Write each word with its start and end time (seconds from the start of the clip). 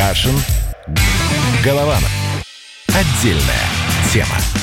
Кашин. 0.00 0.34
Голованов. 1.62 2.10
Отдельная 2.88 3.68
тема. 4.10 4.59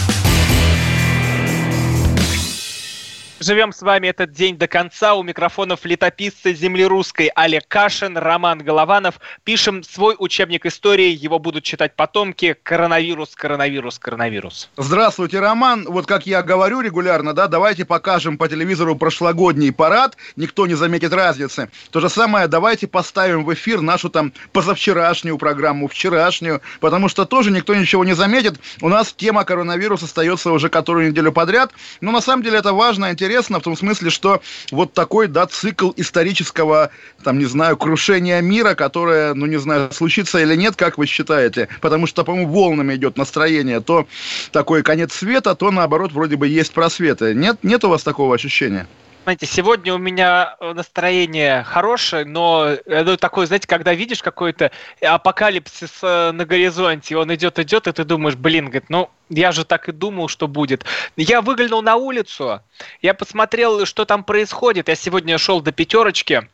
Живем 3.39 3.71
с 3.71 3.83
вами 3.83 4.07
этот 4.07 4.31
день 4.31 4.57
до 4.57 4.67
конца. 4.67 5.13
У 5.13 5.21
микрофонов 5.21 5.85
летописцы 5.85 6.55
земли 6.55 6.83
русской 6.83 7.29
Олег 7.35 7.67
Кашин, 7.67 8.17
Роман 8.17 8.63
Голованов. 8.63 9.19
Пишем 9.43 9.83
свой 9.83 10.15
учебник 10.17 10.65
истории. 10.65 11.15
Его 11.15 11.37
будут 11.37 11.63
читать 11.63 11.95
потомки. 11.95 12.55
Коронавирус, 12.63 13.35
коронавирус, 13.35 13.99
коронавирус. 13.99 14.69
Здравствуйте, 14.75 15.39
Роман. 15.39 15.85
Вот 15.87 16.07
как 16.07 16.25
я 16.25 16.41
говорю 16.41 16.81
регулярно, 16.81 17.33
да, 17.33 17.47
давайте 17.47 17.85
покажем 17.85 18.39
по 18.39 18.47
телевизору 18.47 18.95
прошлогодний 18.95 19.71
парад. 19.71 20.17
Никто 20.35 20.65
не 20.65 20.73
заметит 20.73 21.13
разницы. 21.13 21.69
То 21.91 21.99
же 21.99 22.09
самое, 22.09 22.47
давайте 22.47 22.87
поставим 22.87 23.45
в 23.45 23.53
эфир 23.53 23.81
нашу 23.81 24.09
там 24.09 24.33
позавчерашнюю 24.51 25.37
программу, 25.37 25.87
вчерашнюю, 25.87 26.61
потому 26.79 27.07
что 27.07 27.25
тоже 27.25 27.51
никто 27.51 27.75
ничего 27.75 28.03
не 28.03 28.13
заметит. 28.13 28.59
У 28.81 28.89
нас 28.89 29.13
тема 29.13 29.43
коронавируса 29.43 30.05
остается 30.05 30.51
уже 30.51 30.69
которую 30.69 31.09
неделю 31.09 31.31
подряд. 31.31 31.71
Но 32.01 32.11
на 32.11 32.21
самом 32.21 32.41
деле 32.41 32.57
это 32.57 32.73
важно, 32.73 33.11
интересно 33.11 33.26
интересно 33.27 33.59
в 33.59 33.63
том 33.63 33.75
смысле, 33.75 34.09
что 34.09 34.41
вот 34.71 34.93
такой, 34.93 35.27
да, 35.27 35.45
цикл 35.47 35.91
исторического, 35.97 36.91
там, 37.23 37.39
не 37.39 37.45
знаю, 37.45 37.75
крушения 37.75 38.39
мира, 38.41 38.73
которое, 38.73 39.33
ну, 39.33 39.45
не 39.45 39.57
знаю, 39.57 39.91
случится 39.91 40.39
или 40.39 40.55
нет, 40.55 40.77
как 40.77 40.97
вы 40.97 41.07
считаете? 41.07 41.67
Потому 41.81 42.07
что, 42.07 42.23
по-моему, 42.23 42.49
волнами 42.49 42.95
идет 42.95 43.17
настроение. 43.17 43.81
То 43.81 44.07
такой 44.53 44.81
конец 44.81 45.13
света, 45.13 45.55
то, 45.55 45.71
наоборот, 45.71 46.13
вроде 46.13 46.37
бы 46.37 46.47
есть 46.47 46.71
просветы. 46.71 47.33
Нет, 47.33 47.57
нет 47.63 47.83
у 47.83 47.89
вас 47.89 48.03
такого 48.03 48.33
ощущения? 48.33 48.87
Знаете, 49.27 49.45
сегодня 49.45 49.93
у 49.93 49.97
меня 49.97 50.55
настроение 50.61 51.61
хорошее, 51.63 52.23
но 52.23 52.77
ну, 52.85 53.17
такое, 53.17 53.45
знаете, 53.45 53.67
когда 53.67 53.93
видишь 53.93 54.23
какой-то 54.23 54.71
апокалипсис 55.01 55.99
э, 56.01 56.31
на 56.31 56.45
горизонте, 56.45 57.17
он 57.17 57.35
идет, 57.35 57.59
идет, 57.59 57.87
и 57.87 57.91
ты 57.91 58.05
думаешь, 58.05 58.37
блин, 58.37 58.67
говорит, 58.67 58.85
ну, 58.87 59.09
я 59.27 59.51
же 59.51 59.65
так 59.65 59.89
и 59.89 59.91
думал, 59.91 60.29
что 60.29 60.47
будет. 60.47 60.85
Я 61.17 61.41
выглянул 61.41 61.81
на 61.81 61.97
улицу, 61.97 62.61
я 63.01 63.13
посмотрел, 63.13 63.85
что 63.85 64.05
там 64.05 64.23
происходит. 64.23 64.87
Я 64.87 64.95
сегодня 64.95 65.37
шел 65.37 65.59
до 65.59 65.73
пятерочки, 65.73 66.47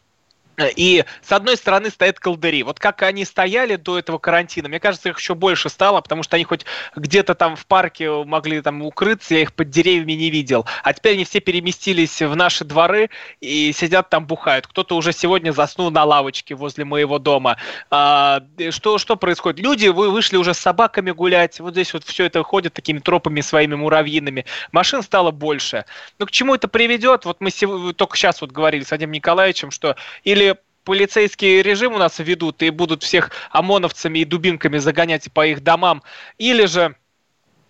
и 0.75 1.03
с 1.21 1.31
одной 1.31 1.57
стороны 1.57 1.89
стоят 1.89 2.19
колдыри. 2.19 2.63
Вот 2.63 2.79
как 2.79 3.01
они 3.01 3.25
стояли 3.25 3.75
до 3.75 3.97
этого 3.97 4.19
карантина, 4.19 4.69
мне 4.69 4.79
кажется, 4.79 5.09
их 5.09 5.17
еще 5.17 5.35
больше 5.35 5.69
стало, 5.69 6.01
потому 6.01 6.23
что 6.23 6.35
они 6.35 6.45
хоть 6.45 6.65
где-то 6.95 7.33
там 7.33 7.55
в 7.55 7.65
парке 7.65 8.23
могли 8.23 8.61
там 8.61 8.81
укрыться, 8.83 9.33
я 9.33 9.41
их 9.41 9.53
под 9.53 9.69
деревьями 9.69 10.13
не 10.13 10.29
видел. 10.29 10.65
А 10.83 10.93
теперь 10.93 11.13
они 11.13 11.25
все 11.25 11.39
переместились 11.39 12.21
в 12.21 12.35
наши 12.35 12.63
дворы 12.65 13.09
и 13.41 13.71
сидят 13.73 14.09
там 14.09 14.27
бухают. 14.27 14.67
Кто-то 14.67 14.95
уже 14.95 15.11
сегодня 15.11 15.51
заснул 15.51 15.89
на 15.89 16.03
лавочке 16.03 16.53
возле 16.55 16.85
моего 16.85 17.17
дома. 17.17 17.57
А, 17.89 18.43
что, 18.69 18.97
что 18.97 19.15
происходит? 19.15 19.59
Люди 19.59 19.87
вы 19.87 20.11
вышли 20.11 20.37
уже 20.37 20.53
с 20.53 20.59
собаками 20.59 21.11
гулять, 21.11 21.59
вот 21.59 21.73
здесь 21.73 21.93
вот 21.93 22.03
все 22.03 22.25
это 22.25 22.43
ходит 22.43 22.73
такими 22.73 22.99
тропами 22.99 23.41
своими 23.41 23.75
муравьиными. 23.75 24.45
Машин 24.71 25.01
стало 25.01 25.31
больше. 25.31 25.85
Но 26.19 26.25
к 26.25 26.31
чему 26.31 26.53
это 26.53 26.67
приведет? 26.67 27.25
Вот 27.25 27.41
мы 27.41 27.49
только 27.93 28.17
сейчас 28.17 28.41
вот 28.41 28.51
говорили 28.51 28.83
с 28.83 28.91
Вадимом 28.91 29.13
Николаевичем, 29.13 29.71
что 29.71 29.95
или 30.23 30.42
полицейский 30.83 31.61
режим 31.61 31.93
у 31.93 31.97
нас 31.97 32.19
ведут 32.19 32.61
и 32.61 32.69
будут 32.69 33.03
всех 33.03 33.31
ОМОНовцами 33.51 34.19
и 34.19 34.25
дубинками 34.25 34.77
загонять 34.77 35.31
по 35.31 35.45
их 35.45 35.63
домам, 35.63 36.03
или 36.37 36.65
же 36.65 36.95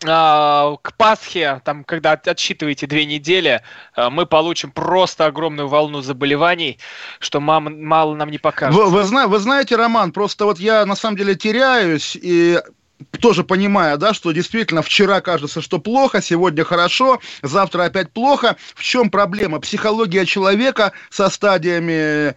а, 0.06 0.76
к 0.82 0.96
Пасхе, 0.98 1.62
там, 1.64 1.84
когда 1.84 2.14
отсчитываете 2.14 2.88
две 2.88 3.06
недели, 3.06 3.62
а, 3.96 4.10
мы 4.10 4.26
получим 4.26 4.72
просто 4.72 5.26
огромную 5.26 5.68
волну 5.68 6.02
заболеваний, 6.02 6.80
что 7.20 7.40
мам, 7.40 7.84
мало 7.84 8.16
нам 8.16 8.30
не 8.30 8.38
покажет. 8.38 8.76
Вы, 8.76 8.90
вы, 8.90 9.28
вы 9.28 9.40
знаете, 9.40 9.76
Роман, 9.76 10.12
просто 10.12 10.46
вот 10.46 10.60
я 10.60 10.86
на 10.86 10.96
самом 10.96 11.18
деле 11.18 11.36
теряюсь, 11.36 12.18
и 12.20 12.60
тоже 13.20 13.44
понимая, 13.44 13.98
да, 13.98 14.14
что 14.14 14.32
действительно 14.32 14.82
вчера 14.82 15.22
кажется, 15.22 15.62
что 15.62 15.80
плохо, 15.80 16.22
сегодня 16.22 16.64
хорошо, 16.64 17.20
завтра 17.42 17.84
опять 17.84 18.12
плохо. 18.12 18.56
В 18.76 18.84
чем 18.84 19.10
проблема? 19.10 19.60
Психология 19.60 20.26
человека 20.26 20.94
со 21.10 21.30
стадиями 21.30 22.36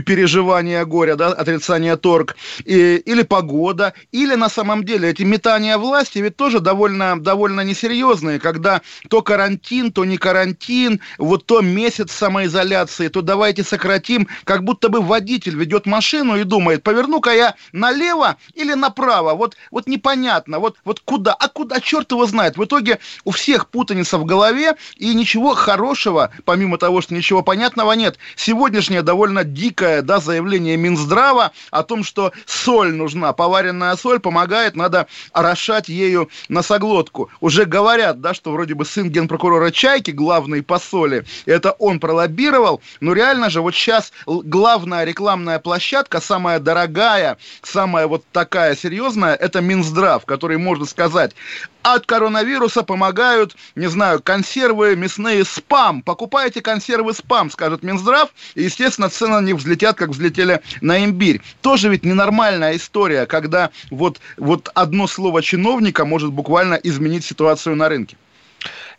переживания 0.00 0.84
горя, 0.84 1.16
да, 1.16 1.28
отрицания 1.28 1.96
торг, 1.96 2.36
и, 2.64 2.96
или 2.96 3.22
погода, 3.22 3.94
или 4.12 4.34
на 4.34 4.48
самом 4.48 4.84
деле 4.84 5.10
эти 5.10 5.22
метания 5.22 5.78
власти 5.78 6.18
ведь 6.18 6.36
тоже 6.36 6.60
довольно, 6.60 7.20
довольно 7.20 7.62
несерьезные, 7.62 8.38
когда 8.38 8.82
то 9.08 9.22
карантин, 9.22 9.92
то 9.92 10.04
не 10.04 10.16
карантин, 10.16 11.00
вот 11.18 11.46
то 11.46 11.60
месяц 11.60 12.12
самоизоляции, 12.12 13.08
то 13.08 13.22
давайте 13.22 13.64
сократим, 13.64 14.28
как 14.44 14.64
будто 14.64 14.88
бы 14.88 15.00
водитель 15.00 15.56
ведет 15.56 15.86
машину 15.86 16.36
и 16.36 16.44
думает, 16.44 16.82
поверну-ка 16.82 17.30
я 17.32 17.54
налево 17.72 18.36
или 18.54 18.74
направо, 18.74 19.34
вот, 19.34 19.56
вот 19.70 19.86
непонятно, 19.86 20.58
вот, 20.58 20.76
вот 20.84 21.00
куда, 21.00 21.34
а 21.34 21.48
куда, 21.48 21.80
черт 21.80 22.10
его 22.12 22.26
знает. 22.26 22.56
В 22.56 22.64
итоге 22.64 22.98
у 23.24 23.30
всех 23.30 23.68
путаница 23.68 24.18
в 24.18 24.24
голове, 24.24 24.76
и 24.96 25.14
ничего 25.14 25.54
хорошего, 25.54 26.30
помимо 26.44 26.78
того, 26.78 27.00
что 27.00 27.14
ничего 27.14 27.42
понятного 27.42 27.92
нет. 27.92 28.18
Сегодняшняя 28.36 29.02
довольно 29.02 29.44
дикая 29.44 29.81
дикое 29.82 30.02
да, 30.02 30.20
заявление 30.20 30.76
Минздрава 30.76 31.50
о 31.70 31.82
том, 31.82 32.04
что 32.04 32.32
соль 32.46 32.92
нужна, 32.92 33.32
поваренная 33.32 33.96
соль 33.96 34.20
помогает, 34.20 34.76
надо 34.76 35.08
орошать 35.32 35.88
ею 35.88 36.28
носоглотку. 36.48 37.30
Уже 37.40 37.64
говорят, 37.64 38.20
да, 38.20 38.32
что 38.32 38.52
вроде 38.52 38.74
бы 38.74 38.84
сын 38.84 39.10
генпрокурора 39.10 39.70
Чайки, 39.72 40.12
главный 40.12 40.62
по 40.62 40.78
соли, 40.78 41.24
это 41.46 41.72
он 41.72 41.98
пролоббировал, 41.98 42.80
но 43.00 43.12
реально 43.12 43.50
же 43.50 43.60
вот 43.60 43.74
сейчас 43.74 44.12
главная 44.26 45.04
рекламная 45.04 45.58
площадка, 45.58 46.20
самая 46.20 46.60
дорогая, 46.60 47.38
самая 47.62 48.06
вот 48.06 48.24
такая 48.30 48.76
серьезная, 48.76 49.34
это 49.34 49.60
Минздрав, 49.60 50.24
который, 50.24 50.58
можно 50.58 50.86
сказать, 50.86 51.34
от 51.82 52.06
коронавируса 52.06 52.82
помогают, 52.82 53.56
не 53.74 53.88
знаю, 53.88 54.20
консервы 54.22 54.96
мясные 54.96 55.44
спам. 55.44 56.02
Покупайте 56.02 56.60
консервы 56.60 57.12
спам, 57.14 57.50
скажет 57.50 57.82
Минздрав, 57.82 58.30
и, 58.54 58.62
естественно, 58.62 59.08
цены 59.08 59.42
них 59.44 59.56
взлетят, 59.56 59.96
как 59.96 60.10
взлетели 60.10 60.60
на 60.80 61.04
имбирь. 61.04 61.40
Тоже 61.60 61.88
ведь 61.88 62.04
ненормальная 62.04 62.76
история, 62.76 63.26
когда 63.26 63.70
вот, 63.90 64.20
вот 64.36 64.70
одно 64.74 65.06
слово 65.06 65.42
чиновника 65.42 66.04
может 66.04 66.32
буквально 66.32 66.74
изменить 66.74 67.24
ситуацию 67.24 67.76
на 67.76 67.88
рынке. 67.88 68.16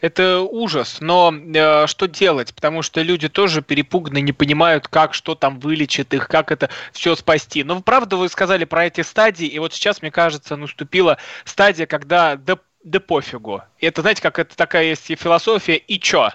Это 0.02 0.42
ужас, 0.42 0.98
но 1.00 1.34
э, 1.34 1.88
что 1.88 2.10
делать? 2.10 2.54
Потому 2.54 2.82
что 2.82 3.02
люди 3.02 3.30
тоже 3.30 3.62
перепуганы, 3.62 4.20
не 4.20 4.34
понимают, 4.34 4.90
как, 4.90 5.14
что 5.14 5.34
там 5.34 5.62
вылечит 5.62 6.14
их, 6.14 6.28
как 6.28 6.52
это 6.52 6.70
все 6.92 7.16
спасти. 7.16 7.64
Но 7.64 7.82
правда 7.82 8.18
вы 8.18 8.28
сказали 8.28 8.66
про 8.66 8.88
эти 8.88 9.00
стадии, 9.00 9.48
и 9.48 9.60
вот 9.60 9.74
сейчас, 9.74 10.02
мне 10.02 10.12
кажется, 10.12 10.58
наступила 10.58 11.20
стадия, 11.46 11.86
когда 11.86 12.36
да, 12.36 12.58
да 12.84 13.00
пофигу. 13.00 13.62
Это, 13.80 14.02
знаете, 14.02 14.22
как 14.22 14.40
это 14.40 14.56
такая 14.56 14.86
есть 14.86 15.08
философия 15.20 15.76
«и 15.76 16.00
чё?». 16.00 16.30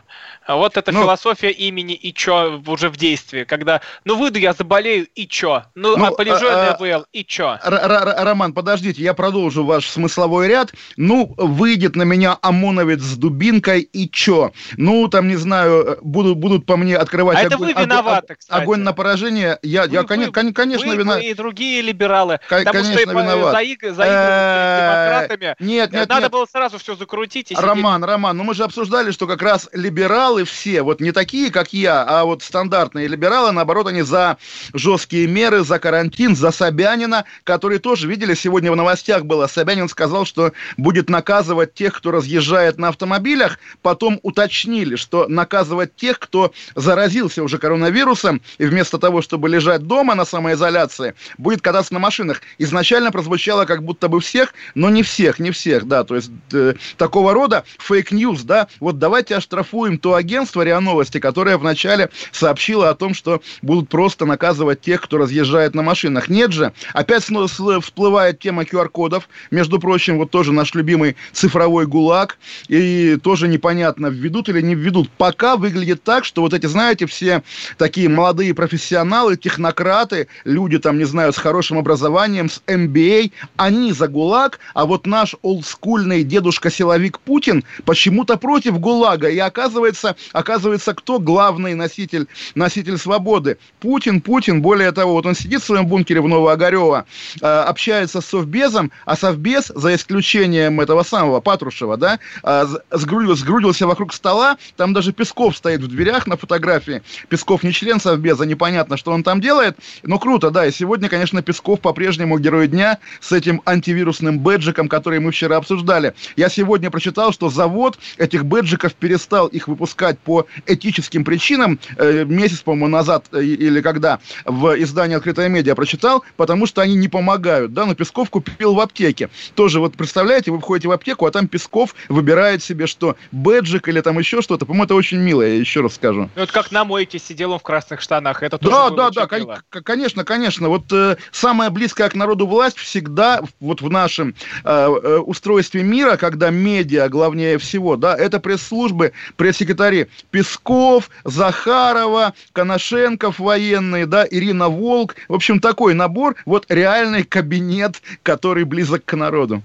Вот 0.47 0.79
эта 0.79 0.93
ну, 0.93 1.03
философия 1.03 1.51
имени 1.51 1.95
и 1.95 2.13
чё 2.15 2.63
уже 2.67 2.89
в 2.89 2.97
действии, 2.97 3.45
когда, 3.45 3.83
ну, 4.05 4.17
выйду 4.17 4.39
я 4.39 4.55
заболею, 4.55 5.07
и 5.15 5.29
чё? 5.29 5.65
Ну, 5.75 5.97
ну 5.97 6.07
а 6.07 6.11
полежу 6.11 6.47
а, 6.49 6.77
на 6.79 6.87
ИВЛ, 6.87 7.05
и 7.13 7.25
чё? 7.25 7.59
Роман, 7.63 8.55
подождите, 8.55 9.03
я 9.03 9.13
продолжу 9.13 9.65
ваш 9.65 9.87
смысловой 9.89 10.49
ряд. 10.49 10.73
Ну, 10.97 11.35
выйдет 11.37 11.97
на 11.97 12.05
меня 12.05 12.39
ОМОНовец 12.41 13.01
с 13.01 13.17
дубинкой, 13.17 13.83
и 13.83 14.11
чё? 14.11 14.53
Ну, 14.79 15.09
там, 15.09 15.29
не 15.29 15.37
знаю, 15.37 15.99
будут, 16.01 16.39
будут 16.39 16.65
по 16.65 16.79
мне 16.79 16.97
открывать 16.97 17.37
а 17.37 17.41
огонь, 17.41 17.71
это 17.71 17.79
вы 17.79 17.85
виноваты, 17.85 18.37
огонь, 18.49 18.63
огонь 18.63 18.81
на 18.81 18.93
поражение. 18.95 19.59
Я, 19.63 19.85
вы, 19.85 19.93
я 19.93 20.03
конечно, 20.05 20.43
вы, 20.43 20.53
конечно, 20.55 20.91
виноват. 20.91 21.23
и 21.23 21.35
другие 21.35 21.83
либералы. 21.83 22.41
Конечно, 22.49 22.73
потому 22.73 22.93
что 22.93 23.03
виноват. 23.03 23.53
Заиг, 23.53 23.81
демократами. 23.81 25.57
Нет, 25.61 25.93
нет, 25.93 26.09
Надо 26.09 26.38
было 26.38 26.47
сразу 26.50 26.78
все 26.78 26.94
закрутить. 26.94 27.53
Роман, 27.53 28.04
Роман, 28.04 28.37
ну 28.37 28.44
мы 28.44 28.54
же 28.54 28.62
обсуждали, 28.62 29.10
что 29.10 29.26
как 29.26 29.43
раз 29.43 29.69
либералы 29.72 30.44
все, 30.44 30.82
вот 30.82 31.00
не 31.00 31.10
такие, 31.10 31.50
как 31.50 31.72
я, 31.72 32.04
а 32.04 32.25
вот 32.25 32.43
стандартные 32.43 33.09
либералы, 33.09 33.50
наоборот, 33.50 33.88
они 33.88 34.03
за 34.03 34.38
жесткие 34.72 35.26
меры, 35.26 35.65
за 35.65 35.81
карантин, 35.81 36.37
за 36.37 36.52
Собянина, 36.52 37.25
который 37.43 37.79
тоже, 37.79 38.06
видели, 38.06 38.35
сегодня 38.35 38.70
в 38.70 38.76
новостях 38.76 39.25
было, 39.25 39.49
Собянин 39.49 39.88
сказал, 39.88 40.26
что 40.26 40.52
будет 40.76 41.11
наказывать 41.11 41.75
тех, 41.75 41.94
кто 41.94 42.12
разъезжает 42.12 42.79
на 42.79 42.88
автомобилях, 42.88 43.58
потом 43.82 44.20
уточнили, 44.23 44.94
что 44.94 45.26
наказывать 45.26 45.96
тех, 45.96 46.20
кто 46.20 46.52
заразился 46.76 47.43
уже 47.43 47.58
коронавирусом, 47.58 48.43
и 48.58 48.67
вместо 48.67 48.99
того, 48.99 49.23
чтобы 49.23 49.49
лежать 49.49 49.82
дома 49.82 50.14
на 50.14 50.25
самоизоляции, 50.25 51.14
будет 51.37 51.62
кататься 51.62 51.94
на 51.94 51.99
машинах. 51.99 52.43
Изначально 52.58 53.11
прозвучало 53.11 53.64
как 53.64 53.82
будто 53.82 54.08
бы 54.08 54.20
всех, 54.20 54.55
но 54.76 54.88
не 54.88 55.02
всех, 55.02 55.41
не 55.41 55.50
всех, 55.50 55.87
да, 55.87 56.05
то 56.05 56.14
есть 56.14 56.28
э, 56.53 56.75
такого 56.97 57.35
рода 57.35 57.65
фейк-ньюс, 57.79 58.43
да, 58.43 58.69
вот 58.81 58.99
давайте 58.99 59.37
оштрафуем 59.37 59.99
то 59.99 60.15
агентство 60.15 60.63
РИА 60.63 60.81
Новости, 60.81 61.19
которое 61.19 61.57
вначале 61.59 62.11
сообщило 62.33 62.91
о 62.91 62.95
том, 62.95 63.15
что 63.15 63.43
будут 63.63 63.89
просто 63.89 64.27
наказывать 64.27 64.81
тех, 64.81 65.01
кто 65.01 65.19
разъезжает 65.19 65.75
на 65.75 65.83
машинах. 65.83 66.29
Нет 66.29 66.53
же, 66.53 66.73
опять 66.95 67.25
всплывает 67.25 68.39
тема 68.39 68.63
QR-кодов, 68.63 69.29
между 69.51 69.79
прочим, 69.79 70.19
вот 70.19 70.31
тоже 70.31 70.53
наш 70.53 70.75
любимый 70.75 71.17
цифровой 71.33 71.87
ГУЛАГ, 71.87 72.39
и 72.69 73.17
тоже 73.23 73.49
непонятно, 73.49 74.07
введут 74.07 74.49
или 74.49 74.61
не 74.61 74.75
введут. 74.75 75.11
Пока 75.11 75.57
выглядит 75.57 76.03
так, 76.03 76.25
что 76.25 76.43
вот 76.43 76.55
эти, 76.55 76.67
знаете, 76.67 77.07
все 77.07 77.43
такие 77.77 78.09
молодые 78.09 78.55
профессионалы, 78.55 79.37
технократы, 79.37 80.29
люди 80.45 80.79
там, 80.79 80.99
не 80.99 81.05
знаю, 81.05 81.33
с 81.33 81.37
хорошим 81.37 81.79
образованием, 81.79 82.49
с 82.49 82.63
MBA, 82.67 83.33
они 83.57 83.93
за 83.93 84.09
ГУЛАГ, 84.09 84.59
а 84.75 84.87
вот 84.87 85.07
наш 85.07 85.35
олдскульный 85.43 86.18
дедушка-силовик 86.23 87.19
Путин 87.20 87.65
почему-то 87.85 88.37
против 88.37 88.79
ГУЛАГа. 88.79 89.29
И 89.29 89.38
оказывается, 89.38 90.17
оказывается, 90.32 90.94
кто 90.94 91.19
главный 91.19 91.75
носитель, 91.75 92.26
носитель 92.55 92.99
свободы? 92.99 93.59
Путин, 93.81 94.20
Путин, 94.20 94.62
более 94.62 94.93
того, 94.93 95.15
вот 95.15 95.26
он 95.26 95.35
сидит 95.35 95.62
в 95.62 95.67
своем 95.67 95.87
бункере 95.87 96.20
в 96.20 96.29
Новоогарево, 96.29 97.06
э, 97.41 97.47
общается 97.47 98.20
с 98.20 98.26
Совбезом, 98.26 98.91
а 99.05 99.17
Совбез, 99.17 99.73
за 99.75 99.94
исключением 99.94 100.81
этого 100.81 101.03
самого 101.03 101.41
Патрушева, 101.41 101.97
да, 101.97 102.19
э, 102.43 102.67
сгрудился, 102.93 103.43
сгрудился 103.43 103.87
вокруг 103.87 104.12
стола, 104.12 104.56
там 104.76 104.93
даже 104.93 105.12
Песков 105.12 105.56
стоит 105.56 105.81
в 105.81 105.88
дверях 105.88 106.26
на 106.26 106.37
фотографии. 106.37 107.03
Песков 107.29 107.62
не 107.62 107.73
член 107.73 108.00
Совбеза, 108.00 108.44
непонятно, 108.44 108.97
что 108.97 109.12
он 109.12 109.23
там 109.23 109.41
делает, 109.41 109.76
но 110.03 110.19
круто, 110.19 110.50
да, 110.50 110.67
и 110.67 110.73
сегодня, 110.73 111.09
конечно, 111.09 111.43
Песков 111.43 111.81
по-прежнему 111.81 112.38
герой 112.38 112.69
дня 112.69 112.99
с 113.20 113.32
этим 113.32 113.62
антивирусным 113.65 114.38
бэджиком, 114.38 114.88
который 114.88 115.20
мы 115.20 115.32
вчера 115.32 115.56
обсуждали. 115.56 116.07
Я 116.37 116.49
сегодня 116.49 116.90
прочитал, 116.90 117.32
что 117.32 117.50
завод 117.50 117.99
этих 118.16 118.44
бэджиков 118.44 118.94
перестал 118.94 119.46
их 119.46 119.69
выпускать 119.69 120.19
по 120.19 120.46
этическим 120.66 121.25
причинам, 121.25 121.78
э, 121.96 122.25
месяц, 122.25 122.60
по-моему, 122.60 122.88
назад 122.88 123.26
э, 123.32 123.43
или 123.43 123.81
когда 123.81 124.20
в 124.44 124.75
издании 124.81 125.16
«Открытая 125.16 125.49
медиа» 125.49 125.75
прочитал, 125.75 126.25
потому 126.37 126.66
что 126.66 126.82
они 126.82 126.94
не 126.94 127.08
помогают, 127.08 127.72
да, 127.72 127.87
но 127.87 127.94
Песков 127.94 128.31
купил 128.31 128.75
в 128.75 128.81
аптеке. 128.81 129.31
Тоже 129.55 129.81
вот 129.81 129.96
представляете, 129.96 130.50
вы 130.50 130.60
входите 130.60 130.88
в 130.88 130.93
аптеку, 130.93 131.26
а 131.26 131.31
там 131.31 131.49
Песков 131.49 131.94
выбирает 132.08 132.62
себе 132.62 132.87
что, 132.87 133.16
бэджик 133.32 133.88
или 133.88 134.00
там 134.00 134.19
еще 134.19 134.43
что-то. 134.43 134.66
По-моему, 134.66 134.84
это 134.84 134.94
очень 134.94 135.19
мило, 135.19 135.43
я 135.43 135.55
еще 135.55 135.81
раз 135.81 135.94
скажу. 135.94 136.31
Ну, 136.34 136.43
это 136.43 136.52
как 136.52 136.72
на 136.72 136.84
мойке 136.84 137.19
сидел 137.19 137.52
он 137.52 137.58
в 137.58 137.62
красных 137.62 138.00
штанах, 138.00 138.43
это 138.43 138.58
тоже 138.58 138.70
Да, 138.70 138.90
да, 138.90 139.10
да, 139.10 139.26
кон- 139.26 139.82
конечно, 139.84 140.25
конечно. 140.25 140.69
Вот 140.69 140.93
э, 140.93 141.16
самая 141.31 141.70
близкая 141.70 142.08
к 142.08 142.14
народу 142.14 142.46
власть 142.46 142.78
всегда 142.78 143.43
вот 143.60 143.81
в 143.81 143.90
нашем 143.90 144.34
э, 144.64 144.70
э, 144.70 145.19
устройстве 145.19 145.82
мира, 145.88 146.17
когда 146.17 146.50
медиа 146.50 147.08
главнее 147.08 147.58
всего, 147.58 147.96
да, 147.96 148.17
это 148.17 148.38
пресс-службы, 148.38 149.12
пресс-секретари 149.37 150.06
Песков, 150.31 151.11
Захарова, 151.25 152.35
Коношенков 152.52 153.38
военные, 153.38 154.06
да, 154.06 154.26
Ирина 154.31 154.69
Волк. 154.69 155.17
В 155.29 155.35
общем, 155.35 155.61
такой 155.61 155.94
набор, 155.94 156.37
вот 156.44 156.67
реальный 156.69 157.25
кабинет, 157.25 158.00
который 158.23 158.64
близок 158.64 159.05
к 159.05 159.17
народу. 159.17 159.62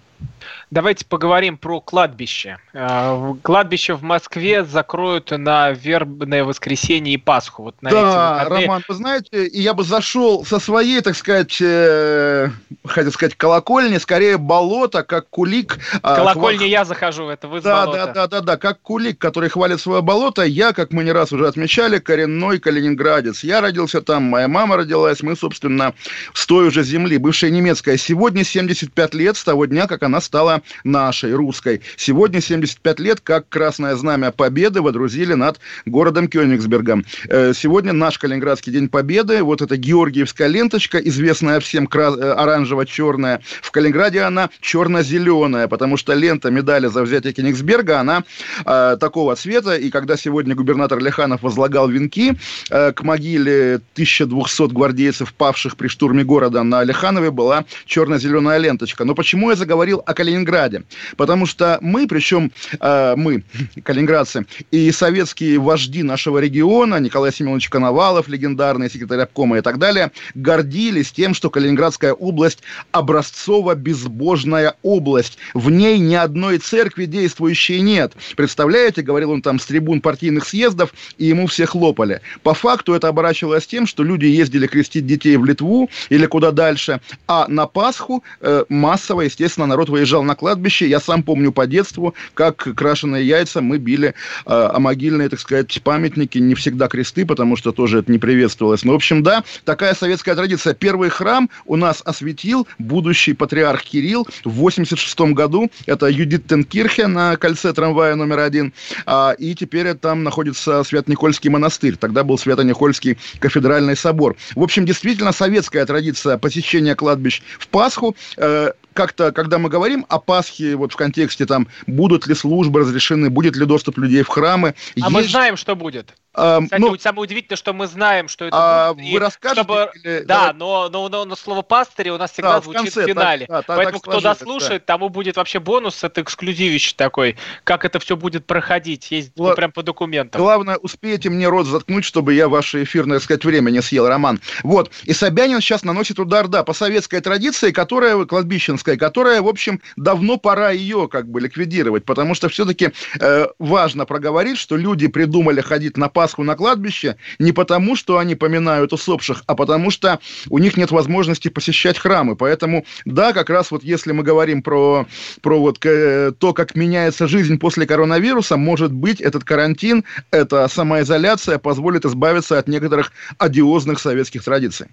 Давайте 0.72 1.06
поговорим 1.06 1.58
про 1.58 1.80
кладбище. 1.82 2.58
Э, 2.74 3.34
кладбище 3.44 3.94
в 3.94 4.02
Москве 4.02 4.64
закроют 4.66 5.30
на 5.32 5.72
вербное 5.72 6.44
воскресенье 6.44 7.14
и 7.14 7.18
Пасху. 7.18 7.64
Вот 7.64 7.82
на 7.82 7.92
да, 7.92 8.46
Роман, 8.50 8.84
вы 8.88 8.96
знаете, 8.96 9.48
я 9.54 9.74
бы 9.76 9.84
зашел 9.84 10.44
со 10.46 10.60
своей, 10.60 11.02
так 11.02 11.16
сказать, 11.16 11.58
э, 11.62 12.50
хотел 12.86 13.12
сказать, 13.12 13.36
колокольни, 13.36 14.00
скорее 14.00 14.38
болото, 14.38 15.04
как 15.04 15.30
кулик. 15.30 15.78
А, 16.02 16.16
Колокольня 16.16 16.60
хва... 16.60 16.66
я 16.66 16.86
захожу, 16.86 17.28
это 17.28 17.48
вы 17.48 17.62
да, 17.62 17.86
да, 17.86 18.08
да, 18.08 18.28
да, 18.28 18.42
да, 18.42 18.58
как 18.58 18.82
кулик, 18.82 19.20
который 19.20 19.50
хвалит 19.50 19.80
свое 19.80 20.02
болото. 20.02 20.42
Я, 20.44 20.74
как 20.74 20.92
мы 20.92 21.04
не 21.04 21.12
раз 21.12 21.32
уже 21.32 21.48
отмечали, 21.48 22.00
коренной 22.00 22.60
калининградец. 22.60 23.44
Я 23.44 23.62
родился 23.62 24.02
там, 24.02 24.24
моя 24.24 24.48
мама 24.48 24.78
родилась, 24.78 25.22
мы, 25.22 25.36
собственно, 25.36 25.94
с 26.34 26.46
той 26.48 26.68
уже 26.68 26.84
земли, 26.84 27.18
бывшая 27.18 27.52
немецкая. 27.52 27.98
Сегодня 27.98 28.44
75 28.44 29.14
лет 29.14 29.38
с 29.38 29.44
того 29.44 29.66
дня, 29.66 29.86
как 29.86 30.02
она 30.02 30.13
стала 30.22 30.62
нашей, 30.84 31.34
русской. 31.34 31.82
Сегодня 31.98 32.42
75 32.42 33.00
лет, 33.00 33.20
как 33.22 33.50
Красное 33.50 33.96
Знамя 33.96 34.32
Победы 34.32 34.82
водрузили 34.82 35.34
над 35.34 35.60
городом 35.86 36.28
Кёнигсбергом. 36.28 37.06
Э, 37.30 37.54
сегодня 37.56 37.94
наш 37.94 38.18
Калининградский 38.18 38.72
день 38.72 38.90
Победы, 38.90 39.44
вот 39.44 39.62
эта 39.62 39.78
Георгиевская 39.78 40.48
ленточка, 40.48 40.98
известная 40.98 41.60
всем 41.60 41.90
э, 41.92 41.98
оранжево-черная, 41.98 43.42
в 43.62 43.72
Калининграде 43.72 44.22
она 44.22 44.50
черно-зеленая, 44.62 45.68
потому 45.68 45.98
что 45.98 46.14
лента 46.14 46.52
медали 46.52 46.88
за 46.88 47.04
взятие 47.04 47.34
Кенигсберга, 47.34 48.00
она 48.00 48.24
э, 48.66 48.98
такого 49.00 49.36
цвета, 49.36 49.76
и 49.76 49.90
когда 49.90 50.18
сегодня 50.18 50.56
губернатор 50.56 51.00
Леханов 51.00 51.42
возлагал 51.42 51.88
венки 51.88 52.38
к 52.70 53.02
могиле 53.02 53.76
1200 53.94 54.74
гвардейцев, 54.74 55.34
павших 55.34 55.78
при 55.78 55.88
штурме 55.88 56.24
города 56.24 56.64
на 56.64 56.84
Леханове, 56.84 57.32
была 57.32 57.66
черно-зеленая 57.86 58.58
ленточка. 58.58 59.04
Но 59.04 59.16
почему 59.16 59.50
я 59.50 59.56
заговорил 59.56 60.03
о 60.06 60.14
Калининграде? 60.14 60.84
Потому 61.18 61.46
что 61.46 61.78
мы, 61.82 62.08
причем 62.08 62.52
э, 62.80 63.16
мы, 63.16 63.44
калининградцы, 63.84 64.46
и 64.72 64.92
советские 64.92 65.60
вожди 65.60 66.04
нашего 66.04 66.40
региона, 66.40 67.00
Николай 67.00 67.32
Семенович 67.32 67.70
Коновалов, 67.70 68.28
легендарный 68.28 68.90
секретарь 68.90 69.22
обкома 69.22 69.58
и 69.58 69.62
так 69.62 69.78
далее, 69.80 70.12
гордились 70.36 71.12
тем, 71.12 71.34
что 71.34 71.50
Калининградская 71.50 72.14
область 72.14 72.60
образцово-безбожная 72.92 74.76
область. 74.84 75.38
В 75.54 75.70
ней 75.70 76.00
ни 76.00 76.16
одной 76.16 76.58
церкви 76.58 77.06
действующей 77.06 77.82
нет. 77.82 78.14
Представляете, 78.36 79.02
говорил 79.02 79.32
он 79.32 79.42
там 79.42 79.60
с 79.60 79.66
трибун 79.66 80.02
партийных 80.02 80.48
съездов, 80.48 80.94
и 81.18 81.26
ему 81.26 81.48
все 81.48 81.66
хлопали. 81.66 82.22
По 82.44 82.54
факту 82.54 82.94
это 82.94 83.08
оборачивалось 83.08 83.68
тем, 83.68 83.88
что 83.88 84.04
люди 84.04 84.26
ездили 84.26 84.68
крестить 84.68 85.06
детей 85.06 85.38
в 85.38 85.46
Литву 85.46 85.90
или 86.10 86.26
куда 86.26 86.52
дальше, 86.52 87.02
а 87.28 87.48
на 87.48 87.68
Пасху 87.68 88.24
э, 88.42 88.66
массово, 88.70 89.22
естественно, 89.22 89.68
народ 89.68 89.90
выезжал 89.94 90.24
на 90.24 90.36
кладбище. 90.36 90.90
Я 90.90 91.00
сам 91.00 91.22
помню 91.22 91.52
по 91.52 91.68
детству, 91.68 92.16
как 92.34 92.58
крашеные 92.76 93.26
яйца 93.28 93.62
мы 93.62 93.78
били 93.78 94.08
э, 94.08 94.14
о 94.46 94.80
могильные, 94.80 95.30
так 95.30 95.40
сказать, 95.40 95.82
памятники, 95.84 96.40
не 96.40 96.56
всегда 96.56 96.88
кресты, 96.88 97.28
потому 97.28 97.56
что 97.56 97.72
тоже 97.72 98.00
это 98.00 98.12
не 98.12 98.18
приветствовалось. 98.18 98.84
Но, 98.84 98.94
в 98.94 98.96
общем, 98.96 99.22
да, 99.22 99.44
такая 99.66 99.94
советская 99.94 100.36
традиция. 100.36 100.74
Первый 100.74 101.10
храм 101.10 101.48
у 101.66 101.76
нас 101.76 102.02
осветил 102.04 102.68
будущий 102.80 103.34
патриарх 103.34 103.84
Кирилл 103.84 104.28
в 104.44 104.50
86 104.50 105.20
году. 105.34 105.70
Это 105.86 106.08
Юдит 106.08 106.48
Тенкирхе 106.48 107.06
на 107.06 107.38
кольце 107.38 107.72
трамвая 107.72 108.16
номер 108.16 108.40
один. 108.40 108.74
А, 109.06 109.36
и 109.38 109.54
теперь 109.54 109.94
там 109.94 110.24
находится 110.24 110.84
Свято-Никольский 110.84 111.52
монастырь. 111.52 111.98
Тогда 111.98 112.24
был 112.24 112.40
Свято-Никольский 112.40 113.20
кафедральный 113.40 113.96
собор. 113.96 114.36
В 114.56 114.64
общем, 114.64 114.88
действительно 114.88 115.32
советская 115.34 115.86
традиция 115.86 116.40
посещения 116.40 116.96
кладбищ 116.96 117.44
в 117.60 117.68
Пасху. 117.68 118.16
Э, 118.38 118.72
как-то, 118.94 119.32
когда 119.32 119.58
мы 119.58 119.70
говорим 119.70 120.06
о 120.10 120.20
Пасхе, 120.20 120.76
вот 120.76 120.94
в 120.94 120.96
контексте 120.96 121.46
там, 121.46 121.68
будут 121.88 122.28
ли 122.28 122.36
службы 122.36 122.82
разрешены, 122.82 123.30
будет 123.30 123.56
ли 123.56 123.66
доступ 123.66 123.98
людей 123.98 124.24
в 124.24 124.28
храмы. 124.28 124.76
А 124.96 125.00
есть... 125.00 125.10
мы 125.10 125.24
знаем, 125.24 125.58
что 125.58 125.76
будет. 125.76 126.16
Кстати, 126.34 126.82
ну, 126.82 126.98
самое 126.98 127.24
удивительное, 127.24 127.58
что 127.58 127.74
мы 127.74 127.86
знаем, 127.86 128.28
что 128.28 128.46
это 128.46 128.58
а, 128.90 128.94
будет. 128.96 129.14
Вы 129.14 129.20
расскажете? 129.20 129.62
Чтобы... 129.62 129.92
Или... 130.04 130.24
Да, 130.26 130.52
но, 130.54 130.90
но, 130.90 131.08
но, 131.08 131.26
но 131.26 131.36
слово 131.36 131.62
пастыри 131.62 132.10
у 132.10 132.18
нас 132.18 132.32
всегда 132.32 132.54
да, 132.56 132.62
звучит 132.62 132.82
в, 132.82 132.96
конце, 132.96 133.04
в 133.04 133.08
финале. 133.08 133.46
Так, 133.46 133.66
да, 133.68 133.76
Поэтому 133.76 134.00
так 134.00 134.10
кто 134.10 134.20
дослушает, 134.20 134.84
да. 134.88 134.94
тому 134.94 135.10
будет 135.10 135.38
вообще 135.38 135.60
бонус, 135.60 136.04
это 136.04 136.22
эксклюзивище 136.22 136.96
такой, 136.98 137.38
как 137.64 137.86
это 137.86 138.00
все 138.00 138.18
будет 138.18 138.48
проходить, 138.48 139.12
есть 139.12 139.32
Гла... 139.36 139.50
ну, 139.50 139.56
прям 139.56 139.72
по 139.72 139.84
документам. 139.84 140.42
Главное, 140.42 140.78
успейте 140.78 141.30
мне 141.30 141.48
рот 141.48 141.68
заткнуть, 141.68 142.04
чтобы 142.04 142.34
я 142.34 142.50
ваше 142.50 142.84
эфирное, 142.84 143.18
так 143.18 143.26
сказать, 143.26 143.46
время 143.46 143.70
не 143.70 143.84
съел, 143.84 144.08
Роман. 144.08 144.42
Вот, 144.64 144.90
и 145.04 145.14
Собянин 145.14 145.62
сейчас 145.62 145.84
наносит 145.84 146.20
удар, 146.20 146.48
да, 146.48 146.64
по 146.64 146.74
советской 146.74 147.22
традиции, 147.22 147.72
которая, 147.72 148.26
кладбищенская, 148.26 148.98
которая, 148.98 149.44
в 149.44 149.48
общем, 149.48 149.82
давно 149.98 150.38
пора 150.38 150.72
ее 150.72 151.08
как 151.08 151.30
бы 151.30 151.42
ликвидировать, 151.42 152.06
потому 152.06 152.34
что 152.34 152.50
все-таки 152.50 152.92
э, 153.20 153.48
важно 153.60 154.06
проговорить, 154.06 154.58
что 154.58 154.76
люди 154.76 155.08
придумали 155.08 155.62
ходить 155.62 155.96
на 155.96 156.10
Пасху 156.24 156.44
на 156.44 156.56
кладбище, 156.56 157.18
не 157.38 157.52
потому, 157.52 157.98
что 157.98 158.18
они 158.18 158.36
поминают 158.36 158.94
усопших, 158.94 159.44
а 159.46 159.56
потому 159.56 159.92
что 159.92 160.22
у 160.50 160.58
них 160.58 160.78
нет 160.78 160.90
возможности 160.90 161.50
посещать 161.50 161.98
храмы. 161.98 162.38
Поэтому, 162.38 162.86
да, 163.04 163.34
как 163.34 163.50
раз 163.50 163.72
вот 163.72 163.84
если 163.84 164.14
мы 164.14 164.24
говорим 164.24 164.64
про, 164.64 165.06
про 165.42 165.60
вот 165.60 165.80
то, 165.80 166.54
как 166.54 166.76
меняется 166.76 167.28
жизнь 167.28 167.60
после 167.60 167.86
коронавируса, 167.86 168.56
может 168.56 168.94
быть, 168.94 169.20
этот 169.20 169.44
карантин, 169.44 170.06
эта 170.32 170.70
самоизоляция 170.70 171.58
позволит 171.58 172.06
избавиться 172.06 172.58
от 172.58 172.70
некоторых 172.70 173.12
одиозных 173.38 174.00
советских 174.00 174.46
традиций. 174.46 174.88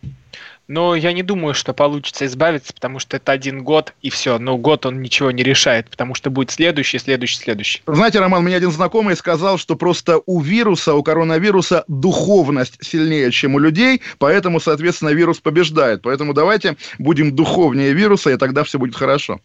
Но 0.71 0.95
я 0.95 1.13
не 1.13 1.25
думаю, 1.25 1.53
что 1.53 1.75
получится 1.75 2.27
избавиться, 2.27 2.73
потому 2.73 3.01
что 3.01 3.17
это 3.17 3.33
один 3.33 3.65
год, 3.65 3.93
и 4.03 4.09
все. 4.09 4.39
Но 4.39 4.57
год 4.57 4.87
он 4.87 5.03
ничего 5.03 5.33
не 5.33 5.43
решает, 5.43 5.91
потому 5.91 6.15
что 6.15 6.31
будет 6.31 6.53
следующий, 6.53 7.01
следующий, 7.01 7.39
следующий. 7.39 7.83
Знаете, 7.89 8.21
Роман, 8.21 8.45
мне 8.45 8.55
один 8.55 8.71
знакомый 8.71 9.17
сказал, 9.17 9.59
что 9.59 9.75
просто 9.75 10.21
у 10.27 10.41
вируса, 10.41 10.95
у 10.95 11.03
коронавируса 11.03 11.83
духовность 11.89 12.79
сильнее, 12.85 13.33
чем 13.33 13.57
у 13.57 13.59
людей, 13.59 14.01
поэтому, 14.19 14.61
соответственно, 14.61 15.09
вирус 15.09 15.41
побеждает. 15.41 16.03
Поэтому 16.03 16.35
давайте 16.35 16.77
будем 17.01 17.35
духовнее 17.35 17.93
вируса, 17.93 18.31
и 18.31 18.37
тогда 18.37 18.63
все 18.63 18.79
будет 18.79 18.95
хорошо. 18.95 19.41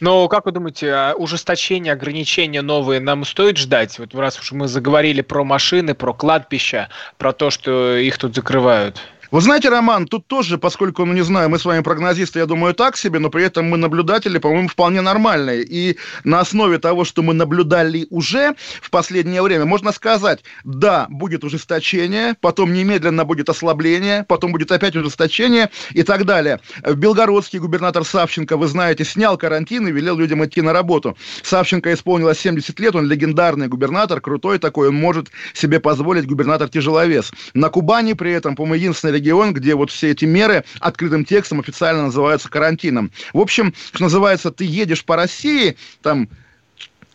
Но 0.00 0.26
как 0.26 0.46
вы 0.46 0.50
думаете, 0.50 0.90
а 0.90 1.14
ужесточения, 1.14 1.92
ограничения 1.92 2.62
новые 2.62 2.98
нам 2.98 3.24
стоит 3.24 3.56
ждать? 3.56 4.00
Вот 4.00 4.16
раз 4.16 4.40
уж 4.40 4.50
мы 4.50 4.66
заговорили 4.66 5.20
про 5.20 5.44
машины, 5.44 5.94
про 5.94 6.12
кладбища, 6.12 6.88
про 7.18 7.32
то, 7.32 7.50
что 7.50 7.94
их 7.94 8.18
тут 8.18 8.34
закрывают. 8.34 9.00
Вы 9.30 9.42
знаете, 9.42 9.68
Роман, 9.68 10.06
тут 10.06 10.26
тоже, 10.26 10.58
поскольку, 10.58 11.04
ну 11.04 11.12
не 11.12 11.22
знаю, 11.22 11.48
мы 11.50 11.60
с 11.60 11.64
вами 11.64 11.82
прогнозисты, 11.82 12.40
я 12.40 12.46
думаю, 12.46 12.74
так 12.74 12.96
себе, 12.96 13.20
но 13.20 13.30
при 13.30 13.44
этом 13.44 13.64
мы 13.68 13.76
наблюдатели, 13.76 14.38
по-моему, 14.38 14.66
вполне 14.66 15.02
нормальные. 15.02 15.62
И 15.62 15.98
на 16.24 16.40
основе 16.40 16.78
того, 16.78 17.04
что 17.04 17.22
мы 17.22 17.32
наблюдали 17.32 18.08
уже 18.10 18.56
в 18.82 18.90
последнее 18.90 19.40
время, 19.40 19.66
можно 19.66 19.92
сказать, 19.92 20.42
да, 20.64 21.06
будет 21.08 21.44
ужесточение, 21.44 22.34
потом 22.40 22.72
немедленно 22.72 23.24
будет 23.24 23.48
ослабление, 23.48 24.24
потом 24.26 24.50
будет 24.50 24.72
опять 24.72 24.96
ужесточение 24.96 25.70
и 25.92 26.02
так 26.02 26.24
далее. 26.24 26.58
Белгородский 26.96 27.60
губернатор 27.60 28.04
Савченко, 28.04 28.56
вы 28.56 28.66
знаете, 28.66 29.04
снял 29.04 29.38
карантин 29.38 29.86
и 29.86 29.92
велел 29.92 30.16
людям 30.18 30.44
идти 30.44 30.60
на 30.60 30.72
работу. 30.72 31.16
Савченко 31.44 31.94
исполнилось 31.94 32.40
70 32.40 32.80
лет, 32.80 32.96
он 32.96 33.06
легендарный 33.06 33.68
губернатор, 33.68 34.20
крутой 34.20 34.58
такой, 34.58 34.88
он 34.88 34.96
может 34.96 35.28
себе 35.54 35.78
позволить 35.78 36.26
губернатор-тяжеловес. 36.26 37.30
На 37.54 37.68
Кубани 37.68 38.14
при 38.14 38.32
этом, 38.32 38.56
по-моему, 38.56 38.74
единственный 38.74 39.19
регион, 39.20 39.52
где 39.52 39.74
вот 39.74 39.90
все 39.90 40.10
эти 40.10 40.24
меры 40.24 40.64
открытым 40.80 41.24
текстом 41.24 41.60
официально 41.60 42.04
называются 42.04 42.48
карантином. 42.48 43.12
В 43.32 43.38
общем, 43.38 43.74
что 43.92 44.04
называется, 44.04 44.50
ты 44.50 44.64
едешь 44.64 45.04
по 45.04 45.16
России, 45.16 45.76
там 46.02 46.28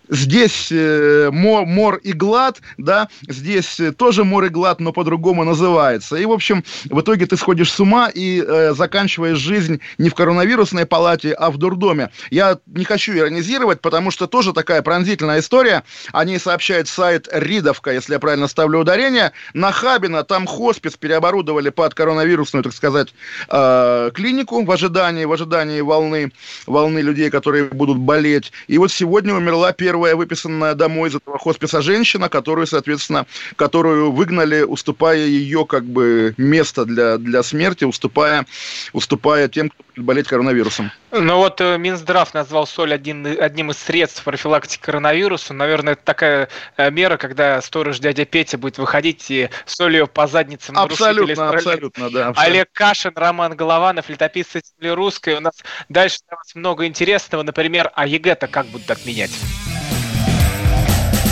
Здесь 0.10 0.70
э, 0.72 1.30
мор, 1.32 1.66
мор 1.66 1.96
и 1.96 2.14
глад, 2.14 2.62
да, 2.78 3.10
здесь 3.28 3.80
э, 3.80 3.92
тоже 3.92 4.24
мор 4.24 4.46
и 4.46 4.50
глад, 4.50 4.80
но 4.80 4.94
по-другому 4.94 5.44
называется. 5.44 6.16
И, 6.16 6.26
в 6.26 6.32
общем, 6.32 6.64
в 6.86 7.02
итоге 7.02 7.26
ты 7.26 7.38
сходишь 7.38 7.72
с 7.72 7.80
ума 7.80 8.10
и 8.14 8.44
э, 8.46 8.74
заканчиваешь 8.74 9.38
жизнь 9.38 9.82
не 9.98 10.10
в 10.10 10.16
коронавирусной 10.16 10.86
палате, 10.86 11.34
а 11.34 11.50
в 11.50 11.58
дурдоме. 11.58 12.12
Я 12.30 12.60
не 12.68 12.86
хочу 12.86 13.14
иронизировать, 13.14 13.82
потому 13.82 14.12
что 14.12 14.28
тоже 14.28 14.54
такая 14.54 14.82
пронзительная 14.82 15.40
история. 15.40 15.84
О 16.12 16.24
ней 16.24 16.40
сообщает 16.40 16.88
сайт 16.88 17.28
Ридовка, 17.32 17.92
если 17.92 18.14
я 18.14 18.20
правильно 18.20 18.48
ставлю 18.48 18.80
ударение. 18.80 19.32
На 19.54 19.72
Хабина 19.72 20.24
там 20.24 20.46
хоспис 20.46 20.98
переоборудовали 20.98 21.70
под 21.70 21.94
коронавирусную, 21.94 22.64
так 22.64 22.74
сказать, 22.74 23.14
э, 23.50 24.12
клинику 24.14 24.64
в 24.64 24.72
ожидании, 24.72 25.26
в 25.26 25.34
ожидании 25.34 25.82
волны, 25.82 26.32
волны 26.68 27.00
людей, 27.00 27.30
которые 27.30 27.66
будут 27.66 27.98
болеть. 27.98 28.52
И 28.68 28.78
вот 28.78 28.92
сегодня 28.92 29.34
умерла 29.34 29.72
первая 29.72 29.95
первая 29.96 30.18
выписанная 30.18 30.76
домой 30.76 31.08
из 31.08 31.16
этого 31.16 31.40
хосписа 31.40 31.82
женщина, 31.82 32.28
которую, 32.28 32.68
соответственно, 32.68 33.26
которую 33.56 34.12
выгнали, 34.12 34.64
уступая 34.64 35.20
ее 35.20 35.66
как 35.66 35.86
бы 35.86 36.34
место 36.36 36.84
для, 36.84 37.18
для 37.18 37.44
смерти, 37.44 37.86
уступая, 37.86 38.46
уступая 38.92 39.48
тем, 39.48 39.70
кто 39.70 39.84
будет 39.84 40.06
болеть 40.06 40.28
коронавирусом. 40.28 40.92
Ну 41.12 41.38
вот 41.38 41.62
э, 41.62 41.78
Минздрав 41.78 42.34
назвал 42.34 42.68
соль 42.68 42.94
один, 42.94 43.26
одним 43.26 43.72
из 43.72 43.78
средств 43.78 44.22
профилактики 44.22 44.82
коронавируса. 44.82 45.54
Наверное, 45.54 45.94
это 45.94 46.04
такая 46.04 46.50
э, 46.76 46.92
мера, 46.92 47.16
когда 47.16 47.62
сторож 47.62 48.00
дядя 48.00 48.26
Петя 48.26 48.58
будет 48.58 48.78
выходить 48.78 49.32
и 49.32 49.50
солью 49.66 50.08
по 50.08 50.28
задницам 50.28 50.78
абсолютно, 50.78 51.52
абсолютно, 51.52 52.10
да. 52.10 52.28
Абсолютно. 52.28 52.44
Олег 52.44 52.68
Кашин, 52.74 53.14
Роман 53.16 53.56
Голованов, 53.56 54.10
летописцы 54.10 54.62
русской. 54.82 55.36
У 55.36 55.40
нас 55.40 55.56
дальше 55.88 56.18
для 56.28 56.36
вас 56.36 56.54
много 56.54 56.86
интересного. 56.86 57.44
Например, 57.44 57.90
а 57.96 58.06
ЕГЭ-то 58.06 58.48
как 58.48 58.66
будут 58.66 58.92
отменять? 58.92 59.32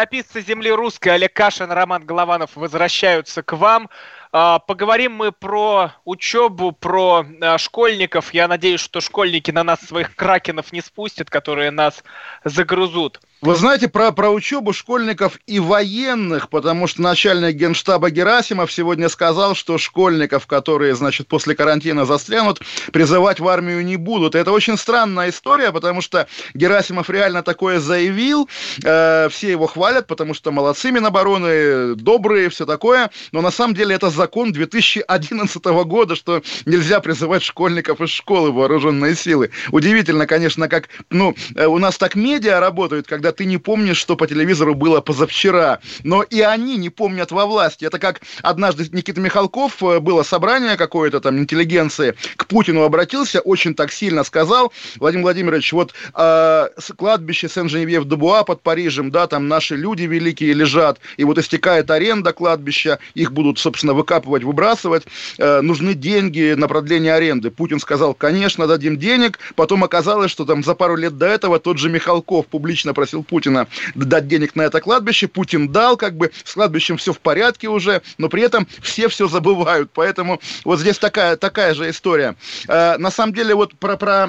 Летописцы 0.00 0.40
земли 0.40 0.70
русской 0.70 1.10
Олег 1.10 1.34
Кашин, 1.34 1.70
Роман 1.70 2.06
Голованов 2.06 2.56
возвращаются 2.56 3.42
к 3.42 3.52
вам. 3.52 3.90
А, 4.32 4.58
поговорим 4.58 5.12
мы 5.12 5.30
про 5.30 5.92
учебу, 6.06 6.72
про 6.72 7.26
а, 7.42 7.58
школьников. 7.58 8.32
Я 8.32 8.48
надеюсь, 8.48 8.80
что 8.80 9.02
школьники 9.02 9.50
на 9.50 9.62
нас 9.62 9.80
своих 9.80 10.16
кракенов 10.16 10.72
не 10.72 10.80
спустят, 10.80 11.28
которые 11.28 11.70
нас 11.70 12.02
загрызут. 12.44 13.20
Вы 13.42 13.56
знаете 13.56 13.88
про, 13.88 14.12
про 14.12 14.28
учебу 14.28 14.74
школьников 14.74 15.38
и 15.46 15.60
военных, 15.60 16.50
потому 16.50 16.86
что 16.86 17.00
начальник 17.00 17.56
генштаба 17.56 18.10
Герасимов 18.10 18.70
сегодня 18.70 19.08
сказал, 19.08 19.54
что 19.54 19.78
школьников, 19.78 20.46
которые, 20.46 20.94
значит, 20.94 21.26
после 21.26 21.54
карантина 21.54 22.04
застрянут, 22.04 22.60
призывать 22.92 23.40
в 23.40 23.48
армию 23.48 23.82
не 23.82 23.96
будут. 23.96 24.34
это 24.34 24.52
очень 24.52 24.76
странная 24.76 25.30
история, 25.30 25.72
потому 25.72 26.02
что 26.02 26.28
Герасимов 26.52 27.08
реально 27.08 27.42
такое 27.42 27.80
заявил, 27.80 28.46
э, 28.84 29.28
все 29.30 29.50
его 29.50 29.66
хвалят, 29.66 30.06
потому 30.06 30.34
что 30.34 30.52
молодцы 30.52 30.90
Минобороны, 30.90 31.94
добрые, 31.94 32.50
все 32.50 32.66
такое, 32.66 33.10
но 33.32 33.40
на 33.40 33.50
самом 33.50 33.74
деле 33.74 33.94
это 33.94 34.10
закон 34.10 34.52
2011 34.52 35.64
года, 35.86 36.14
что 36.14 36.42
нельзя 36.66 37.00
призывать 37.00 37.42
школьников 37.42 38.02
из 38.02 38.10
школы 38.10 38.52
вооруженные 38.52 39.16
силы. 39.16 39.50
Удивительно, 39.72 40.26
конечно, 40.26 40.68
как, 40.68 40.90
ну, 41.08 41.34
э, 41.54 41.64
у 41.64 41.78
нас 41.78 41.96
так 41.96 42.16
медиа 42.16 42.60
работают, 42.60 43.06
когда 43.06 43.29
когда 43.30 43.36
ты 43.36 43.44
не 43.44 43.58
помнишь, 43.58 43.96
что 43.96 44.16
по 44.16 44.26
телевизору 44.26 44.74
было 44.74 45.00
позавчера. 45.00 45.78
Но 46.02 46.22
и 46.22 46.40
они 46.40 46.76
не 46.76 46.90
помнят 46.90 47.30
во 47.30 47.46
власти. 47.46 47.84
Это 47.84 47.98
как 47.98 48.20
однажды 48.42 48.88
Никита 48.92 49.20
Михалков, 49.20 49.82
э, 49.82 50.00
было 50.00 50.24
собрание 50.24 50.76
какое-то 50.76 51.20
там 51.20 51.38
интеллигенции, 51.38 52.14
к 52.36 52.46
Путину 52.46 52.82
обратился, 52.82 53.40
очень 53.40 53.74
так 53.74 53.92
сильно 53.92 54.24
сказал, 54.24 54.72
Владимир 54.98 55.24
Владимирович, 55.24 55.72
вот 55.72 55.94
э, 56.14 56.68
кладбище 56.96 57.48
Сен-Женевьев-де-Буа 57.48 58.42
под 58.44 58.62
Парижем, 58.62 59.10
да, 59.10 59.26
там 59.26 59.48
наши 59.48 59.76
люди 59.76 60.02
великие 60.02 60.52
лежат, 60.54 60.98
и 61.16 61.24
вот 61.24 61.38
истекает 61.38 61.90
аренда 61.90 62.32
кладбища, 62.32 62.98
их 63.14 63.32
будут, 63.32 63.58
собственно, 63.58 63.94
выкапывать, 63.94 64.42
выбрасывать, 64.42 65.04
э, 65.38 65.60
нужны 65.60 65.94
деньги 65.94 66.54
на 66.56 66.66
продление 66.66 67.14
аренды. 67.14 67.50
Путин 67.50 67.78
сказал, 67.78 68.14
конечно, 68.14 68.66
дадим 68.66 68.96
денег, 68.96 69.38
потом 69.54 69.84
оказалось, 69.84 70.30
что 70.30 70.44
там 70.44 70.64
за 70.64 70.74
пару 70.74 70.96
лет 70.96 71.16
до 71.16 71.26
этого 71.26 71.60
тот 71.60 71.78
же 71.78 71.90
Михалков 71.90 72.46
публично 72.46 72.92
просил 72.94 73.19
попросил 73.20 73.22
Путина 73.22 73.66
дать 73.94 74.28
денег 74.28 74.56
на 74.56 74.62
это 74.62 74.80
кладбище. 74.80 75.28
Путин 75.28 75.68
дал, 75.68 75.96
как 75.96 76.16
бы 76.16 76.30
с 76.44 76.54
кладбищем 76.54 76.96
все 76.96 77.12
в 77.12 77.18
порядке 77.18 77.68
уже, 77.68 78.02
но 78.18 78.28
при 78.28 78.42
этом 78.42 78.66
все 78.82 79.08
все 79.08 79.28
забывают. 79.28 79.90
Поэтому 79.94 80.40
вот 80.64 80.80
здесь 80.80 80.98
такая, 80.98 81.36
такая 81.36 81.74
же 81.74 81.88
история. 81.88 82.34
Э, 82.68 82.96
на 82.98 83.10
самом 83.10 83.34
деле 83.34 83.54
вот 83.54 83.74
про, 83.78 83.96
про 83.96 84.28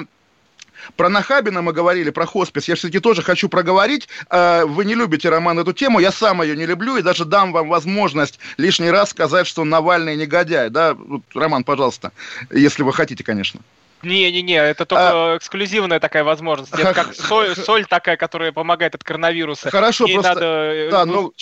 про 0.96 1.08
Нахабина 1.08 1.62
мы 1.62 1.72
говорили, 1.72 2.10
про 2.10 2.26
хоспис. 2.26 2.68
Я 2.68 2.74
все-таки 2.74 2.98
тоже 2.98 3.22
хочу 3.22 3.48
проговорить. 3.48 4.08
Э, 4.30 4.64
вы 4.64 4.84
не 4.84 4.94
любите, 4.94 5.28
Роман, 5.28 5.58
эту 5.58 5.72
тему. 5.72 6.00
Я 6.00 6.12
сам 6.12 6.42
ее 6.42 6.56
не 6.56 6.66
люблю 6.66 6.96
и 6.96 7.02
даже 7.02 7.24
дам 7.24 7.52
вам 7.52 7.68
возможность 7.68 8.38
лишний 8.58 8.90
раз 8.90 9.10
сказать, 9.10 9.46
что 9.46 9.64
Навальный 9.64 10.16
негодяй. 10.16 10.70
Да? 10.70 10.96
Роман, 11.34 11.64
пожалуйста, 11.64 12.10
если 12.50 12.82
вы 12.82 12.92
хотите, 12.92 13.22
конечно. 13.24 13.60
Не-не-не, 14.02 14.56
это 14.56 14.84
только 14.86 15.34
а... 15.34 15.36
эксклюзивная 15.36 16.00
такая 16.00 16.24
возможность. 16.24 16.72
Это 16.74 16.92
как 16.94 17.14
соль, 17.14 17.54
соль 17.56 17.86
такая, 17.86 18.16
которая 18.16 18.52
помогает 18.52 18.94
от 18.94 19.04
коронавируса. 19.04 19.70
Хорошо, 19.70 20.06
Ей 20.06 20.14
просто... 20.14 20.34
надо 20.34 20.46
э, 20.46 20.90
да, 20.90 21.04
ну, 21.04 21.32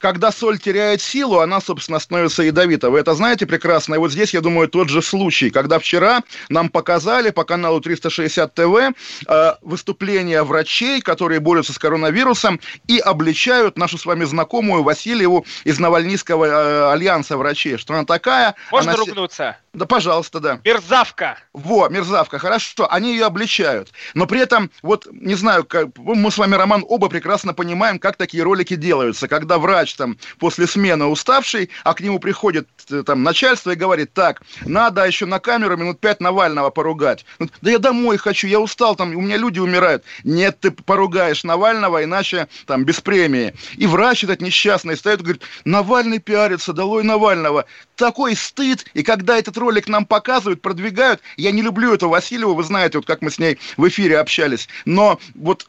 когда 0.00 0.32
соль 0.32 0.58
теряет 0.58 1.02
силу, 1.02 1.38
она, 1.40 1.60
собственно, 1.60 1.98
становится 1.98 2.42
ядовитой. 2.42 2.90
Вы 2.90 3.00
это 3.00 3.14
знаете 3.14 3.46
прекрасно. 3.46 3.94
И 3.94 3.98
вот 3.98 4.10
здесь, 4.10 4.32
я 4.32 4.40
думаю, 4.40 4.68
тот 4.68 4.88
же 4.88 5.02
случай, 5.02 5.50
когда 5.50 5.78
вчера 5.78 6.22
нам 6.48 6.70
показали 6.70 7.30
по 7.30 7.44
каналу 7.44 7.80
360 7.80 8.54
ТВ 8.54 8.94
э, 9.28 9.52
выступления 9.60 10.42
врачей, 10.42 11.02
которые 11.02 11.40
борются 11.40 11.74
с 11.74 11.78
коронавирусом 11.78 12.60
и 12.88 12.98
обличают 12.98 13.76
нашу 13.76 13.98
с 13.98 14.06
вами 14.06 14.24
знакомую 14.24 14.82
Васильеву 14.82 15.44
из 15.64 15.78
Навальнийского 15.78 16.44
э, 16.46 16.92
альянса 16.92 17.36
врачей. 17.36 17.76
Что 17.76 17.94
она 17.94 18.04
такая? 18.04 18.54
Можно 18.72 18.92
она 18.92 19.00
ругнуться? 19.00 19.56
Да, 19.72 19.86
пожалуйста, 19.86 20.40
да. 20.40 20.60
Мерзавка! 20.64 21.38
Во, 21.52 21.88
мерзавка, 21.88 22.38
хорошо, 22.38 22.88
они 22.90 23.12
ее 23.12 23.26
обличают. 23.26 23.92
Но 24.14 24.26
при 24.26 24.40
этом, 24.40 24.70
вот, 24.82 25.06
не 25.12 25.34
знаю, 25.36 25.64
как, 25.64 25.96
мы 25.96 26.30
с 26.30 26.38
вами, 26.38 26.56
Роман, 26.56 26.84
оба 26.88 27.08
прекрасно 27.08 27.54
понимаем, 27.54 28.00
как 28.00 28.16
такие 28.16 28.42
ролики 28.42 28.74
делаются. 28.74 29.28
Когда 29.28 29.58
врач 29.58 29.89
там 29.96 30.16
после 30.38 30.66
смены 30.66 31.06
уставший, 31.06 31.70
а 31.84 31.94
к 31.94 32.00
нему 32.00 32.18
приходит 32.18 32.68
э, 32.90 33.02
там 33.04 33.22
начальство 33.22 33.70
и 33.70 33.76
говорит, 33.76 34.12
так, 34.12 34.42
надо 34.64 35.06
еще 35.06 35.26
на 35.26 35.38
камеру 35.38 35.76
минут 35.76 36.00
пять 36.00 36.20
Навального 36.20 36.70
поругать. 36.70 37.24
Да 37.60 37.70
я 37.70 37.78
домой 37.78 38.16
хочу, 38.18 38.46
я 38.46 38.60
устал, 38.60 38.96
там, 38.96 39.14
у 39.14 39.20
меня 39.20 39.36
люди 39.36 39.58
умирают. 39.58 40.04
Нет, 40.24 40.60
ты 40.60 40.70
поругаешь 40.70 41.44
Навального, 41.44 42.04
иначе 42.04 42.48
там 42.66 42.84
без 42.84 43.00
премии. 43.00 43.54
И 43.76 43.86
врач 43.86 44.24
этот 44.24 44.40
несчастный 44.40 44.96
стоит 44.96 45.20
и 45.20 45.22
говорит, 45.22 45.42
Навальный 45.64 46.18
пиарится, 46.18 46.72
долой 46.72 47.04
Навального. 47.04 47.64
Такой 47.96 48.36
стыд, 48.36 48.86
и 48.94 49.02
когда 49.02 49.38
этот 49.38 49.56
ролик 49.56 49.88
нам 49.88 50.06
показывают, 50.06 50.62
продвигают. 50.62 51.20
Я 51.36 51.50
не 51.50 51.62
люблю 51.62 51.92
эту 51.94 52.08
Васильеву, 52.08 52.54
вы 52.54 52.62
знаете, 52.64 52.98
вот 52.98 53.06
как 53.06 53.22
мы 53.22 53.30
с 53.30 53.38
ней 53.38 53.58
в 53.76 53.86
эфире 53.88 54.18
общались. 54.18 54.68
Но 54.84 55.18
вот 55.34 55.66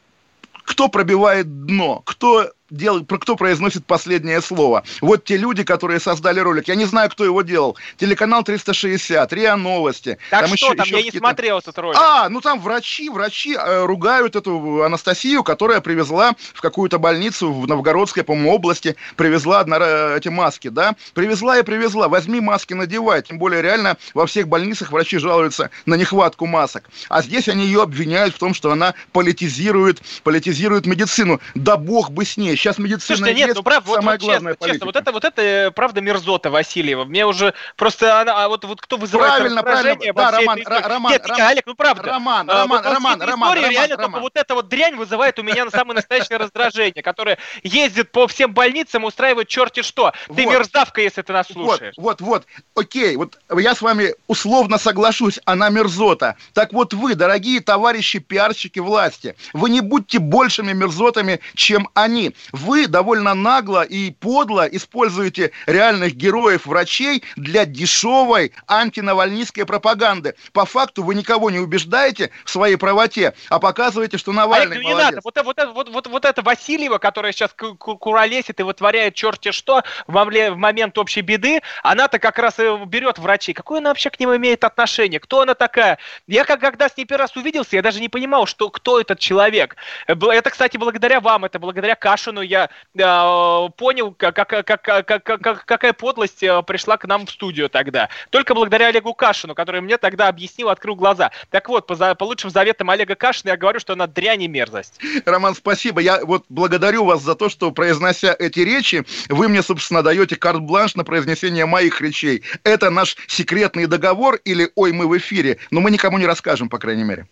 кто 0.64 0.88
пробивает 0.88 1.66
дно, 1.66 2.02
кто 2.04 2.50
дел, 2.72 3.04
кто 3.04 3.36
произносит 3.36 3.86
последнее 3.86 4.40
слово. 4.40 4.82
Вот 5.00 5.24
те 5.24 5.36
люди, 5.36 5.62
которые 5.62 6.00
создали 6.00 6.40
ролик. 6.40 6.68
Я 6.68 6.74
не 6.74 6.86
знаю, 6.86 7.10
кто 7.10 7.24
его 7.24 7.42
делал. 7.42 7.76
Телеканал 7.98 8.42
360, 8.42 9.32
РИА 9.32 9.56
Новости. 9.56 10.18
Так 10.30 10.46
там 10.46 10.56
что 10.56 10.66
еще, 10.66 10.76
там? 10.76 10.86
Еще 10.86 10.96
я 10.96 11.02
не 11.02 11.10
смотрел 11.10 11.58
этот 11.58 11.78
ролик. 11.78 11.98
А, 12.00 12.28
ну 12.28 12.40
там 12.40 12.60
врачи, 12.60 13.08
врачи 13.10 13.54
э, 13.54 13.84
ругают 13.84 14.36
эту 14.36 14.82
Анастасию, 14.82 15.44
которая 15.44 15.80
привезла 15.80 16.32
в 16.54 16.60
какую-то 16.60 16.98
больницу 16.98 17.52
в 17.52 17.68
Новгородской, 17.68 18.24
по-моему, 18.24 18.54
области, 18.54 18.96
привезла 19.16 19.60
одна, 19.60 19.78
э, 19.80 20.16
эти 20.18 20.28
маски, 20.28 20.68
да? 20.68 20.96
Привезла 21.14 21.58
и 21.58 21.62
привезла. 21.62 22.08
Возьми 22.08 22.40
маски, 22.40 22.72
надевай. 22.74 23.22
Тем 23.22 23.38
более, 23.38 23.62
реально, 23.62 23.96
во 24.14 24.26
всех 24.26 24.48
больницах 24.48 24.92
врачи 24.92 25.18
жалуются 25.18 25.70
на 25.86 25.94
нехватку 25.94 26.46
масок. 26.46 26.88
А 27.08 27.22
здесь 27.22 27.48
они 27.48 27.66
ее 27.66 27.82
обвиняют 27.82 28.34
в 28.34 28.38
том, 28.38 28.54
что 28.54 28.72
она 28.72 28.94
политизирует, 29.12 30.00
политизирует 30.22 30.86
медицину. 30.86 31.40
Да 31.54 31.76
бог 31.76 32.10
бы 32.10 32.24
с 32.24 32.36
ней 32.36 32.56
сейчас 32.62 32.78
медицина 32.78 33.16
Слушайте, 33.16 33.34
нет, 33.34 33.56
ну 33.56 33.62
правда, 33.62 33.88
вот, 33.88 34.04
вот 34.04 34.20
честно, 34.20 34.56
честно, 34.60 34.86
вот 34.86 34.96
это, 34.96 35.12
вот 35.12 35.24
это 35.24 35.42
э, 35.42 35.70
правда 35.72 36.00
мерзота 36.00 36.50
Васильева. 36.50 37.04
Мне 37.04 37.26
уже 37.26 37.54
просто 37.76 38.20
она, 38.20 38.44
а 38.44 38.48
вот, 38.48 38.64
вот 38.64 38.80
кто 38.80 38.96
вызывает 38.96 39.38
правильно, 39.38 39.62
правильно, 39.62 40.12
да, 40.14 40.30
Роман, 40.30 40.58
этой 40.58 40.88
Роман, 40.88 41.12
нет, 41.12 41.26
Роман, 41.26 41.46
Олег, 41.48 41.66
ну 41.66 41.74
правда. 41.74 42.02
Роман, 42.02 42.50
а, 42.50 42.54
Роман, 42.54 42.68
вот, 42.68 42.92
Роман, 42.92 43.20
Роман, 43.20 43.54
Роман, 43.54 43.70
реально 43.70 43.96
Роман. 43.96 44.10
только 44.12 44.20
вот 44.20 44.36
эта 44.36 44.54
вот 44.54 44.68
дрянь 44.68 44.94
вызывает 44.94 45.38
у 45.38 45.42
меня 45.42 45.64
на 45.64 45.70
самое 45.70 45.96
настоящее 45.96 46.38
раздражение, 46.38 47.02
которое 47.02 47.38
ездит 47.64 48.12
по 48.12 48.28
всем 48.28 48.54
больницам, 48.54 49.04
устраивает 49.04 49.48
черти 49.48 49.82
что. 49.82 50.12
Ты 50.28 50.44
вот. 50.44 50.52
мерзавка, 50.52 51.00
если 51.00 51.22
ты 51.22 51.32
нас 51.32 51.48
слушаешь. 51.48 51.94
Вот, 51.96 52.20
вот, 52.20 52.46
вот, 52.46 52.46
окей, 52.76 53.16
вот 53.16 53.38
я 53.56 53.74
с 53.74 53.82
вами 53.82 54.14
условно 54.28 54.78
соглашусь, 54.78 55.40
она 55.44 55.68
мерзота. 55.68 56.36
Так 56.52 56.72
вот 56.72 56.94
вы, 56.94 57.16
дорогие 57.16 57.60
товарищи 57.60 58.20
пиарщики 58.20 58.78
власти, 58.78 59.34
вы 59.52 59.70
не 59.70 59.80
будьте 59.80 60.20
большими 60.20 60.72
мерзотами, 60.72 61.40
чем 61.54 61.88
они 61.94 62.34
вы 62.52 62.86
довольно 62.86 63.34
нагло 63.34 63.82
и 63.82 64.10
подло 64.10 64.66
используете 64.66 65.52
реальных 65.66 66.14
героев 66.14 66.66
врачей 66.66 67.22
для 67.36 67.64
дешевой 67.64 68.52
антинавальнистской 68.68 69.64
пропаганды. 69.66 70.34
По 70.52 70.64
факту 70.64 71.02
вы 71.02 71.14
никого 71.14 71.50
не 71.50 71.58
убеждаете 71.58 72.30
в 72.44 72.50
своей 72.50 72.76
правоте, 72.76 73.34
а 73.48 73.58
показываете, 73.58 74.18
что 74.18 74.32
Навальный 74.32 74.76
Олег, 74.76 74.82
ну 74.82 74.88
не 74.88 74.94
молодец. 74.94 75.10
надо. 75.10 75.20
Вот, 75.24 75.44
вот, 75.44 75.74
вот, 75.74 75.88
вот, 75.88 76.06
вот 76.06 76.24
это 76.24 76.42
Васильева, 76.42 76.98
которая 76.98 77.32
сейчас 77.32 77.54
куролесит 77.54 78.60
и 78.60 78.62
вытворяет 78.62 79.14
черти 79.14 79.52
что 79.52 79.82
в 80.06 80.56
момент 80.56 80.98
общей 80.98 81.20
беды, 81.20 81.60
она-то 81.82 82.18
как 82.18 82.38
раз 82.38 82.58
и 82.58 82.84
берет 82.86 83.18
врачей. 83.18 83.54
Какое 83.54 83.78
она 83.78 83.90
вообще 83.90 84.10
к 84.10 84.18
ним 84.18 84.34
имеет 84.36 84.64
отношение? 84.64 85.20
Кто 85.20 85.42
она 85.42 85.54
такая? 85.54 85.98
Я 86.26 86.44
как, 86.44 86.60
когда 86.60 86.88
с 86.88 86.96
ней 86.96 87.04
первый 87.04 87.22
раз 87.22 87.36
увиделся, 87.36 87.76
я 87.76 87.82
даже 87.82 88.00
не 88.00 88.08
понимал, 88.08 88.46
что, 88.46 88.70
кто 88.70 89.00
этот 89.00 89.18
человек. 89.18 89.76
Это, 90.06 90.50
кстати, 90.50 90.76
благодаря 90.76 91.20
вам, 91.20 91.44
это 91.44 91.58
благодаря 91.58 91.94
Кашину 92.32 92.40
я 92.42 92.70
э, 92.94 93.68
понял, 93.76 94.14
как, 94.16 94.34
как, 94.34 94.48
как, 94.48 94.82
как, 94.82 95.24
как, 95.24 95.64
какая 95.64 95.92
подлость 95.92 96.42
э, 96.42 96.62
пришла 96.62 96.96
к 96.96 97.06
нам 97.06 97.26
в 97.26 97.30
студию 97.30 97.68
тогда. 97.68 98.08
Только 98.30 98.54
благодаря 98.54 98.88
Олегу 98.88 99.14
Кашину, 99.14 99.54
который 99.54 99.80
мне 99.80 99.98
тогда 99.98 100.28
объяснил, 100.28 100.68
открыл 100.68 100.96
глаза. 100.96 101.30
Так 101.50 101.68
вот, 101.68 101.86
по, 101.86 102.14
по 102.14 102.24
лучшим 102.24 102.50
заветам 102.50 102.90
Олега 102.90 103.14
Кашина 103.14 103.50
я 103.50 103.56
говорю, 103.56 103.80
что 103.80 103.92
она 103.92 104.06
дрянь 104.06 104.42
и 104.42 104.48
мерзость. 104.48 104.98
Роман, 105.26 105.54
спасибо. 105.54 106.00
Я 106.00 106.24
вот 106.24 106.44
благодарю 106.48 107.04
вас 107.04 107.22
за 107.22 107.34
то, 107.34 107.48
что, 107.48 107.70
произнося 107.70 108.34
эти 108.38 108.60
речи, 108.60 109.04
вы 109.28 109.48
мне, 109.48 109.62
собственно, 109.62 110.02
даете 110.02 110.36
карт-бланш 110.36 110.94
на 110.94 111.04
произнесение 111.04 111.66
моих 111.66 112.00
речей. 112.00 112.42
Это 112.64 112.90
наш 112.90 113.16
секретный 113.26 113.86
договор 113.86 114.36
или 114.44 114.70
«Ой, 114.74 114.92
мы 114.92 115.06
в 115.06 115.16
эфире», 115.18 115.58
но 115.70 115.80
мы 115.80 115.90
никому 115.90 116.18
не 116.18 116.26
расскажем, 116.26 116.68
по 116.68 116.78
крайней 116.78 117.04
мере. 117.04 117.26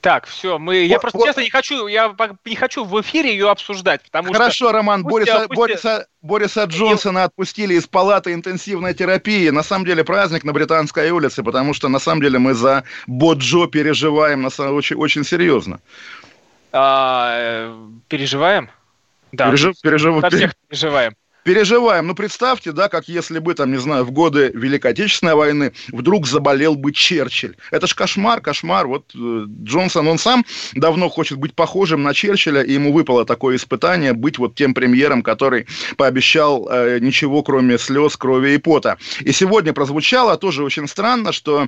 Так, 0.00 0.26
все, 0.26 0.58
мы. 0.58 0.82
Вот, 0.82 0.88
я 0.88 0.98
просто 0.98 1.18
вот. 1.18 1.26
честно 1.26 1.40
не 1.40 1.50
хочу, 1.50 1.86
я 1.86 2.14
не 2.44 2.56
хочу 2.56 2.84
в 2.84 3.00
эфире 3.00 3.32
ее 3.32 3.50
обсуждать, 3.50 4.02
потому 4.02 4.32
Хорошо, 4.32 4.50
что. 4.50 4.64
Хорошо, 4.66 4.76
Роман, 4.76 5.02
пусть, 5.02 5.12
Бориса, 5.12 5.46
пусть... 5.48 5.58
Бориса, 5.58 6.06
Бориса 6.22 6.64
Джонсона 6.64 7.24
отпустили 7.24 7.74
из 7.74 7.86
палаты 7.86 8.32
интенсивной 8.32 8.94
терапии. 8.94 9.48
На 9.50 9.62
самом 9.62 9.84
деле 9.84 10.04
праздник 10.04 10.44
на 10.44 10.52
Британской 10.52 11.10
улице, 11.10 11.42
потому 11.42 11.74
что 11.74 11.88
на 11.88 11.98
самом 11.98 12.22
деле 12.22 12.38
мы 12.38 12.54
за 12.54 12.84
Боджо 13.06 13.66
переживаем 13.66 14.42
на 14.42 14.50
самом, 14.50 14.74
очень, 14.74 14.96
очень 14.96 15.24
серьезно. 15.24 15.80
А, 16.72 17.36
э, 17.38 17.76
переживаем? 18.08 18.70
Да. 19.32 19.46
Пережив, 19.46 19.80
пережив, 19.80 20.20
за 20.20 20.30
всех 20.30 20.54
переживаем 20.68 21.14
переживаем. 21.48 22.06
Ну, 22.06 22.14
представьте, 22.14 22.72
да, 22.72 22.90
как 22.90 23.08
если 23.08 23.38
бы, 23.38 23.54
там, 23.54 23.72
не 23.72 23.78
знаю, 23.78 24.04
в 24.04 24.10
годы 24.10 24.50
Великой 24.52 24.90
Отечественной 24.90 25.34
войны 25.34 25.72
вдруг 25.90 26.26
заболел 26.26 26.74
бы 26.74 26.92
Черчилль. 26.92 27.56
Это 27.70 27.86
ж 27.86 27.94
кошмар, 27.94 28.42
кошмар. 28.42 28.86
Вот 28.86 29.12
э, 29.14 29.46
Джонсон, 29.64 30.08
он 30.08 30.18
сам 30.18 30.44
давно 30.74 31.08
хочет 31.08 31.38
быть 31.38 31.54
похожим 31.54 32.02
на 32.02 32.12
Черчилля, 32.12 32.60
и 32.60 32.74
ему 32.74 32.92
выпало 32.92 33.24
такое 33.24 33.56
испытание 33.56 34.12
быть 34.12 34.36
вот 34.36 34.56
тем 34.56 34.74
премьером, 34.74 35.22
который 35.22 35.66
пообещал 35.96 36.68
э, 36.70 36.98
ничего, 37.00 37.42
кроме 37.42 37.78
слез, 37.78 38.18
крови 38.18 38.50
и 38.50 38.58
пота. 38.58 38.98
И 39.20 39.32
сегодня 39.32 39.72
прозвучало 39.72 40.36
тоже 40.36 40.62
очень 40.62 40.86
странно, 40.86 41.32
что 41.32 41.62
э, 41.62 41.66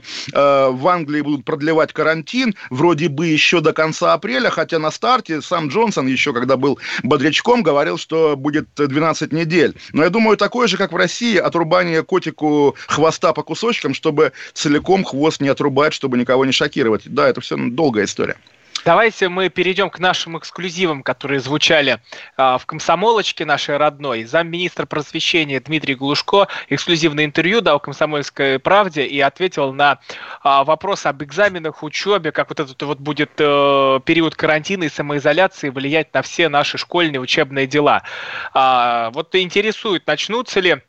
в 0.70 0.88
Англии 0.88 1.22
будут 1.22 1.46
продлевать 1.46 1.94
карантин 1.94 2.54
вроде 2.68 3.08
бы 3.08 3.28
еще 3.28 3.62
до 3.62 3.72
конца 3.72 4.12
апреля, 4.12 4.50
хотя 4.50 4.78
на 4.78 4.90
старте 4.90 5.40
сам 5.40 5.68
Джонсон 5.68 6.06
еще, 6.06 6.34
когда 6.34 6.58
был 6.58 6.78
бодрячком, 7.02 7.62
говорил, 7.62 7.96
что 7.96 8.36
будет 8.36 8.68
12 8.74 9.32
недель 9.32 9.69
цель. 9.72 9.80
Но 9.92 10.02
я 10.02 10.10
думаю, 10.10 10.36
такое 10.36 10.68
же, 10.68 10.76
как 10.76 10.92
в 10.92 10.96
России, 10.96 11.36
отрубание 11.36 12.02
котику 12.02 12.76
хвоста 12.86 13.32
по 13.32 13.42
кусочкам, 13.42 13.94
чтобы 13.94 14.32
целиком 14.52 15.04
хвост 15.04 15.40
не 15.40 15.48
отрубать, 15.48 15.92
чтобы 15.92 16.18
никого 16.18 16.44
не 16.44 16.52
шокировать. 16.52 17.02
Да, 17.06 17.28
это 17.28 17.40
все 17.40 17.56
долгая 17.56 18.04
история. 18.04 18.36
Давайте 18.84 19.28
мы 19.28 19.50
перейдем 19.50 19.90
к 19.90 19.98
нашим 19.98 20.38
эксклюзивам, 20.38 21.02
которые 21.02 21.40
звучали 21.40 22.00
а, 22.36 22.56
в 22.56 22.64
комсомолочке 22.64 23.44
нашей 23.44 23.76
родной. 23.76 24.24
Замминистра 24.24 24.86
просвещения 24.86 25.60
Дмитрий 25.60 25.94
Глушко 25.94 26.48
эксклюзивное 26.70 27.26
интервью 27.26 27.60
дал 27.60 27.78
комсомольской 27.78 28.58
правде 28.58 29.04
и 29.04 29.20
ответил 29.20 29.74
на 29.74 29.98
а, 30.42 30.64
вопрос 30.64 31.04
об 31.04 31.22
экзаменах, 31.22 31.82
учебе, 31.82 32.32
как 32.32 32.48
вот 32.48 32.60
этот 32.60 32.80
вот 32.82 32.98
будет 32.98 33.32
а, 33.38 34.00
период 34.00 34.34
карантина 34.34 34.84
и 34.84 34.88
самоизоляции 34.88 35.68
влиять 35.68 36.14
на 36.14 36.22
все 36.22 36.48
наши 36.48 36.78
школьные 36.78 37.20
учебные 37.20 37.66
дела. 37.66 38.02
А, 38.54 39.10
вот 39.10 39.34
интересует, 39.34 40.06
начнутся 40.06 40.60
ли 40.60 40.82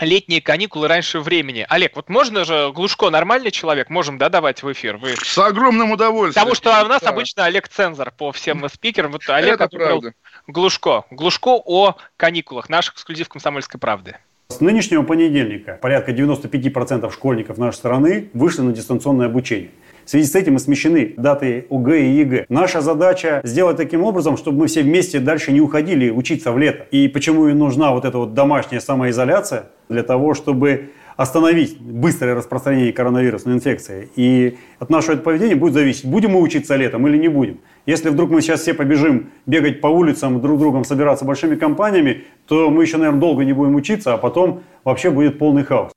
летние 0.00 0.40
каникулы 0.40 0.88
раньше 0.88 1.20
времени. 1.20 1.66
Олег, 1.68 1.96
вот 1.96 2.08
можно 2.08 2.44
же, 2.44 2.72
Глушко 2.74 3.10
нормальный 3.10 3.50
человек, 3.50 3.90
можем, 3.90 4.18
да, 4.18 4.28
давать 4.28 4.62
в 4.62 4.72
эфир? 4.72 4.96
Вы... 4.96 5.14
С 5.16 5.38
огромным 5.38 5.92
удовольствием. 5.92 6.34
Потому 6.34 6.54
что 6.54 6.82
у 6.84 6.88
нас 6.88 7.02
да. 7.02 7.10
обычно 7.10 7.44
Олег 7.44 7.68
Цензор 7.68 8.10
по 8.10 8.32
всем 8.32 8.68
спикерам. 8.72 9.12
Вот 9.12 9.22
Олег 9.28 9.60
Это 9.60 9.68
правда. 9.68 10.14
Глушко. 10.46 11.04
Глушко 11.10 11.60
о 11.64 11.96
каникулах. 12.16 12.68
Наш 12.68 12.90
эксклюзив 12.90 13.28
«Комсомольской 13.28 13.80
правды». 13.80 14.16
С 14.48 14.60
нынешнего 14.60 15.02
понедельника 15.02 15.78
порядка 15.80 16.12
95% 16.12 17.10
школьников 17.12 17.56
нашей 17.58 17.76
страны 17.76 18.28
вышли 18.34 18.60
на 18.60 18.72
дистанционное 18.72 19.26
обучение. 19.26 19.70
В 20.04 20.10
связи 20.10 20.26
с 20.26 20.34
этим 20.34 20.56
и 20.56 20.58
смещены 20.58 21.14
даты 21.16 21.66
ОГЭ 21.70 22.02
и 22.02 22.10
ЕГЭ. 22.18 22.46
Наша 22.48 22.80
задача 22.80 23.40
сделать 23.42 23.76
таким 23.76 24.02
образом, 24.04 24.36
чтобы 24.36 24.60
мы 24.60 24.66
все 24.66 24.82
вместе 24.82 25.18
дальше 25.18 25.52
не 25.52 25.60
уходили 25.60 26.10
учиться 26.10 26.52
в 26.52 26.58
лето. 26.58 26.86
И 26.90 27.08
почему 27.08 27.48
и 27.48 27.54
нужна 27.54 27.92
вот 27.92 28.04
эта 28.04 28.18
вот 28.18 28.34
домашняя 28.34 28.80
самоизоляция? 28.80 29.66
Для 29.88 30.02
того, 30.02 30.34
чтобы 30.34 30.90
остановить 31.16 31.80
быстрое 31.80 32.34
распространение 32.34 32.92
коронавирусной 32.92 33.54
инфекции. 33.54 34.10
И 34.16 34.58
от 34.78 34.90
нашего 34.90 35.16
поведения 35.16 35.54
будет 35.54 35.74
зависеть, 35.74 36.04
будем 36.04 36.32
мы 36.32 36.40
учиться 36.40 36.76
летом 36.76 37.06
или 37.06 37.16
не 37.16 37.28
будем. 37.28 37.60
Если 37.86 38.08
вдруг 38.08 38.30
мы 38.30 38.42
сейчас 38.42 38.62
все 38.62 38.74
побежим 38.74 39.30
бегать 39.46 39.80
по 39.80 39.86
улицам, 39.86 40.40
друг 40.40 40.58
с 40.58 40.60
другом 40.60 40.84
собираться 40.84 41.24
большими 41.24 41.54
компаниями, 41.54 42.24
то 42.46 42.70
мы 42.70 42.82
еще, 42.82 42.96
наверное, 42.96 43.20
долго 43.20 43.44
не 43.44 43.52
будем 43.52 43.74
учиться, 43.74 44.14
а 44.14 44.18
потом 44.18 44.62
вообще 44.82 45.10
будет 45.10 45.38
полный 45.38 45.64
хаос. 45.64 45.92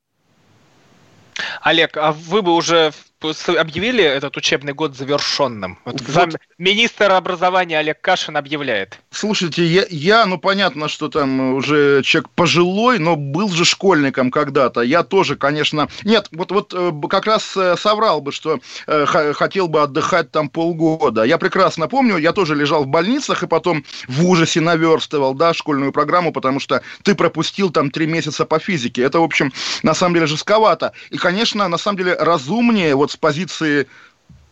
Олег, 1.61 1.97
а 1.97 2.11
вы 2.11 2.41
бы 2.41 2.53
уже 2.53 2.91
объявили 3.21 4.03
этот 4.03 4.37
учебный 4.37 4.73
год 4.73 4.95
завершенным? 4.95 5.79
Вот, 5.85 6.01
вот. 6.01 6.09
Зам... 6.09 6.29
Министр 6.57 7.11
образования 7.11 7.79
Олег 7.79 7.99
Кашин 8.01 8.37
объявляет. 8.37 8.99
Слушайте, 9.11 9.65
я, 9.65 9.85
я, 9.89 10.25
ну 10.25 10.37
понятно, 10.37 10.87
что 10.87 11.09
там 11.09 11.53
уже 11.55 12.03
человек 12.03 12.29
пожилой, 12.29 12.99
но 12.99 13.15
был 13.15 13.49
же 13.49 13.65
школьником 13.65 14.31
когда-то. 14.31 14.81
Я 14.81 15.03
тоже, 15.03 15.35
конечно... 15.35 15.87
Нет, 16.03 16.27
вот, 16.31 16.51
вот 16.51 16.73
э, 16.75 16.91
как 17.09 17.25
раз 17.25 17.55
э, 17.57 17.75
соврал 17.77 18.21
бы, 18.21 18.31
что 18.31 18.59
э, 18.85 19.05
хотел 19.33 19.67
бы 19.67 19.81
отдыхать 19.81 20.31
там 20.31 20.49
полгода. 20.49 21.23
Я 21.23 21.37
прекрасно 21.37 21.87
помню, 21.87 22.17
я 22.17 22.33
тоже 22.33 22.55
лежал 22.55 22.83
в 22.83 22.87
больницах 22.87 23.43
и 23.43 23.47
потом 23.47 23.83
в 24.07 24.25
ужасе 24.25 24.61
наверстывал, 24.61 25.33
да, 25.33 25.53
школьную 25.53 25.91
программу, 25.91 26.31
потому 26.31 26.59
что 26.59 26.81
ты 27.03 27.15
пропустил 27.15 27.71
там 27.71 27.91
три 27.91 28.05
месяца 28.05 28.45
по 28.45 28.59
физике. 28.59 29.01
Это, 29.03 29.19
в 29.19 29.23
общем, 29.23 29.51
на 29.83 29.93
самом 29.93 30.15
деле 30.15 30.27
жестковато. 30.27 30.93
И, 31.09 31.17
конечно, 31.17 31.67
на 31.67 31.77
самом 31.77 31.97
деле 31.97 32.15
разумнее 32.15 32.95
вот 32.95 33.06
с 33.11 33.17
позиции 33.17 33.87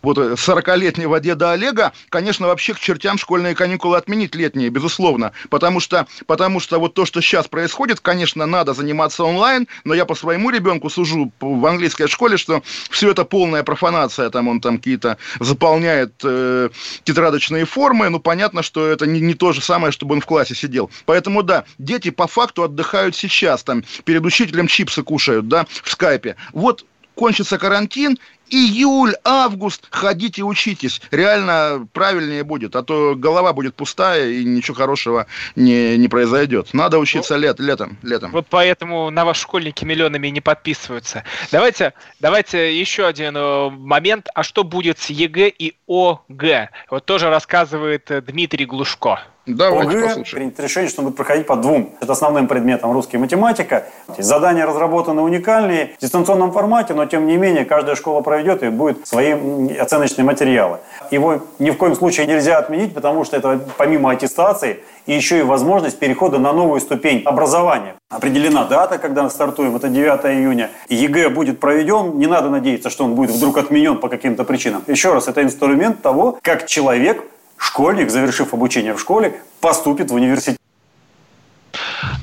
вот 0.05 0.17
40-летнего 0.17 1.19
деда 1.19 1.51
Олега, 1.51 1.91
конечно, 2.09 2.45
вообще 2.47 2.75
к 2.75 2.79
чертям 2.79 3.17
школьные 3.17 3.55
каникулы 3.55 3.97
отменить 3.97 4.35
летние, 4.35 4.69
безусловно. 4.69 5.31
Потому 5.49 5.79
что, 5.79 6.05
потому 6.27 6.59
что 6.59 6.79
вот 6.79 6.93
то, 6.93 7.05
что 7.05 7.21
сейчас 7.21 7.47
происходит, 7.47 7.99
конечно, 8.01 8.45
надо 8.45 8.73
заниматься 8.73 9.23
онлайн, 9.23 9.67
но 9.83 9.95
я 9.95 10.05
по 10.05 10.13
своему 10.13 10.51
ребенку 10.51 10.89
сужу 10.89 11.31
в 11.39 11.65
английской 11.65 12.07
школе, 12.07 12.37
что 12.37 12.61
все 12.91 13.09
это 13.11 13.25
полная 13.25 13.63
профанация, 13.63 14.29
там 14.29 14.47
он 14.47 14.61
там 14.61 14.77
какие-то 14.77 15.17
заполняет 15.39 16.13
э, 16.23 16.69
тетрадочные 17.03 17.65
формы, 17.65 18.09
ну, 18.09 18.19
понятно, 18.19 18.61
что 18.61 18.85
это 18.85 19.07
не, 19.07 19.19
не 19.19 19.33
то 19.33 19.53
же 19.53 19.61
самое, 19.61 19.91
чтобы 19.91 20.13
он 20.13 20.21
в 20.21 20.27
классе 20.27 20.53
сидел. 20.53 20.91
Поэтому, 21.07 21.41
да, 21.41 21.65
дети 21.79 22.11
по 22.11 22.27
факту 22.27 22.61
отдыхают 22.61 23.15
сейчас, 23.15 23.63
там, 23.63 23.83
перед 24.03 24.23
учителем 24.23 24.67
чипсы 24.67 25.01
кушают, 25.01 25.47
да, 25.47 25.65
в 25.83 25.89
скайпе. 25.89 26.35
Вот 26.53 26.85
кончится 27.15 27.57
карантин, 27.57 28.17
июль, 28.49 29.15
август, 29.23 29.87
ходите 29.89 30.43
учитесь. 30.43 31.01
Реально 31.11 31.87
правильнее 31.93 32.43
будет, 32.43 32.75
а 32.75 32.83
то 32.83 33.15
голова 33.15 33.53
будет 33.53 33.75
пустая 33.75 34.29
и 34.29 34.43
ничего 34.43 34.75
хорошего 34.75 35.27
не, 35.55 35.97
не 35.97 36.07
произойдет. 36.07 36.73
Надо 36.73 36.99
учиться 36.99 37.35
лет, 37.35 37.59
летом, 37.59 37.97
летом. 38.03 38.31
Вот 38.31 38.47
поэтому 38.49 39.09
на 39.09 39.25
вас 39.25 39.37
школьники 39.37 39.85
миллионами 39.85 40.27
не 40.27 40.41
подписываются. 40.41 41.23
Давайте, 41.51 41.93
давайте 42.19 42.77
еще 42.77 43.05
один 43.07 43.35
э, 43.35 43.69
момент. 43.69 44.27
А 44.35 44.43
что 44.43 44.63
будет 44.63 44.99
с 44.99 45.09
ЕГЭ 45.09 45.49
и 45.49 45.75
ОГЭ? 45.87 46.69
Вот 46.89 47.05
тоже 47.05 47.29
рассказывает 47.29 48.11
э, 48.11 48.21
Дмитрий 48.21 48.65
Глушко. 48.65 49.21
Давайте 49.45 49.89
ОГЭ 49.89 50.07
послушаем. 50.07 50.35
принято 50.35 50.63
решение, 50.63 50.89
что 50.89 51.03
будет 51.03 51.15
проходить 51.15 51.45
по 51.45 51.55
двум. 51.55 51.91
Это 52.01 52.13
основным 52.13 52.47
предметом 52.47 52.91
русский 52.91 53.17
математика. 53.17 53.85
Задания 54.17 54.65
разработаны 54.65 55.21
уникальные, 55.21 55.91
в 55.97 56.01
дистанционном 56.01 56.51
формате, 56.51 56.95
но 56.95 57.05
тем 57.05 57.27
не 57.27 57.37
менее 57.37 57.63
каждая 57.63 57.95
школа 57.95 58.21
проведет 58.21 58.63
и 58.63 58.69
будет 58.69 59.05
свои 59.07 59.33
оценочные 59.77 60.25
материалы. 60.25 60.79
Его 61.11 61.43
ни 61.59 61.69
в 61.69 61.77
коем 61.77 61.95
случае 61.95 62.25
нельзя 62.25 62.57
отменить, 62.57 62.95
потому 62.95 63.23
что 63.23 63.37
это 63.37 63.59
помимо 63.77 64.11
аттестации 64.11 64.79
и 65.05 65.13
еще 65.13 65.39
и 65.39 65.43
возможность 65.43 65.99
перехода 65.99 66.39
на 66.39 66.51
новую 66.51 66.81
ступень 66.81 67.21
образования. 67.23 67.93
Определена 68.09 68.65
дата, 68.65 68.97
когда 68.97 69.29
стартуем, 69.29 69.75
это 69.75 69.89
9 69.89 70.25
июня. 70.25 70.71
ЕГЭ 70.89 71.29
будет 71.29 71.59
проведен, 71.59 72.17
не 72.17 72.25
надо 72.25 72.49
надеяться, 72.49 72.89
что 72.89 73.05
он 73.05 73.13
будет 73.13 73.29
вдруг 73.29 73.57
отменен 73.59 73.97
по 73.97 74.09
каким-то 74.09 74.43
причинам. 74.43 74.83
Еще 74.87 75.13
раз, 75.13 75.27
это 75.27 75.43
инструмент 75.43 76.01
того, 76.01 76.39
как 76.41 76.65
человек 76.65 77.23
школьник, 77.57 78.09
завершив 78.09 78.53
обучение 78.53 78.93
в 78.93 78.99
школе, 78.99 79.41
поступит 79.59 80.11
в 80.11 80.13
университет. 80.13 80.57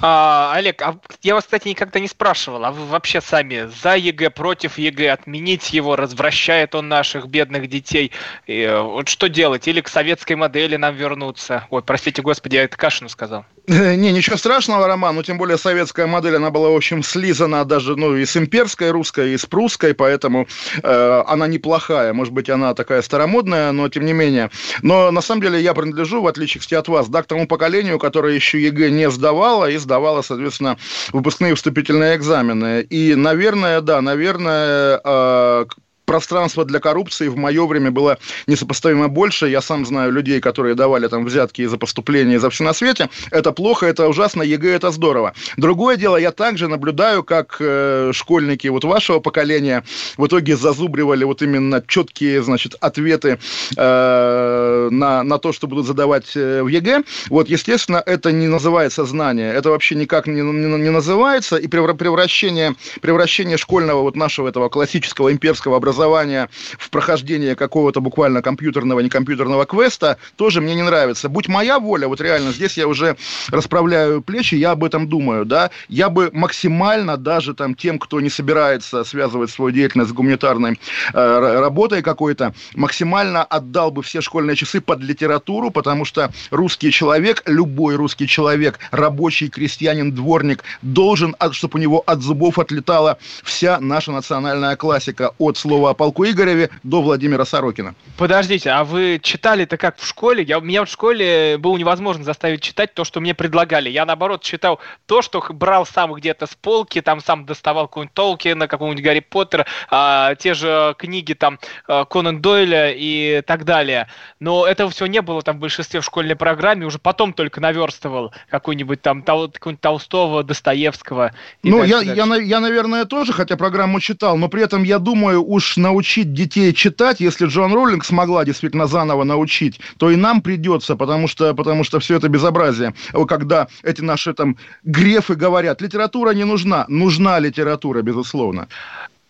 А, 0.05 0.53
Олег, 0.57 0.83
а 0.83 0.99
я 1.23 1.37
вас, 1.37 1.45
кстати, 1.45 1.69
никогда 1.69 2.01
не 2.01 2.09
спрашивал, 2.09 2.65
а 2.65 2.73
вы 2.73 2.87
вообще 2.87 3.21
сами 3.21 3.71
за 3.83 3.95
ЕГЭ, 3.95 4.31
против 4.31 4.77
ЕГЭ, 4.77 5.13
отменить 5.13 5.73
его, 5.73 5.95
развращает 5.95 6.75
он 6.75 6.89
наших 6.89 7.29
бедных 7.29 7.69
детей? 7.69 8.11
И, 8.49 8.63
э, 8.63 8.81
вот 8.81 9.09
что 9.09 9.29
делать? 9.29 9.69
Или 9.69 9.81
к 9.81 9.87
советской 9.87 10.35
модели 10.35 10.75
нам 10.75 10.97
вернуться? 10.97 11.69
Ой, 11.71 11.83
простите, 11.83 12.21
господи, 12.21 12.57
я 12.57 12.65
это 12.65 12.77
Кашину 12.77 13.09
сказал. 13.09 13.45
Не, 13.69 14.11
ничего 14.11 14.37
страшного, 14.37 14.89
Роман, 14.89 15.15
ну 15.15 15.23
тем 15.23 15.39
более 15.39 15.57
советская 15.57 16.09
модель, 16.09 16.35
она 16.35 16.51
была, 16.51 16.71
в 16.71 16.75
общем, 16.75 17.05
слизана 17.05 17.65
даже, 17.65 17.95
ну, 17.95 18.17
и 18.17 18.25
с 18.25 18.37
имперской 18.37 18.91
русской, 18.91 19.35
и 19.35 19.39
с 19.39 19.47
прусской, 19.47 19.95
поэтому 19.95 20.49
э, 20.83 21.23
она 21.29 21.47
неплохая. 21.47 22.13
Может 22.13 22.35
быть, 22.35 22.51
она 22.51 22.75
такая 22.75 23.03
старомодная, 23.03 23.71
но 23.71 23.89
тем 23.89 24.05
не 24.05 24.13
менее. 24.13 24.51
Но 24.83 25.13
на 25.13 25.21
самом 25.21 25.43
деле 25.43 25.61
я 25.61 25.75
принадлежу, 25.75 26.23
в 26.23 26.27
отличие, 26.27 26.61
кстати, 26.61 26.81
от 26.81 26.89
вас, 26.89 27.09
да, 27.09 27.23
к 27.23 27.27
тому 27.27 27.47
поколению, 27.47 28.01
которое 28.01 28.35
еще 28.35 28.61
ЕГЭ 28.61 28.91
не 28.91 29.09
сдавало 29.09 29.71
и 29.71 29.77
сдавало, 29.77 29.92
соответственно, 30.23 30.77
выпускные 31.13 31.55
вступительные 31.55 32.17
экзамены. 32.17 32.83
И, 32.83 33.15
наверное, 33.15 33.81
да, 33.81 34.01
наверное, 34.01 35.01
э, 35.05 35.67
пространство 36.05 36.65
для 36.65 36.81
коррупции 36.81 37.29
в 37.29 37.37
мое 37.37 37.67
время 37.67 37.91
было 37.91 38.19
несопоставимо 38.47 39.09
больше. 39.09 39.49
Я 39.49 39.61
сам 39.61 39.87
знаю 39.87 40.13
людей, 40.13 40.41
которые 40.41 40.75
давали 40.75 41.09
там 41.09 41.25
взятки 41.25 41.65
за 41.67 41.79
поступление 41.79 42.39
за 42.39 42.51
все 42.51 42.65
на 42.65 42.73
свете. 42.73 43.09
Это 43.31 43.53
плохо, 43.53 43.87
это 43.87 44.09
ужасно, 44.09 44.43
ЕГЭ 44.43 44.75
это 44.75 44.91
здорово. 44.91 45.35
Другое 45.57 45.97
дело, 45.97 46.17
я 46.17 46.33
также 46.33 46.69
наблюдаю, 46.69 47.23
как 47.23 47.57
э, 47.61 48.11
школьники 48.13 48.69
вот 48.69 48.85
вашего 48.85 49.21
поколения 49.21 49.85
в 50.17 50.27
итоге 50.27 50.57
зазубривали 50.57 51.25
вот 51.25 51.43
именно 51.43 51.83
четкие, 51.87 52.43
значит, 52.43 52.75
ответы 52.81 53.39
э, 53.77 54.89
на, 54.91 55.23
на 55.23 55.39
то, 55.39 55.53
что 55.53 55.67
будут 55.67 55.87
задавать 55.87 56.37
э, 56.37 56.63
в 56.63 56.69
ЕГЭ. 56.69 57.03
Вот, 57.29 57.49
естественно, 57.49 58.03
это 58.05 58.33
не 58.33 58.49
называется 58.49 59.05
знание, 59.05 59.53
это 59.55 59.71
вообще 59.71 59.95
никак 59.95 60.27
не, 60.27 60.41
не, 60.41 60.79
не 60.79 60.91
называется, 60.91 61.57
и 61.57 61.69
превращение, 61.69 62.75
превращение 63.01 63.57
школьного 63.57 64.03
вот 64.03 64.17
нашего 64.17 64.49
этого 64.49 64.69
классического 64.69 65.33
имперского 65.33 65.77
образования 65.77 65.92
образования 65.93 66.49
в 66.79 66.89
прохождение 66.91 67.55
какого-то 67.55 68.01
буквально 68.01 68.43
компьютерного, 68.43 69.01
некомпьютерного 69.01 69.67
квеста 69.67 70.17
тоже 70.37 70.61
мне 70.61 70.75
не 70.75 70.83
нравится. 70.83 71.29
Будь 71.29 71.49
моя 71.49 71.79
воля, 71.79 72.09
вот 72.09 72.21
реально 72.21 72.53
здесь 72.53 72.79
я 72.79 72.89
уже 72.89 73.17
расправляю 73.51 74.23
плечи, 74.23 74.55
я 74.55 74.71
об 74.73 74.85
этом 74.85 75.07
думаю, 75.09 75.45
да, 75.45 75.71
я 75.89 76.09
бы 76.09 76.31
максимально 76.33 77.17
даже 77.17 77.55
там 77.55 77.75
тем, 77.75 77.99
кто 77.99 78.21
не 78.21 78.31
собирается 78.31 79.05
связывать 79.05 79.51
свою 79.51 79.71
деятельность 79.71 80.11
с 80.11 80.13
гуманитарной 80.15 80.81
э, 81.13 81.61
работой 81.61 82.03
какой-то, 82.03 82.55
максимально 82.75 83.45
отдал 83.45 83.91
бы 83.91 84.03
все 84.03 84.23
школьные 84.23 84.57
часы 84.57 84.81
под 84.81 85.01
литературу, 85.01 85.71
потому 85.71 86.05
что 86.07 86.33
русский 86.51 86.91
человек, 86.91 87.43
любой 87.47 87.97
русский 87.97 88.27
человек, 88.27 88.79
рабочий, 88.91 89.49
крестьянин, 89.49 90.13
дворник, 90.13 90.65
должен, 90.81 91.37
чтобы 91.51 91.79
у 91.79 91.83
него 91.83 92.03
от 92.07 92.23
зубов 92.23 92.59
отлетала 92.59 93.19
вся 93.45 93.79
наша 93.81 94.13
национальная 94.13 94.77
классика 94.77 95.33
от 95.39 95.59
слова 95.59 95.82
о 95.87 95.95
полку 95.95 96.25
Игореве 96.25 96.71
до 96.83 97.03
Владимира 97.03 97.45
Сорокина. 97.45 97.95
Подождите, 98.17 98.71
а 98.71 98.85
вы 98.85 99.21
читали-то 99.23 99.77
как 99.77 99.99
в 99.99 100.07
школе? 100.07 100.43
Я, 100.43 100.61
меня 100.61 100.85
в 100.85 100.89
школе 100.89 101.57
было 101.59 101.77
невозможно 101.77 102.25
заставить 102.25 102.63
читать 102.63 102.95
то, 102.95 103.05
что 103.05 103.21
мне 103.21 103.35
предлагали. 103.35 103.91
Я, 103.91 104.05
наоборот, 104.05 104.43
читал 104.43 104.81
то, 105.07 105.23
что 105.23 105.45
брал 105.51 105.87
сам 105.87 106.13
где-то 106.13 106.47
с 106.47 106.55
полки, 106.55 107.01
там 107.01 107.21
сам 107.21 107.47
доставал 107.47 107.89
какого-нибудь 107.89 108.15
Толкина, 108.15 108.69
какого-нибудь 108.69 109.05
Гарри 109.05 109.21
Поттера, 109.21 109.67
а, 109.91 110.35
те 110.35 110.55
же 110.55 110.95
книги 110.99 111.33
там 111.35 111.59
а, 111.89 112.05
Конан 112.05 112.41
Дойля 112.41 112.93
и 112.95 113.43
так 113.47 113.65
далее. 113.65 114.09
Но 114.41 114.67
этого 114.67 114.91
всего 114.91 115.07
не 115.07 115.23
было 115.23 115.43
там 115.43 115.57
в 115.57 115.61
большинстве 115.61 116.01
в 116.01 116.05
школьной 116.05 116.37
программе, 116.37 116.87
уже 116.87 116.99
потом 116.99 117.33
только 117.33 117.61
наверстывал 117.61 118.33
какой-нибудь 118.51 119.03
там 119.03 119.23
какого-нибудь 119.23 119.81
Толстого, 119.81 120.43
Достоевского. 120.43 121.33
Ну, 121.63 121.83
я, 121.85 122.01
я, 122.01 122.25
я, 122.37 122.61
наверное, 122.61 123.05
тоже, 123.05 123.33
хотя 123.33 123.57
программу 123.57 124.01
читал, 124.01 124.37
но 124.37 124.49
при 124.49 124.63
этом 124.63 124.83
я 124.83 124.99
думаю, 124.99 125.45
уж 125.45 125.72
научить 125.77 126.33
детей 126.33 126.73
читать, 126.73 127.21
если 127.21 127.47
Джон 127.47 127.73
Роллинг 127.73 128.05
смогла 128.05 128.45
действительно 128.45 128.87
заново 128.87 129.25
научить, 129.25 129.81
то 129.99 130.11
и 130.11 130.17
нам 130.17 130.43
придется, 130.43 130.97
потому 130.97 131.29
что, 131.29 131.55
потому 131.55 131.85
что 131.85 132.01
все 132.01 132.17
это 132.17 132.29
безобразие. 132.29 132.95
Когда 133.29 133.69
эти 133.83 134.01
наши 134.01 134.35
там 134.35 134.57
грефы 134.85 135.35
говорят, 135.35 135.81
литература 135.81 136.33
не 136.33 136.45
нужна, 136.45 136.85
нужна 136.89 137.39
литература, 137.39 138.03
безусловно. 138.03 138.69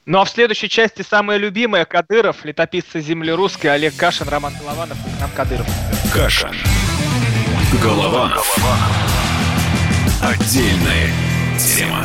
Ну 0.04 0.20
а 0.20 0.24
в 0.24 0.30
следующей 0.30 0.68
части 0.68 1.02
самое 1.08 1.38
любимое 1.38 1.84
Кадыров, 1.84 2.44
летописцы 2.44 3.00
земли 3.00 3.30
русской, 3.30 3.68
Олег 3.68 3.94
Кашин, 3.96 4.28
Роман 4.28 4.52
Голованов, 4.60 4.98
нам 5.20 5.30
Кадыров. 5.36 5.66
Кашин. 6.12 6.50
Голованов. 7.80 8.58
Отдельная 10.20 11.10
тема. 11.58 12.04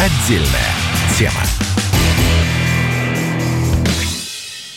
Отдельная 0.00 0.72
тема. 1.16 1.40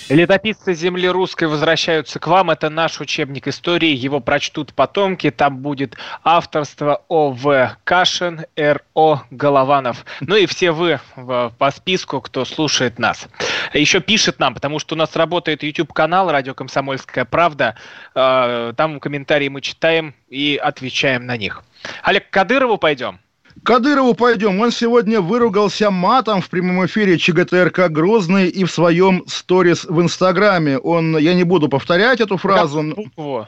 Летописцы 0.10 0.74
земли 0.74 1.10
русской 1.10 1.50
возвращаются 1.50 2.18
к 2.20 2.28
вам. 2.28 2.50
Это 2.50 2.70
наш 2.70 3.02
учебник 3.02 3.48
истории. 3.48 3.90
Его 3.90 4.22
прочтут 4.22 4.74
потомки. 4.74 5.32
Там 5.32 5.58
будет 5.58 5.98
авторство 6.24 7.04
О.В. 7.10 7.78
Кашин, 7.84 8.46
Р.О. 8.56 9.24
Голованов. 9.32 10.06
Ну 10.22 10.38
и 10.38 10.46
все 10.46 10.72
вы 10.72 11.02
по 11.16 11.72
списку, 11.72 12.22
кто 12.22 12.46
слушает 12.46 13.00
нас. 13.00 13.28
Еще 13.74 14.00
пишет 14.00 14.40
нам, 14.40 14.54
потому 14.54 14.80
что 14.80 14.96
у 14.96 14.98
нас 14.98 15.14
работает 15.18 15.64
YouTube-канал 15.64 16.32
«Радио 16.32 16.54
Комсомольская 16.54 17.26
правда». 17.26 17.76
Э, 18.16 18.72
там 18.78 19.02
комментарии 19.02 19.50
мы 19.50 19.60
читаем 19.60 20.16
и 20.30 20.58
отвечаем 20.62 21.26
на 21.26 21.36
них. 21.36 21.64
Олег, 22.04 22.30
Кадырову 22.30 22.78
пойдем? 22.78 23.20
Кадырову 23.68 24.14
пойдем. 24.14 24.62
Он 24.62 24.72
сегодня 24.72 25.20
выругался 25.20 25.92
матом 25.92 26.40
в 26.40 26.50
прямом 26.50 26.86
эфире 26.86 27.18
ЧГТРК 27.18 27.90
Грозный 27.90 28.48
и 28.48 28.64
в 28.64 28.72
своем 28.72 29.26
сторис 29.28 29.84
в 29.84 30.02
Инстаграме. 30.02 30.78
Он, 30.78 31.18
я 31.18 31.34
не 31.34 31.44
буду 31.44 31.68
повторять 31.68 32.22
эту 32.22 32.38
фразу. 32.38 32.82
Букву. 32.82 33.46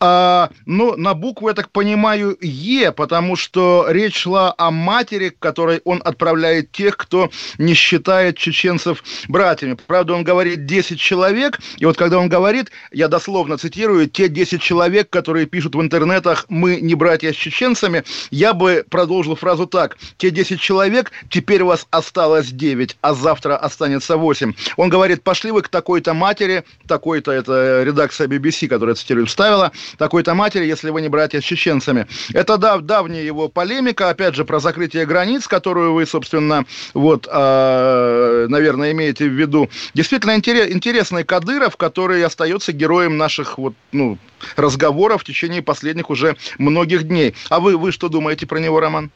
А, 0.00 0.50
ну, 0.66 0.96
на 0.96 1.14
букву, 1.14 1.48
я 1.48 1.54
так 1.54 1.70
понимаю, 1.70 2.36
Е, 2.40 2.92
потому 2.92 3.36
что 3.36 3.86
речь 3.88 4.16
шла 4.16 4.54
о 4.56 4.70
матери, 4.70 5.30
к 5.30 5.38
которой 5.38 5.80
он 5.84 6.02
отправляет 6.04 6.72
тех, 6.72 6.96
кто 6.96 7.30
не 7.58 7.74
считает 7.74 8.36
чеченцев 8.36 9.02
братьями. 9.28 9.76
Правда, 9.86 10.14
он 10.14 10.24
говорит 10.24 10.66
10 10.66 11.00
человек, 11.00 11.60
и 11.78 11.84
вот 11.84 11.96
когда 11.96 12.18
он 12.18 12.28
говорит, 12.28 12.70
я 12.92 13.08
дословно 13.08 13.58
цитирую, 13.58 14.08
те 14.08 14.28
10 14.28 14.60
человек, 14.60 15.10
которые 15.10 15.46
пишут 15.46 15.74
в 15.74 15.80
интернетах 15.80 16.46
«мы 16.48 16.80
не 16.80 16.94
братья 16.94 17.32
с 17.32 17.36
чеченцами», 17.36 18.04
я 18.30 18.52
бы 18.52 18.84
продолжил 18.88 19.36
фразу 19.36 19.66
так. 19.66 19.96
Те 20.16 20.30
10 20.30 20.60
человек, 20.60 21.12
теперь 21.28 21.62
у 21.62 21.66
вас 21.66 21.86
осталось 21.90 22.48
9, 22.48 22.96
а 23.00 23.14
завтра 23.14 23.56
останется 23.56 24.16
8. 24.16 24.52
Он 24.76 24.88
говорит, 24.88 25.22
пошли 25.22 25.50
вы 25.50 25.62
к 25.62 25.68
такой-то 25.68 26.14
матери, 26.14 26.64
такой-то, 26.86 27.32
это 27.32 27.82
редакция 27.82 28.28
BBC, 28.28 28.68
которая 28.68 28.94
цитирую, 28.94 29.26
вставила, 29.26 29.71
такой-то 29.98 30.34
матери, 30.34 30.66
если 30.66 30.90
вы 30.90 31.02
не 31.02 31.08
братья 31.08 31.40
с 31.40 31.44
чеченцами. 31.44 32.06
Это 32.32 32.58
дав, 32.58 32.82
давняя 32.82 33.22
его 33.22 33.48
полемика, 33.48 34.08
опять 34.08 34.34
же, 34.34 34.44
про 34.44 34.60
закрытие 34.60 35.06
границ, 35.06 35.46
которую 35.46 35.94
вы, 35.94 36.06
собственно, 36.06 36.64
вот, 36.94 37.28
э, 37.30 38.46
наверное, 38.48 38.92
имеете 38.92 39.26
в 39.26 39.32
виду. 39.32 39.68
Действительно 39.94 40.34
интерес, 40.34 40.70
интересный 40.70 41.24
Кадыров, 41.24 41.76
который 41.76 42.24
остается 42.24 42.72
героем 42.72 43.16
наших 43.16 43.58
вот, 43.58 43.74
ну, 43.92 44.18
разговоров 44.56 45.22
в 45.22 45.24
течение 45.24 45.62
последних 45.62 46.10
уже 46.10 46.36
многих 46.58 47.04
дней. 47.04 47.34
А 47.48 47.60
вы, 47.60 47.76
вы 47.76 47.92
что 47.92 48.08
думаете 48.08 48.46
про 48.46 48.58
него, 48.58 48.80
Роман? 48.80 49.10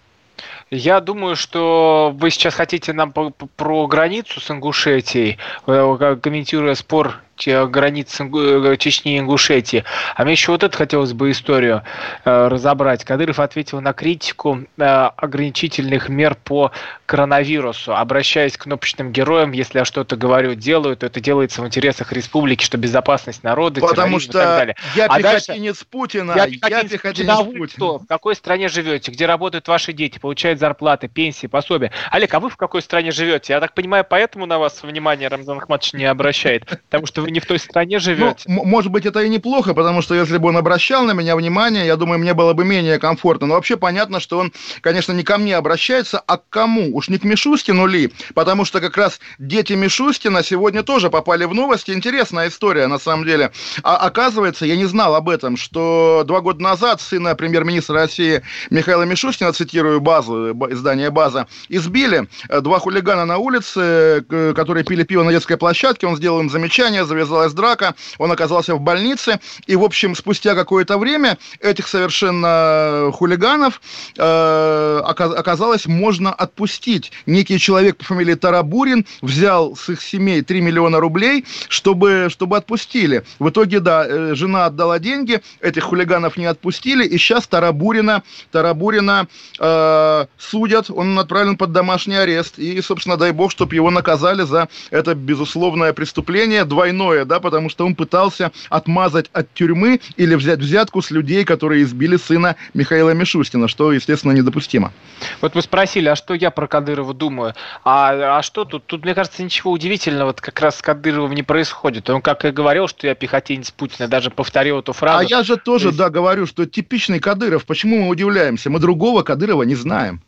Я 0.70 1.00
думаю, 1.00 1.36
что 1.36 2.12
вы 2.18 2.30
сейчас 2.30 2.54
хотите 2.54 2.92
нам 2.92 3.12
про 3.12 3.86
границу 3.86 4.40
с 4.40 4.50
Ингушетией, 4.50 5.38
э, 5.66 6.16
комментируя 6.20 6.74
спор 6.74 7.20
границ 7.44 8.18
э, 8.20 8.76
Чечни 8.78 9.14
и 9.14 9.18
Ингушетии. 9.18 9.84
А 10.14 10.24
мне 10.24 10.32
еще 10.32 10.52
вот 10.52 10.62
это 10.62 10.76
хотелось 10.76 11.12
бы 11.12 11.30
историю 11.30 11.82
э, 12.24 12.48
разобрать. 12.48 13.04
Кадыров 13.04 13.38
ответил 13.38 13.80
на 13.80 13.92
критику 13.92 14.64
э, 14.76 14.82
ограничительных 14.82 16.08
мер 16.08 16.34
по 16.34 16.72
коронавирусу, 17.06 17.94
обращаясь 17.94 18.56
к 18.56 18.62
кнопочным 18.62 19.12
героям, 19.12 19.52
если 19.52 19.78
я 19.78 19.84
что-то 19.84 20.16
говорю, 20.16 20.54
делаю, 20.54 20.96
то 20.96 21.06
это 21.06 21.20
делается 21.20 21.62
в 21.62 21.66
интересах 21.66 22.12
республики, 22.12 22.64
что 22.64 22.78
безопасность 22.78 23.42
народа, 23.42 23.80
Потому 23.80 24.18
что 24.18 24.30
и 24.30 24.42
так 24.42 24.58
далее. 24.58 24.76
я 24.94 25.06
а 25.06 25.18
пехотинец 25.18 25.76
дальше, 25.76 25.86
Путина, 25.90 26.32
я 26.36 26.46
пехотинец, 26.46 26.82
я 26.82 26.88
пехотинец 26.88 27.36
Путина. 27.36 27.66
Кто, 27.68 27.98
в 27.98 28.06
какой 28.06 28.34
стране 28.34 28.68
живете, 28.68 29.10
где 29.12 29.26
работают 29.26 29.68
ваши 29.68 29.92
дети, 29.92 30.18
получают 30.18 30.58
зарплаты, 30.58 31.08
пенсии, 31.08 31.46
пособия. 31.46 31.92
Олег, 32.10 32.32
а 32.34 32.40
вы 32.40 32.50
в 32.50 32.56
какой 32.56 32.82
стране 32.82 33.10
живете? 33.12 33.52
Я 33.52 33.60
так 33.60 33.74
понимаю, 33.74 34.04
поэтому 34.08 34.46
на 34.46 34.58
вас 34.58 34.82
внимание 34.82 35.28
Рамзан 35.28 35.58
Ахматович 35.58 35.92
не 35.92 36.04
обращает, 36.04 36.66
потому 36.66 37.06
что 37.06 37.25
вы 37.26 37.32
не 37.32 37.40
в 37.40 37.46
той 37.46 37.58
стране 37.58 37.98
живете. 37.98 38.44
Ну, 38.46 38.64
может 38.64 38.90
быть, 38.90 39.04
это 39.04 39.20
и 39.20 39.28
неплохо, 39.28 39.74
потому 39.74 40.00
что 40.00 40.14
если 40.14 40.38
бы 40.38 40.48
он 40.48 40.56
обращал 40.56 41.04
на 41.04 41.12
меня 41.12 41.36
внимание, 41.36 41.84
я 41.86 41.96
думаю, 41.96 42.18
мне 42.18 42.34
было 42.34 42.52
бы 42.52 42.64
менее 42.64 42.98
комфортно. 42.98 43.48
Но 43.48 43.54
вообще 43.54 43.76
понятно, 43.76 44.20
что 44.20 44.38
он, 44.38 44.52
конечно, 44.80 45.12
не 45.12 45.22
ко 45.22 45.38
мне 45.38 45.56
обращается, 45.56 46.18
а 46.18 46.38
к 46.38 46.48
кому? 46.48 46.96
Уж 46.96 47.08
не 47.08 47.18
к 47.18 47.24
Мишустину 47.24 47.86
ли? 47.86 48.12
Потому 48.34 48.64
что 48.64 48.80
как 48.80 48.96
раз 48.96 49.20
дети 49.38 49.74
Мишустина 49.74 50.42
сегодня 50.42 50.82
тоже 50.82 51.10
попали 51.10 51.44
в 51.44 51.54
новости. 51.54 51.90
Интересная 51.90 52.48
история, 52.48 52.86
на 52.86 52.98
самом 52.98 53.24
деле. 53.26 53.50
А 53.82 53.96
оказывается, 53.96 54.64
я 54.64 54.76
не 54.76 54.84
знал 54.84 55.14
об 55.14 55.28
этом, 55.28 55.56
что 55.56 56.24
два 56.26 56.40
года 56.40 56.62
назад 56.62 57.00
сына 57.00 57.34
премьер-министра 57.34 57.96
России 57.96 58.42
Михаила 58.70 59.02
Мишустина, 59.02 59.52
цитирую 59.52 60.00
базу, 60.00 60.52
издание 60.70 61.10
«База», 61.10 61.46
избили 61.68 62.28
два 62.60 62.78
хулигана 62.78 63.24
на 63.24 63.38
улице, 63.38 64.24
которые 64.54 64.84
пили 64.84 65.02
пиво 65.02 65.24
на 65.24 65.32
детской 65.32 65.56
площадке. 65.56 66.06
Он 66.06 66.16
сделал 66.16 66.40
им 66.40 66.50
замечание, 66.50 67.04
завязалась 67.16 67.52
драка, 67.52 67.94
он 68.18 68.30
оказался 68.30 68.74
в 68.74 68.80
больнице, 68.80 69.40
и, 69.66 69.76
в 69.76 69.82
общем, 69.82 70.14
спустя 70.14 70.54
какое-то 70.54 70.98
время 70.98 71.38
этих 71.60 71.88
совершенно 71.88 73.10
хулиганов 73.12 73.80
э, 74.16 75.00
оказалось 75.02 75.86
можно 75.86 76.32
отпустить. 76.32 77.12
Некий 77.24 77.58
человек 77.58 77.96
по 77.96 78.04
фамилии 78.04 78.34
Тарабурин 78.34 79.06
взял 79.22 79.76
с 79.76 79.88
их 79.88 80.02
семей 80.02 80.42
3 80.42 80.60
миллиона 80.60 81.00
рублей, 81.00 81.44
чтобы, 81.68 82.28
чтобы 82.30 82.56
отпустили. 82.58 83.24
В 83.38 83.48
итоге, 83.48 83.80
да, 83.80 84.04
э, 84.06 84.34
жена 84.34 84.66
отдала 84.66 84.98
деньги, 84.98 85.40
этих 85.60 85.84
хулиганов 85.84 86.36
не 86.36 86.46
отпустили, 86.46 87.04
и 87.04 87.16
сейчас 87.18 87.46
Тарабурина, 87.46 88.22
Тарабурина 88.52 89.28
э, 89.58 90.26
судят, 90.38 90.90
он 90.90 91.18
отправлен 91.18 91.56
под 91.56 91.72
домашний 91.72 92.16
арест, 92.16 92.58
и, 92.58 92.80
собственно, 92.82 93.16
дай 93.16 93.32
бог, 93.32 93.50
чтобы 93.50 93.74
его 93.74 93.90
наказали 93.90 94.42
за 94.42 94.68
это 94.90 95.14
безусловное 95.14 95.92
преступление 95.92 96.64
двойное 96.64 97.05
двойное, 97.06 97.24
да, 97.24 97.40
потому 97.40 97.68
что 97.68 97.86
он 97.86 97.94
пытался 97.94 98.52
отмазать 98.68 99.26
от 99.32 99.52
тюрьмы 99.54 100.00
или 100.16 100.34
взять 100.34 100.58
взятку 100.58 101.02
с 101.02 101.10
людей, 101.10 101.44
которые 101.44 101.82
избили 101.82 102.16
сына 102.16 102.56
Михаила 102.74 103.10
Мишустина, 103.10 103.68
что, 103.68 103.92
естественно, 103.92 104.32
недопустимо. 104.32 104.92
Вот 105.40 105.54
вы 105.54 105.62
спросили, 105.62 106.08
а 106.08 106.16
что 106.16 106.34
я 106.34 106.50
про 106.50 106.66
Кадырова 106.66 107.14
думаю? 107.14 107.54
А, 107.84 108.38
а 108.38 108.42
что 108.42 108.64
тут? 108.64 108.86
Тут, 108.86 109.04
мне 109.04 109.14
кажется, 109.14 109.42
ничего 109.42 109.72
удивительного 109.72 110.32
как 110.32 110.60
раз 110.60 110.78
с 110.78 110.82
Кадыровым 110.82 111.32
не 111.32 111.42
происходит. 111.42 112.10
Он, 112.10 112.20
как 112.20 112.44
и 112.44 112.50
говорил, 112.50 112.88
что 112.88 113.06
я 113.06 113.14
пехотинец 113.14 113.70
Путина, 113.70 114.08
даже 114.08 114.30
повторил 114.30 114.80
эту 114.80 114.92
фразу. 114.92 115.18
А 115.18 115.24
я 115.24 115.42
же 115.42 115.56
тоже, 115.56 115.88
есть... 115.88 115.98
да, 115.98 116.10
говорю, 116.10 116.46
что 116.46 116.66
типичный 116.66 117.20
Кадыров. 117.20 117.64
Почему 117.64 118.02
мы 118.02 118.08
удивляемся? 118.08 118.70
Мы 118.70 118.78
другого 118.78 119.22
Кадырова 119.22 119.62
не 119.62 119.74
знаем. 119.74 120.20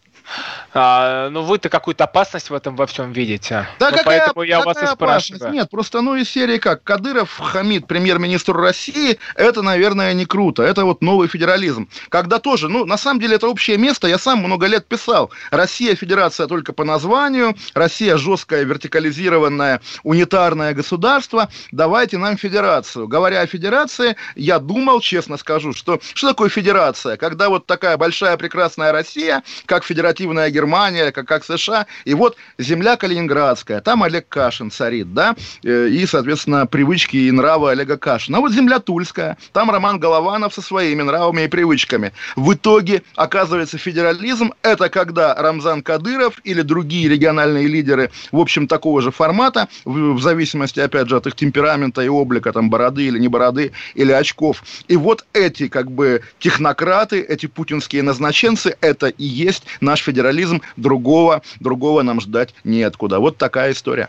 А, 0.75 1.29
ну, 1.31 1.43
вы-то 1.43 1.69
какую-то 1.69 2.05
опасность 2.05 2.51
в 2.51 2.55
этом 2.55 2.77
во 2.77 2.87
всем 2.87 3.13
видите. 3.13 3.67
Да, 3.79 3.91
ну, 3.91 3.97
какая, 3.97 4.21
поэтому 4.21 4.43
я 4.43 4.59
какая 4.59 4.75
вас 4.75 4.83
и 4.83 4.95
спрашиваю. 4.95 5.53
Нет, 5.53 5.71
просто, 5.71 6.01
ну, 6.01 6.15
из 6.15 6.29
серии 6.29 6.59
как, 6.59 6.83
Кадыров 6.85 7.39
хамит 7.39 7.87
премьер-министру 7.87 8.55
России, 8.55 9.19
это, 9.35 9.63
наверное, 9.63 10.13
не 10.13 10.27
круто. 10.27 10.63
Это 10.63 10.85
вот 10.85 11.03
новый 11.03 11.29
федерализм. 11.29 11.89
Когда 12.09 12.39
тоже, 12.39 12.69
ну, 12.69 12.85
на 12.85 12.97
самом 12.99 13.21
деле, 13.21 13.37
это 13.37 13.49
общее 13.49 13.79
место, 13.79 14.07
я 14.07 14.19
сам 14.19 14.39
много 14.41 14.67
лет 14.67 14.87
писал. 14.87 15.31
Россия 15.51 15.95
федерация 15.95 16.47
только 16.47 16.73
по 16.73 16.85
названию, 16.85 17.57
Россия 17.75 18.17
жесткое, 18.17 18.65
вертикализированное, 18.65 19.81
унитарное 20.03 20.75
государство, 20.75 21.49
давайте 21.73 22.19
нам 22.19 22.37
федерацию. 22.37 23.09
Говоря 23.09 23.41
о 23.41 23.47
федерации, 23.47 24.17
я 24.37 24.59
думал, 24.59 25.01
честно 25.01 25.37
скажу, 25.37 25.73
что 25.73 25.99
что 26.15 26.29
такое 26.29 26.49
федерация? 26.49 27.17
Когда 27.17 27.49
вот 27.49 27.67
такая 27.67 27.97
большая 27.97 28.37
прекрасная 28.37 28.93
Россия, 28.93 29.43
как 29.67 29.85
федеративная 29.85 30.18
федеративная 30.19 30.51
Германия, 30.51 31.13
как, 31.13 31.27
как 31.27 31.45
США, 31.45 31.87
и 32.05 32.15
вот 32.15 32.37
земля 32.59 32.97
Калининградская, 32.97 33.81
там 33.81 34.03
Олег 34.03 34.29
Кашин 34.29 34.71
царит, 34.71 35.15
да, 35.15 35.37
э, 35.63 35.89
и, 35.89 36.07
соответственно, 36.07 36.67
привычки 36.67 37.17
и 37.17 37.31
нравы 37.31 37.71
Олега 37.71 37.97
Кашина. 37.97 38.39
А 38.39 38.41
вот 38.41 38.53
земля 38.53 38.79
Тульская, 38.81 39.37
там 39.53 39.71
Роман 39.71 39.99
Голованов 40.01 40.55
со 40.55 40.63
своими 40.63 41.03
нравами 41.03 41.43
и 41.43 41.49
привычками. 41.49 42.13
В 42.37 42.55
итоге, 42.55 43.03
оказывается, 43.15 43.79
федерализм– 43.79 44.53
это 44.63 44.89
когда 44.89 45.35
Рамзан 45.35 45.83
Кадыров 45.83 46.41
или 46.45 46.63
другие 46.63 47.09
региональные 47.09 47.69
лидеры, 47.69 48.11
в 48.33 48.39
общем, 48.39 48.67
такого 48.67 49.01
же 49.03 49.11
формата, 49.11 49.69
в, 49.85 50.15
в 50.15 50.23
зависимости, 50.23 50.81
опять 50.81 51.09
же, 51.09 51.17
от 51.17 51.27
их 51.27 51.37
темперамента 51.37 52.03
и 52.03 52.09
облика, 52.09 52.53
там, 52.53 52.71
бороды 52.71 53.05
или 53.05 53.19
не 53.19 53.29
бороды, 53.29 53.73
или 53.95 54.13
очков. 54.13 54.63
И 54.89 54.97
вот 54.97 55.25
эти, 55.33 55.69
как 55.69 55.91
бы, 55.91 56.23
технократы, 56.39 57.21
эти 57.21 57.47
путинские 57.47 58.03
назначенцы, 58.03 58.77
это 58.81 59.09
и 59.09 59.25
есть 59.25 59.65
наш 59.81 60.08
федерализм, 60.09 60.63
другого, 60.77 61.43
другого 61.61 62.03
нам 62.03 62.21
ждать 62.21 62.55
неоткуда. 62.65 63.19
Вот 63.19 63.37
такая 63.37 63.73
история. 63.73 64.09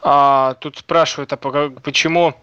А, 0.00 0.54
тут 0.54 0.78
спрашивают, 0.78 1.32
а 1.32 1.36
почему 1.36 2.34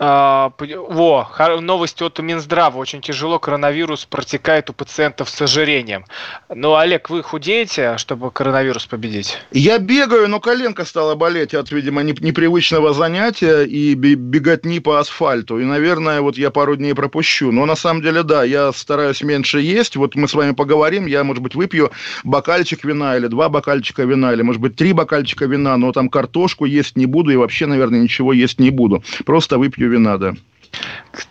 А, 0.00 0.52
во, 0.58 1.28
новость 1.60 2.00
от 2.02 2.18
Минздрава. 2.20 2.78
Очень 2.78 3.00
тяжело 3.00 3.38
коронавирус 3.38 4.04
протекает 4.04 4.70
у 4.70 4.72
пациентов 4.72 5.28
с 5.28 5.42
ожирением. 5.42 6.04
Ну, 6.54 6.76
Олег, 6.76 7.10
вы 7.10 7.22
худеете, 7.22 7.96
чтобы 7.98 8.30
коронавирус 8.30 8.86
победить? 8.86 9.38
Я 9.50 9.78
бегаю, 9.78 10.28
но 10.28 10.38
коленка 10.38 10.84
стала 10.84 11.16
болеть 11.16 11.54
от, 11.54 11.72
видимо, 11.72 12.02
непривычного 12.02 12.94
занятия 12.94 13.64
и 13.64 13.94
бегать 13.94 14.64
не 14.64 14.78
по 14.78 15.00
асфальту. 15.00 15.58
И, 15.58 15.64
наверное, 15.64 16.20
вот 16.20 16.38
я 16.38 16.50
пару 16.50 16.76
дней 16.76 16.94
пропущу. 16.94 17.50
Но 17.50 17.66
на 17.66 17.74
самом 17.74 18.02
деле, 18.02 18.22
да, 18.22 18.44
я 18.44 18.72
стараюсь 18.72 19.22
меньше 19.22 19.60
есть. 19.60 19.96
Вот 19.96 20.14
мы 20.14 20.28
с 20.28 20.34
вами 20.34 20.52
поговорим, 20.52 21.06
я, 21.06 21.24
может 21.24 21.42
быть, 21.42 21.56
выпью 21.56 21.90
бокальчик 22.22 22.84
вина 22.84 23.16
или 23.16 23.26
два 23.26 23.48
бокальчика 23.48 24.04
вина, 24.04 24.32
или, 24.32 24.42
может 24.42 24.62
быть, 24.62 24.76
три 24.76 24.92
бокальчика 24.92 25.46
вина, 25.46 25.76
но 25.76 25.90
там 25.90 26.08
картошку 26.08 26.66
есть 26.66 26.96
не 26.96 27.06
буду 27.06 27.32
и 27.32 27.36
вообще, 27.36 27.66
наверное, 27.66 28.00
ничего 28.00 28.32
есть 28.32 28.60
не 28.60 28.70
буду. 28.70 29.02
Просто 29.24 29.58
выпью 29.58 29.87
вина, 29.88 30.18
да. 30.18 30.34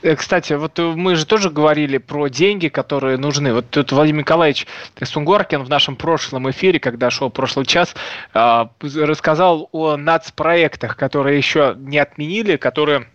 Э, 0.02 0.16
кстати, 0.16 0.54
вот 0.54 0.78
мы 0.80 1.16
же 1.16 1.26
тоже 1.26 1.50
говорили 1.50 1.98
про 1.98 2.28
деньги, 2.28 2.68
которые 2.68 3.18
нужны. 3.18 3.54
Вот 3.54 3.70
тут 3.70 3.92
Владимир 3.92 4.22
Николаевич 4.22 4.68
Сунгоркин 5.02 5.64
в 5.64 5.70
нашем 5.70 5.96
прошлом 5.96 6.50
эфире, 6.50 6.80
когда 6.80 7.10
шел 7.10 7.30
прошлый 7.30 7.66
час, 7.66 7.96
а, 8.34 8.72
рассказал 8.82 9.70
о 9.72 9.96
нацпроектах, 9.98 10.96
которые 10.98 11.38
еще 11.38 11.76
не 11.78 11.98
отменили, 11.98 12.58
которые 12.58 13.08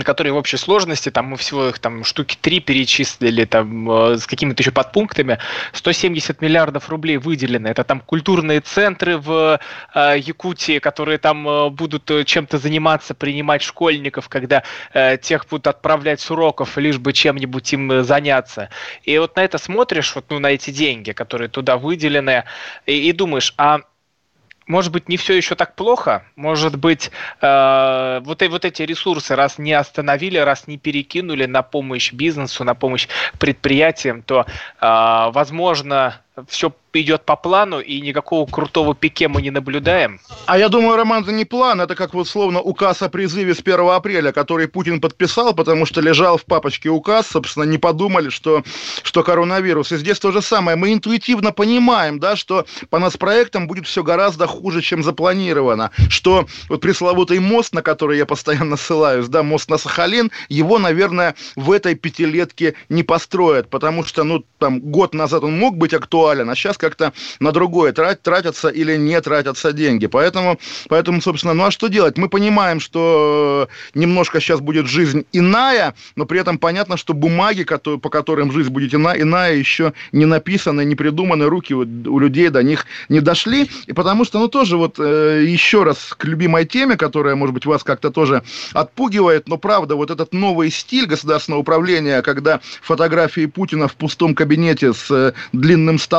которые 0.00 0.32
в 0.32 0.36
общей 0.36 0.56
сложности, 0.56 1.10
там 1.10 1.26
мы 1.26 1.36
всего 1.36 1.68
их 1.68 1.78
там 1.78 2.04
штуки 2.04 2.36
три 2.40 2.60
перечислили, 2.60 3.44
там 3.44 3.90
э, 3.90 4.16
с 4.16 4.26
какими-то 4.26 4.62
еще 4.62 4.70
подпунктами, 4.70 5.38
170 5.72 6.40
миллиардов 6.40 6.88
рублей 6.88 7.18
выделено. 7.18 7.68
Это 7.68 7.84
там 7.84 8.00
культурные 8.00 8.60
центры 8.60 9.18
в 9.18 9.60
э, 9.94 10.18
Якутии, 10.18 10.78
которые 10.78 11.18
там 11.18 11.46
э, 11.46 11.68
будут 11.70 12.10
э, 12.10 12.24
чем-то 12.24 12.58
заниматься, 12.58 13.14
принимать 13.14 13.62
школьников, 13.62 14.28
когда 14.28 14.62
э, 14.94 15.18
тех 15.18 15.46
будут 15.48 15.66
отправлять 15.66 16.20
с 16.20 16.30
уроков, 16.30 16.78
лишь 16.78 16.98
бы 16.98 17.12
чем-нибудь 17.12 17.72
им 17.72 17.92
э, 17.92 18.02
заняться. 18.02 18.70
И 19.02 19.18
вот 19.18 19.36
на 19.36 19.44
это 19.44 19.58
смотришь, 19.58 20.14
вот 20.14 20.24
ну, 20.30 20.38
на 20.38 20.52
эти 20.52 20.70
деньги, 20.70 21.12
которые 21.12 21.48
туда 21.48 21.76
выделены, 21.76 22.44
и, 22.86 23.08
и 23.08 23.12
думаешь, 23.12 23.52
а 23.58 23.80
может 24.66 24.92
быть, 24.92 25.08
не 25.08 25.16
все 25.16 25.34
еще 25.34 25.54
так 25.54 25.74
плохо, 25.74 26.24
может 26.36 26.76
быть, 26.76 27.10
э, 27.40 28.20
вот, 28.24 28.42
вот 28.42 28.64
эти 28.64 28.82
ресурсы, 28.82 29.34
раз 29.34 29.58
не 29.58 29.72
остановили, 29.72 30.38
раз 30.38 30.66
не 30.66 30.78
перекинули 30.78 31.46
на 31.46 31.62
помощь 31.62 32.12
бизнесу, 32.12 32.64
на 32.64 32.74
помощь 32.74 33.08
предприятиям, 33.38 34.22
то, 34.22 34.46
э, 34.80 35.30
возможно, 35.32 36.20
все 36.48 36.72
идет 36.94 37.24
по 37.24 37.36
плану, 37.36 37.80
и 37.80 38.00
никакого 38.00 38.46
крутого 38.46 38.94
пике 38.94 39.28
мы 39.28 39.42
не 39.42 39.50
наблюдаем? 39.50 40.20
А 40.46 40.58
я 40.58 40.68
думаю, 40.68 40.96
Роман, 40.96 41.22
это 41.22 41.32
не 41.32 41.44
план, 41.44 41.80
это 41.80 41.94
как 41.94 42.14
вот 42.14 42.28
словно 42.28 42.60
указ 42.60 43.02
о 43.02 43.08
призыве 43.08 43.54
с 43.54 43.60
1 43.60 43.80
апреля, 43.88 44.32
который 44.32 44.68
Путин 44.68 45.00
подписал, 45.00 45.54
потому 45.54 45.86
что 45.86 46.00
лежал 46.00 46.36
в 46.36 46.44
папочке 46.44 46.90
указ, 46.90 47.28
собственно, 47.28 47.64
не 47.64 47.78
подумали, 47.78 48.28
что, 48.28 48.62
что 49.02 49.22
коронавирус. 49.22 49.92
И 49.92 49.96
здесь 49.96 50.18
то 50.18 50.32
же 50.32 50.42
самое. 50.42 50.76
Мы 50.76 50.92
интуитивно 50.92 51.52
понимаем, 51.52 52.18
да, 52.18 52.36
что 52.36 52.66
по 52.90 52.98
нас 52.98 53.16
проектам 53.16 53.66
будет 53.66 53.86
все 53.86 54.02
гораздо 54.02 54.46
хуже, 54.46 54.82
чем 54.82 55.02
запланировано. 55.02 55.90
Что 56.08 56.46
вот 56.68 56.80
пресловутый 56.80 57.38
мост, 57.38 57.74
на 57.74 57.82
который 57.82 58.18
я 58.18 58.26
постоянно 58.26 58.76
ссылаюсь, 58.76 59.28
да, 59.28 59.42
мост 59.42 59.70
на 59.70 59.78
Сахалин, 59.78 60.30
его, 60.48 60.78
наверное, 60.78 61.34
в 61.56 61.72
этой 61.72 61.94
пятилетке 61.94 62.74
не 62.88 63.02
построят, 63.02 63.70
потому 63.70 64.04
что, 64.04 64.24
ну, 64.24 64.44
там, 64.58 64.80
год 64.80 65.14
назад 65.14 65.44
он 65.44 65.58
мог 65.58 65.76
быть 65.76 65.94
актуален, 65.94 66.21
а 66.30 66.54
сейчас 66.54 66.78
как-то 66.78 67.12
на 67.40 67.52
другое 67.52 67.92
трат, 67.92 68.22
тратятся 68.22 68.68
или 68.68 68.96
не 68.96 69.20
тратятся 69.20 69.72
деньги. 69.72 70.06
Поэтому, 70.06 70.58
поэтому, 70.88 71.20
собственно, 71.20 71.54
ну 71.54 71.64
а 71.64 71.70
что 71.70 71.88
делать? 71.88 72.18
Мы 72.18 72.28
понимаем, 72.28 72.80
что 72.80 73.68
немножко 73.94 74.40
сейчас 74.40 74.60
будет 74.60 74.86
жизнь 74.86 75.24
иная, 75.32 75.94
но 76.16 76.26
при 76.26 76.40
этом 76.40 76.58
понятно, 76.58 76.96
что 76.96 77.14
бумаги, 77.14 77.64
по 77.64 78.10
которым 78.10 78.52
жизнь 78.52 78.70
будет 78.70 78.94
иная, 78.94 79.20
иная 79.20 79.54
еще 79.54 79.92
не 80.12 80.26
написаны, 80.26 80.84
не 80.84 80.94
придуманы, 80.94 81.46
руки 81.46 81.74
у, 81.74 81.80
у 81.80 82.18
людей 82.18 82.48
до 82.48 82.62
них 82.62 82.86
не 83.08 83.20
дошли. 83.20 83.70
И 83.86 83.92
потому 83.92 84.24
что, 84.24 84.38
ну 84.38 84.48
тоже 84.48 84.76
вот 84.76 84.98
э, 84.98 85.44
еще 85.46 85.82
раз 85.82 86.14
к 86.16 86.24
любимой 86.24 86.64
теме, 86.64 86.96
которая, 86.96 87.34
может 87.34 87.54
быть, 87.54 87.66
вас 87.66 87.82
как-то 87.82 88.10
тоже 88.10 88.42
отпугивает, 88.72 89.48
но 89.48 89.58
правда, 89.58 89.96
вот 89.96 90.10
этот 90.10 90.32
новый 90.32 90.70
стиль 90.70 91.06
государственного 91.06 91.60
управления, 91.60 92.22
когда 92.22 92.60
фотографии 92.82 93.46
Путина 93.46 93.88
в 93.88 93.94
пустом 93.94 94.34
кабинете 94.34 94.92
с 94.92 95.10
э, 95.10 95.32
длинным 95.52 95.98
столом, 95.98 96.11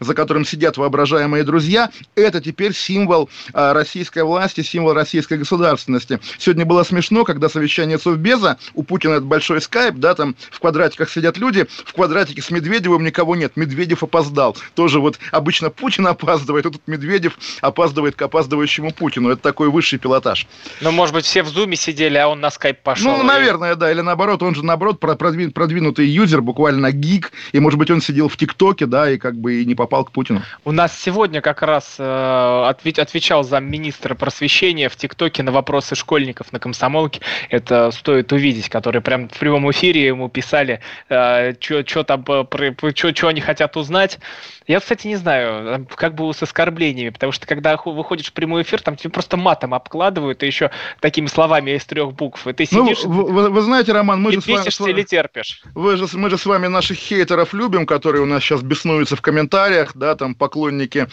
за 0.00 0.14
которым 0.14 0.44
сидят 0.44 0.76
воображаемые 0.76 1.44
друзья, 1.44 1.90
это 2.14 2.40
теперь 2.40 2.74
символ 2.74 3.28
а, 3.52 3.72
российской 3.74 4.22
власти, 4.22 4.62
символ 4.62 4.92
российской 4.94 5.38
государственности. 5.38 6.20
Сегодня 6.38 6.64
было 6.64 6.82
смешно, 6.82 7.24
когда 7.24 7.48
совещание 7.48 7.98
Совбеза, 7.98 8.58
у 8.74 8.82
Путина 8.82 9.14
это 9.14 9.22
большой 9.22 9.60
скайп, 9.60 9.96
да, 9.96 10.14
там 10.14 10.36
в 10.50 10.60
квадратиках 10.60 11.10
сидят 11.10 11.36
люди, 11.36 11.66
в 11.84 11.92
квадратике 11.92 12.42
с 12.42 12.50
Медведевым 12.50 13.04
никого 13.04 13.36
нет, 13.36 13.52
Медведев 13.56 14.02
опоздал. 14.02 14.56
Тоже 14.74 15.00
вот 15.00 15.18
обычно 15.30 15.70
Путин 15.70 16.06
опаздывает, 16.06 16.66
а 16.66 16.70
тут 16.70 16.82
Медведев 16.86 17.38
опаздывает 17.60 18.14
к 18.14 18.22
опаздывающему 18.22 18.92
Путину. 18.92 19.30
Это 19.30 19.42
такой 19.42 19.70
высший 19.70 19.98
пилотаж. 19.98 20.46
Ну, 20.80 20.90
может 20.92 21.14
быть, 21.14 21.24
все 21.24 21.42
в 21.42 21.48
зуме 21.48 21.76
сидели, 21.76 22.16
а 22.16 22.28
он 22.28 22.40
на 22.40 22.50
скайп 22.50 22.80
пошел. 22.82 23.16
Ну, 23.16 23.22
и... 23.22 23.26
наверное, 23.26 23.74
да, 23.74 23.90
или 23.90 24.00
наоборот, 24.00 24.42
он 24.42 24.54
же, 24.54 24.64
наоборот, 24.64 25.00
продвинутый 25.00 26.06
юзер, 26.06 26.42
буквально 26.42 26.92
гик, 26.92 27.32
и, 27.52 27.60
может 27.60 27.78
быть, 27.78 27.90
он 27.90 28.00
сидел 28.00 28.28
в 28.28 28.36
ТикТоке, 28.36 28.86
да, 28.86 29.10
и 29.10 29.18
как 29.18 29.33
бы 29.34 29.62
и 29.62 29.64
не 29.64 29.74
попал 29.74 30.04
к 30.04 30.12
Путину. 30.12 30.42
У 30.64 30.72
нас 30.72 30.98
сегодня 30.98 31.40
как 31.40 31.62
раз 31.62 31.96
э, 31.98 32.64
ответ, 32.68 32.98
отвечал 32.98 33.44
замминистра 33.44 34.14
просвещения 34.14 34.88
в 34.88 34.96
ТикТоке 34.96 35.42
на 35.42 35.52
вопросы 35.52 35.94
школьников 35.94 36.52
на 36.52 36.58
комсомолке. 36.58 37.20
Это 37.50 37.90
стоит 37.90 38.32
увидеть, 38.32 38.68
которые 38.68 39.02
прям 39.02 39.28
в 39.28 39.38
прямом 39.38 39.70
эфире 39.70 40.06
ему 40.06 40.28
писали, 40.28 40.80
э, 41.08 41.54
что 41.60 42.04
там, 42.04 42.24
что 42.24 43.28
они 43.28 43.40
хотят 43.40 43.76
узнать. 43.76 44.18
Я, 44.66 44.80
кстати, 44.80 45.06
не 45.06 45.16
знаю, 45.16 45.86
как 45.94 46.14
было 46.14 46.32
с 46.32 46.42
оскорблениями, 46.42 47.10
потому 47.10 47.32
что 47.32 47.46
когда 47.46 47.76
выходишь 47.76 48.28
в 48.28 48.32
прямой 48.32 48.62
эфир, 48.62 48.80
там 48.80 48.96
тебе 48.96 49.10
просто 49.10 49.36
матом 49.36 49.74
обкладывают, 49.74 50.42
и 50.42 50.46
еще 50.46 50.70
такими 51.00 51.26
словами 51.26 51.72
из 51.72 51.84
трех 51.84 52.14
букв, 52.14 52.46
и 52.46 52.52
ты 52.52 52.66
ну, 52.70 52.84
сидишь... 52.86 53.04
Ну, 53.04 53.26
вы, 53.26 53.50
вы 53.50 53.60
знаете, 53.62 53.92
Роман, 53.92 54.22
мы 54.22 54.32
же 54.32 54.40
с 54.40 54.80
вами... 54.80 54.90
или 54.92 55.02
терпишь? 55.02 55.62
Вы 55.74 55.96
же, 55.96 56.06
мы 56.14 56.30
же 56.30 56.38
с 56.38 56.46
вами 56.46 56.66
наших 56.68 56.96
хейтеров 56.96 57.52
любим, 57.52 57.84
которые 57.84 58.22
у 58.22 58.26
нас 58.26 58.42
сейчас 58.42 58.62
беснуются 58.62 59.16
в 59.16 59.22
комментариях, 59.22 59.92
да, 59.94 60.14
там 60.14 60.34
поклонники... 60.34 61.08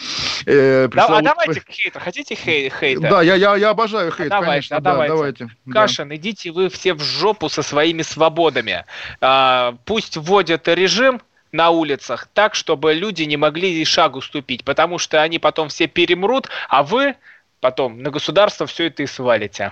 Э, 0.45 0.87
пресловут... 0.87 1.19
А 1.19 1.21
давайте 1.21 1.61
хейтер, 1.69 2.01
хотите 2.01 2.35
хей, 2.35 2.69
хейтер? 2.69 3.09
Да, 3.09 3.21
я, 3.21 3.35
я, 3.35 3.55
я 3.57 3.69
обожаю 3.71 4.11
хейт, 4.11 4.31
а 4.31 4.39
давайте, 4.39 4.51
конечно. 4.51 4.77
А 4.77 4.79
да, 4.79 4.91
давайте. 4.91 5.13
давайте. 5.13 5.49
Кашин, 5.71 6.09
да. 6.09 6.15
идите 6.15 6.51
вы 6.51 6.69
все 6.69 6.93
в 6.93 7.01
жопу 7.01 7.49
со 7.49 7.63
своими 7.63 8.01
свободами. 8.01 8.85
А, 9.19 9.75
пусть 9.85 10.17
вводят 10.17 10.67
режим, 10.67 11.21
на 11.51 11.69
улицах 11.69 12.27
так, 12.33 12.55
чтобы 12.55 12.93
люди 12.93 13.23
не 13.23 13.37
могли 13.37 13.81
и 13.81 13.85
шагу 13.85 14.21
ступить, 14.21 14.63
потому 14.63 14.97
что 14.97 15.21
они 15.21 15.39
потом 15.39 15.69
все 15.69 15.87
перемрут, 15.87 16.49
а 16.69 16.83
вы 16.83 17.15
потом 17.59 18.01
на 18.01 18.09
государство 18.09 18.65
все 18.65 18.87
это 18.87 19.03
и 19.03 19.07
свалите. 19.07 19.71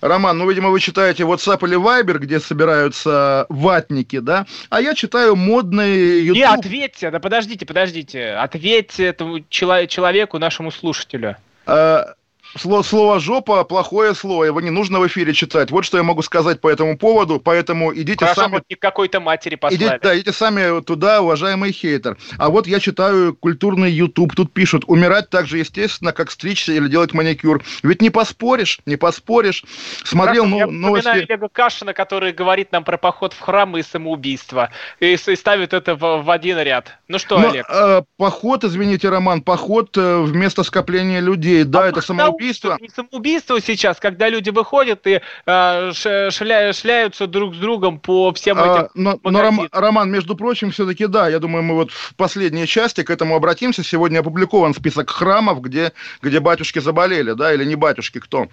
Роман, 0.00 0.36
ну, 0.36 0.48
видимо, 0.48 0.70
вы 0.70 0.80
читаете 0.80 1.22
WhatsApp 1.22 1.64
или 1.66 1.76
Viber, 1.76 2.18
где 2.18 2.40
собираются 2.40 3.46
ватники, 3.48 4.18
да? 4.18 4.46
А 4.68 4.80
я 4.80 4.94
читаю 4.94 5.36
модные 5.36 6.26
YouTube. 6.26 6.36
Не, 6.36 6.42
ответьте, 6.42 7.10
да 7.10 7.20
подождите, 7.20 7.66
подождите. 7.66 8.30
Ответьте 8.30 9.04
этому 9.04 9.44
человеку, 9.48 10.38
нашему 10.38 10.70
слушателю. 10.70 11.36
А, 11.66 12.14
Слово, 12.58 12.82
слово 12.82 13.20
«жопа»– 13.20 13.64
плохое 13.68 14.14
слово, 14.14 14.44
его 14.44 14.60
не 14.60 14.70
нужно 14.70 14.98
в 14.98 15.06
эфире 15.06 15.34
читать. 15.34 15.70
Вот 15.70 15.84
что 15.84 15.98
я 15.98 16.02
могу 16.02 16.22
сказать 16.22 16.60
по 16.60 16.68
этому 16.68 16.96
поводу, 16.96 17.38
поэтому 17.38 17.94
идите 17.94 18.24
Хорошо, 18.24 18.42
сами... 18.42 18.62
не 18.68 18.76
какой-то 18.76 19.20
матери 19.20 19.56
послали. 19.56 19.82
Идите, 19.82 19.98
да, 20.02 20.16
идите 20.16 20.32
сами 20.32 20.80
туда, 20.82 21.20
уважаемый 21.20 21.72
хейтер. 21.72 22.16
А 22.38 22.48
вот 22.48 22.66
я 22.66 22.80
читаю 22.80 23.34
культурный 23.34 23.90
YouTube, 23.90 24.34
тут 24.34 24.52
пишут, 24.52 24.84
умирать 24.86 25.28
так 25.30 25.46
же 25.46 25.58
естественно, 25.58 26.12
как 26.12 26.30
стричься 26.30 26.72
или 26.72 26.88
делать 26.88 27.12
маникюр. 27.12 27.62
Ведь 27.82 28.00
не 28.00 28.10
поспоришь, 28.10 28.80
не 28.86 28.96
поспоришь. 28.96 29.64
Смотрел 30.04 30.44
Хорошо, 30.44 30.46
ну, 30.46 30.58
я 30.58 30.66
новости... 30.66 31.06
Я 31.06 31.12
Олега 31.12 31.48
Кашина, 31.48 31.92
который 31.92 32.32
говорит 32.32 32.72
нам 32.72 32.84
про 32.84 32.96
поход 32.96 33.32
в 33.32 33.40
храм 33.40 33.76
и 33.76 33.82
самоубийство, 33.82 34.70
и, 35.00 35.12
и 35.12 35.36
ставит 35.36 35.74
это 35.74 35.94
в, 35.94 36.22
в 36.22 36.30
один 36.30 36.58
ряд. 36.58 36.96
Ну 37.08 37.18
что, 37.18 37.38
Но, 37.38 37.50
Олег? 37.50 37.66
Э, 37.68 38.02
поход, 38.16 38.64
извините, 38.64 39.08
Роман, 39.10 39.42
поход 39.42 39.96
э, 39.96 40.20
вместо 40.22 40.62
скопления 40.62 41.20
людей, 41.20 41.64
да, 41.64 41.84
а 41.84 41.88
это 41.88 42.00
самоубийство 42.00 42.45
самоубийство. 42.52 42.78
Не 42.80 42.88
самоубийство 42.88 43.60
сейчас, 43.60 43.98
когда 43.98 44.28
люди 44.28 44.50
выходят 44.50 45.06
и 45.06 45.20
э, 45.46 45.92
шля, 45.92 46.72
шляются 46.72 47.26
друг 47.26 47.54
с 47.54 47.58
другом 47.58 47.98
по 47.98 48.32
всем 48.32 48.58
а, 48.58 48.62
этим. 48.62 48.90
но, 48.94 49.18
но 49.22 49.42
Ром, 49.42 49.68
Роман, 49.72 50.10
между 50.10 50.36
прочим, 50.36 50.70
все-таки 50.70 51.06
да, 51.06 51.28
я 51.28 51.38
думаю, 51.38 51.62
мы 51.62 51.74
вот 51.74 51.90
в 51.90 52.14
последней 52.16 52.66
части 52.66 53.02
к 53.02 53.10
этому 53.10 53.36
обратимся. 53.36 53.82
Сегодня 53.82 54.20
опубликован 54.20 54.74
список 54.74 55.10
храмов, 55.10 55.60
где, 55.60 55.92
где 56.22 56.40
батюшки 56.40 56.78
заболели, 56.78 57.32
да, 57.32 57.52
или 57.52 57.64
не 57.64 57.74
батюшки, 57.74 58.18
кто. 58.18 58.48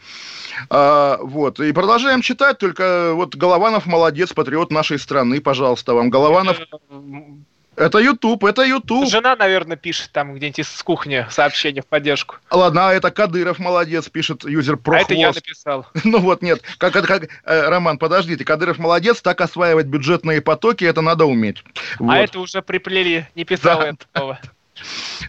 А, 0.69 1.17
вот, 1.21 1.59
и 1.59 1.71
продолжаем 1.71 2.21
читать, 2.21 2.57
только 2.57 3.13
вот 3.13 3.35
Голованов 3.35 3.85
молодец, 3.85 4.33
патриот 4.33 4.71
нашей 4.71 4.99
страны, 4.99 5.41
пожалуйста, 5.41 5.93
вам. 5.93 6.09
Голованов... 6.09 6.57
Это 7.75 7.97
YouTube, 7.97 8.43
это 8.43 8.63
YouTube. 8.63 9.09
Жена, 9.09 9.35
наверное, 9.35 9.77
пишет 9.77 10.11
там 10.11 10.33
где-нибудь 10.35 10.65
с 10.65 10.83
кухни 10.83 11.25
сообщение 11.29 11.81
в 11.81 11.87
поддержку. 11.87 12.35
Ладно, 12.51 12.89
а 12.89 12.93
это 12.93 13.09
Кадыров 13.09 13.57
молодец, 13.59 14.09
пишет 14.09 14.43
юзер 14.43 14.77
про 14.77 14.97
А 14.97 15.01
это 15.01 15.13
я 15.13 15.31
написал. 15.31 15.87
Ну 16.03 16.19
вот, 16.19 16.41
нет. 16.41 16.61
Как, 16.77 16.93
как, 16.93 17.23
э, 17.23 17.27
Роман, 17.69 17.97
подождите. 17.97 18.45
Кадыров 18.45 18.77
молодец, 18.77 19.21
так 19.21 19.41
осваивать 19.41 19.87
бюджетные 19.87 20.41
потоки, 20.41 20.83
это 20.83 21.01
надо 21.01 21.25
уметь. 21.25 21.63
А 21.99 22.17
это 22.19 22.39
уже 22.39 22.61
приплели, 22.61 23.27
не 23.35 23.45
писал 23.45 23.79
Да. 23.79 23.87
это 23.87 24.05
слово. 24.15 24.39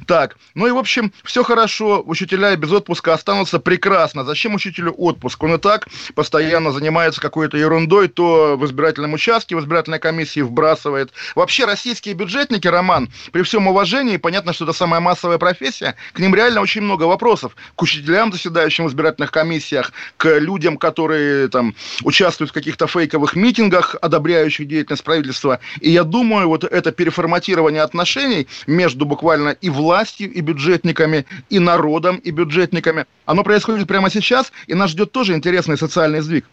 Так, 0.06 0.36
ну 0.54 0.66
и 0.66 0.70
в 0.70 0.78
общем, 0.78 1.12
все 1.22 1.42
хорошо, 1.44 2.02
учителя 2.04 2.54
без 2.56 2.70
отпуска 2.72 3.14
останутся 3.14 3.58
прекрасно. 3.58 4.24
Зачем 4.24 4.54
учителю 4.54 4.92
отпуск? 4.92 5.42
Он 5.42 5.54
и 5.54 5.58
так 5.58 5.88
постоянно 6.14 6.72
занимается 6.72 7.20
какой-то 7.20 7.56
ерундой, 7.56 8.08
то 8.08 8.56
в 8.56 8.64
избирательном 8.64 9.14
участке, 9.14 9.56
в 9.56 9.60
избирательной 9.60 9.98
комиссии 9.98 10.40
вбрасывает. 10.40 11.12
Вообще 11.34 11.64
российские 11.64 12.14
бюджетники, 12.14 12.66
Роман, 12.68 13.10
при 13.32 13.42
всем 13.42 13.66
уважении, 13.66 14.16
понятно, 14.16 14.52
что 14.52 14.64
это 14.64 14.72
самая 14.72 15.00
массовая 15.00 15.38
профессия, 15.38 15.94
к 16.12 16.18
ним 16.18 16.34
реально 16.34 16.60
очень 16.60 16.82
много 16.82 17.04
вопросов. 17.04 17.56
К 17.76 17.82
учителям, 17.82 18.32
заседающим 18.32 18.86
в 18.86 18.88
избирательных 18.88 19.30
комиссиях, 19.30 19.92
к 20.16 20.38
людям, 20.38 20.76
которые 20.76 21.48
там 21.48 21.74
участвуют 22.02 22.50
в 22.50 22.54
каких-то 22.54 22.86
фейковых 22.86 23.36
митингах, 23.36 23.96
одобряющих 24.00 24.66
деятельность 24.66 25.04
правительства. 25.04 25.60
И 25.80 25.90
я 25.90 26.04
думаю, 26.04 26.48
вот 26.48 26.64
это 26.64 26.92
переформатирование 26.92 27.82
отношений 27.82 28.46
между 28.66 29.04
буквально 29.06 29.33
и 29.60 29.70
властью, 29.70 30.32
и 30.32 30.40
бюджетниками, 30.40 31.26
и 31.50 31.58
народом, 31.58 32.16
и 32.16 32.30
бюджетниками, 32.30 33.06
оно 33.26 33.44
происходит 33.44 33.88
прямо 33.88 34.10
сейчас, 34.10 34.52
и 34.66 34.74
нас 34.74 34.90
ждет 34.90 35.12
тоже 35.12 35.34
интересный 35.34 35.78
социальный 35.78 36.20
сдвиг. 36.20 36.44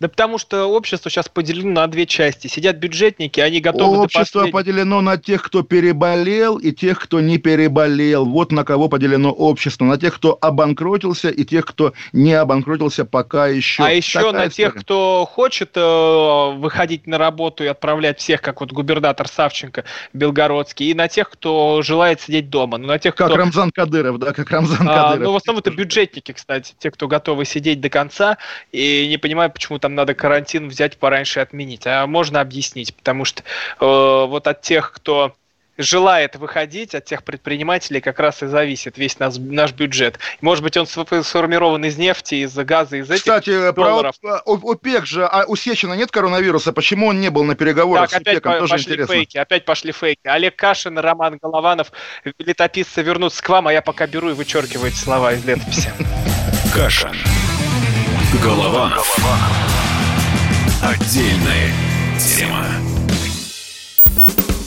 Да 0.00 0.08
потому 0.08 0.38
что 0.38 0.66
общество 0.66 1.10
сейчас 1.10 1.28
поделено 1.28 1.72
на 1.82 1.86
две 1.86 2.06
части. 2.06 2.46
Сидят 2.48 2.76
бюджетники, 2.76 3.40
они 3.40 3.60
готовы 3.60 3.98
Общество 3.98 4.42
до 4.42 4.50
последнего. 4.50 4.56
поделено 4.58 5.00
на 5.00 5.16
тех, 5.16 5.42
кто 5.42 5.62
переболел, 5.62 6.56
и 6.58 6.72
тех, 6.72 6.98
кто 7.00 7.20
не 7.20 7.38
переболел. 7.38 8.24
Вот 8.26 8.52
на 8.52 8.64
кого 8.64 8.88
поделено 8.88 9.30
общество. 9.32 9.84
На 9.84 9.98
тех, 9.98 10.14
кто 10.16 10.36
обанкротился, 10.40 11.28
и 11.28 11.44
тех, 11.44 11.64
кто 11.66 11.92
не 12.12 12.32
обанкротился 12.34 13.04
пока 13.04 13.46
еще. 13.48 13.82
А 13.84 13.90
еще 13.90 14.20
Такая 14.20 14.32
на 14.44 14.48
тех, 14.50 14.68
история. 14.68 14.82
кто 14.84 15.28
хочет 15.30 15.70
э, 15.76 15.80
выходить 16.56 17.06
на 17.06 17.18
работу 17.18 17.64
и 17.64 17.66
отправлять 17.66 18.18
всех, 18.20 18.40
как 18.42 18.60
вот 18.60 18.72
губернатор 18.72 19.28
Савченко 19.28 19.84
Белгородский, 20.12 20.90
и 20.90 20.94
на 20.94 21.08
тех, 21.08 21.30
кто 21.30 21.82
желает 21.82 22.20
сидеть 22.20 22.50
дома. 22.50 22.78
Ну, 22.78 22.86
на 22.88 22.98
тех, 22.98 23.14
Как 23.14 23.28
кто... 23.28 23.36
Рамзан 23.36 23.70
Кадыров, 23.70 24.18
да, 24.18 24.32
как 24.32 24.50
Рамзан 24.50 24.88
А, 24.88 25.10
Кадыров. 25.10 25.24
ну, 25.24 25.32
в 25.32 25.36
основном 25.36 25.60
это 25.60 25.70
бюджетники, 25.70 26.32
кстати, 26.32 26.74
те, 26.78 26.90
кто 26.90 27.08
готовы 27.08 27.44
сидеть 27.44 27.80
до 27.80 27.88
конца 27.90 28.38
и 28.72 29.06
не 29.08 29.16
понимают, 29.18 29.54
почему 29.54 29.65
там 29.78 29.94
надо 29.94 30.14
карантин 30.14 30.68
взять 30.68 30.96
пораньше 30.98 31.40
и 31.40 31.42
отменить. 31.42 31.86
А 31.86 32.06
можно 32.06 32.40
объяснить, 32.40 32.94
потому 32.94 33.24
что 33.24 33.42
э, 33.42 33.44
вот 33.80 34.46
от 34.46 34.62
тех, 34.62 34.92
кто 34.92 35.34
желает 35.78 36.36
выходить, 36.36 36.94
от 36.94 37.04
тех 37.04 37.22
предпринимателей 37.22 38.00
как 38.00 38.18
раз 38.18 38.42
и 38.42 38.46
зависит 38.46 38.96
весь 38.96 39.18
наш, 39.18 39.34
наш 39.36 39.72
бюджет. 39.72 40.18
Может 40.40 40.64
быть, 40.64 40.74
он 40.78 40.86
сф- 40.86 41.22
сформирован 41.22 41.84
из 41.84 41.98
нефти, 41.98 42.36
из 42.36 42.54
газа, 42.54 42.96
из 42.96 43.10
этих 43.10 43.20
Кстати, 43.24 43.72
про 43.72 43.84
долларов. 43.84 44.14
О- 44.24 44.40
О- 44.54 44.72
ОПЕК 44.72 45.04
же, 45.04 45.26
а 45.26 45.44
у 45.46 45.54
Сечина 45.54 45.92
нет 45.92 46.10
коронавируса, 46.10 46.72
почему 46.72 47.08
он 47.08 47.20
не 47.20 47.28
был 47.28 47.44
на 47.44 47.56
переговорах 47.56 48.08
Так, 48.08 48.10
с 48.10 48.14
опять 48.22 48.36
ОПЕКом, 48.38 48.52
по- 48.52 48.58
тоже 48.60 48.70
пошли 48.72 48.92
интересно. 48.92 49.14
фейки, 49.16 49.36
опять 49.36 49.64
пошли 49.66 49.92
фейки. 49.92 50.20
Олег 50.24 50.56
Кашин, 50.56 50.98
Роман 50.98 51.38
Голованов, 51.42 51.92
летописцы 52.38 53.02
вернутся 53.02 53.42
к 53.42 53.48
вам, 53.50 53.68
а 53.68 53.72
я 53.74 53.82
пока 53.82 54.06
беру 54.06 54.30
и 54.30 54.32
вычеркиваю 54.32 54.88
эти 54.88 54.96
слова 54.96 55.34
из 55.34 55.44
летописи. 55.44 55.92
Кашин. 56.74 57.10
Голованов. 58.34 59.18
Отдельная 60.82 61.72
тема. 62.18 62.95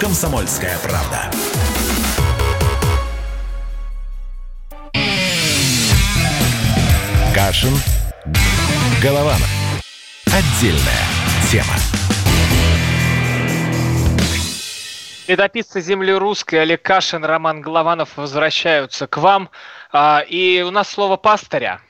«Комсомольская 0.00 0.76
правда». 0.78 1.30
Кашин. 7.34 7.74
Голованов. 9.02 9.48
Отдельная 10.26 11.04
тема. 11.50 11.74
Летописцы 15.26 15.80
земли 15.80 16.12
русской 16.12 16.62
Олег 16.62 16.82
Кашин, 16.82 17.24
Роман 17.24 17.60
Голованов 17.60 18.16
возвращаются 18.16 19.06
к 19.06 19.16
вам. 19.16 19.50
А, 19.92 20.24
И 20.28 20.62
у 20.62 20.70
нас 20.70 20.88
слово 20.88 21.16
пастыря. 21.16 21.80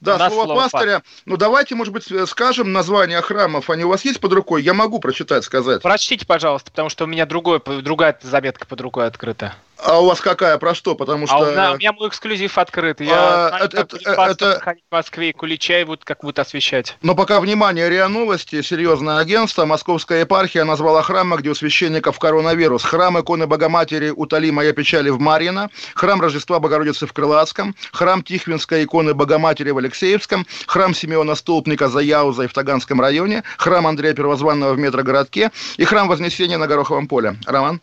Да, 0.00 0.14
У 0.14 0.18
нас 0.18 0.32
слово, 0.32 0.46
слово 0.46 0.62
пастыря. 0.62 1.02
Ну, 1.26 1.36
давайте, 1.36 1.74
может 1.74 1.92
быть, 1.92 2.08
скажем 2.28 2.72
названия 2.72 3.20
храмов. 3.20 3.68
Они 3.68 3.84
у 3.84 3.88
вас 3.88 4.04
есть 4.04 4.20
под 4.20 4.32
рукой? 4.32 4.62
Я 4.62 4.72
могу 4.72 4.98
прочитать, 4.98 5.44
сказать. 5.44 5.82
Прочтите, 5.82 6.26
пожалуйста, 6.26 6.70
потому 6.70 6.88
что 6.88 7.04
у 7.04 7.06
меня 7.06 7.26
другой, 7.26 7.60
другая 7.82 8.18
заметка 8.22 8.66
под 8.66 8.80
рукой 8.80 9.06
открыта. 9.06 9.54
А 9.84 10.00
у 10.00 10.06
вас 10.06 10.20
какая? 10.20 10.56
Про 10.58 10.74
что? 10.74 10.94
Потому 10.94 11.26
что... 11.26 11.36
А 11.36 11.38
у 11.40 11.50
меня, 11.50 11.72
у 11.72 11.76
меня 11.76 11.92
мой 11.92 12.08
эксклюзив 12.08 12.58
открыт. 12.58 13.00
Я 13.00 13.14
А, 13.14 13.48
знаю, 13.48 13.64
это- 13.64 13.76
как 13.76 13.86
это- 13.86 13.96
будет 13.96 14.16
пастор 14.16 14.48
это- 14.48 14.58
проходить 14.58 14.84
в 14.90 14.92
Москве 14.94 15.28
и 15.30 15.32
Куличай 15.32 15.84
будут, 15.84 16.04
как 16.04 16.20
будут 16.20 16.38
освещать. 16.38 16.96
Но 17.02 17.14
пока 17.14 17.40
внимание, 17.40 17.88
РИА 17.88 18.08
Новости, 18.08 18.62
серьезное 18.62 19.18
агентство, 19.18 19.64
Московская 19.64 20.20
епархия 20.20 20.64
назвала 20.64 21.02
храмы, 21.02 21.36
где 21.38 21.50
у 21.50 21.54
священников 21.54 22.18
коронавирус. 22.18 22.82
Храм 22.84 23.18
иконы 23.20 23.46
Богоматери 23.46 24.10
«Утоли 24.10 24.50
моя 24.50 24.72
печали» 24.72 25.10
в 25.10 25.18
Марьино, 25.20 25.70
храм 25.94 26.20
Рождества 26.20 26.58
Богородицы 26.60 27.06
в 27.06 27.12
Крылатском, 27.12 27.74
храм 27.92 28.22
Тихвинской 28.22 28.84
иконы 28.84 29.14
Богоматери 29.14 29.70
в 29.70 29.78
Алексеевском, 29.78 30.46
храм 30.66 30.94
Симеона 30.94 31.34
Столпника 31.34 31.88
за 31.88 32.00
Яузой 32.00 32.48
в 32.48 32.52
Таганском 32.52 33.00
районе, 33.00 33.42
храм 33.56 33.86
Андрея 33.86 34.14
Первозванного 34.14 34.74
в 34.74 34.78
Метрогородке 34.78 35.50
и 35.76 35.84
храм 35.84 36.08
Вознесения 36.08 36.58
на 36.58 36.66
Гороховом 36.66 37.08
поле. 37.08 37.36
Роман? 37.46 37.80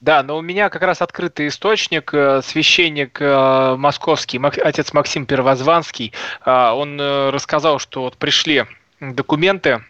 Да, 0.00 0.22
но 0.22 0.36
у 0.38 0.42
меня 0.42 0.68
как 0.70 0.82
раз 0.82 1.02
открытый 1.02 1.48
источник, 1.48 2.12
э, 2.14 2.40
священник 2.42 3.20
э, 3.20 3.74
московский, 3.76 4.40
отец 4.42 4.92
Максим 4.92 5.26
Первозванский, 5.26 6.12
а, 6.42 6.74
он 6.74 7.00
э, 7.00 7.30
рассказал, 7.30 7.78
что 7.78 8.02
вот 8.02 8.16
пришли 8.16 8.64
документы 9.00 9.84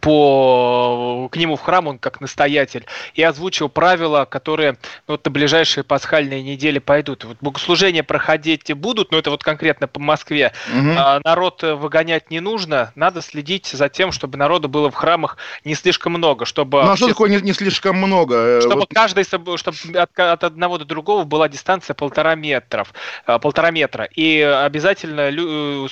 по 0.00 1.28
к 1.30 1.36
нему 1.36 1.56
в 1.56 1.60
храм, 1.60 1.86
он 1.86 1.98
как 1.98 2.20
настоятель, 2.20 2.86
и 3.14 3.22
озвучил 3.22 3.68
правила, 3.68 4.24
которые 4.24 4.72
ну, 5.06 5.14
вот 5.14 5.24
на 5.24 5.30
ближайшие 5.30 5.84
пасхальные 5.84 6.42
недели 6.42 6.78
пойдут. 6.78 7.24
Вот 7.24 7.36
богослужения 7.40 8.02
проходить 8.02 8.72
будут, 8.74 9.12
но 9.12 9.18
это 9.18 9.30
вот 9.30 9.42
конкретно 9.42 9.86
по 9.86 10.00
Москве. 10.00 10.52
Мгм. 10.72 10.96
А, 10.98 11.20
народ 11.24 11.62
э, 11.62 11.74
выгонять 11.74 12.30
не 12.30 12.40
нужно, 12.40 12.92
надо 12.94 13.22
следить 13.22 13.66
за 13.66 13.88
тем, 13.88 14.12
чтобы 14.12 14.38
народу 14.38 14.68
было 14.68 14.90
в 14.90 14.94
храмах 14.94 15.36
не 15.64 15.74
слишком 15.74 16.12
много, 16.12 16.44
чтобы 16.44 16.82
Ну 16.82 16.90
а 16.92 16.96
что 16.96 17.08
такое 17.08 17.30
не, 17.30 17.40
не 17.40 17.52
слишком 17.52 17.96
много? 17.96 18.34
Э, 18.36 18.60
чтобы 18.60 18.80
вот 18.80 18.94
каждый, 18.94 19.24
чтобы 19.24 19.58
от, 19.98 20.18
от 20.18 20.44
одного 20.44 20.78
до 20.78 20.84
другого 20.84 21.24
была 21.24 21.48
дистанция 21.48 21.94
полтора 21.94 22.34
метров, 22.34 22.92
э, 23.26 23.38
полтора 23.38 23.70
метра. 23.70 24.04
И 24.04 24.40
обязательно 24.40 25.30
лю- 25.30 25.88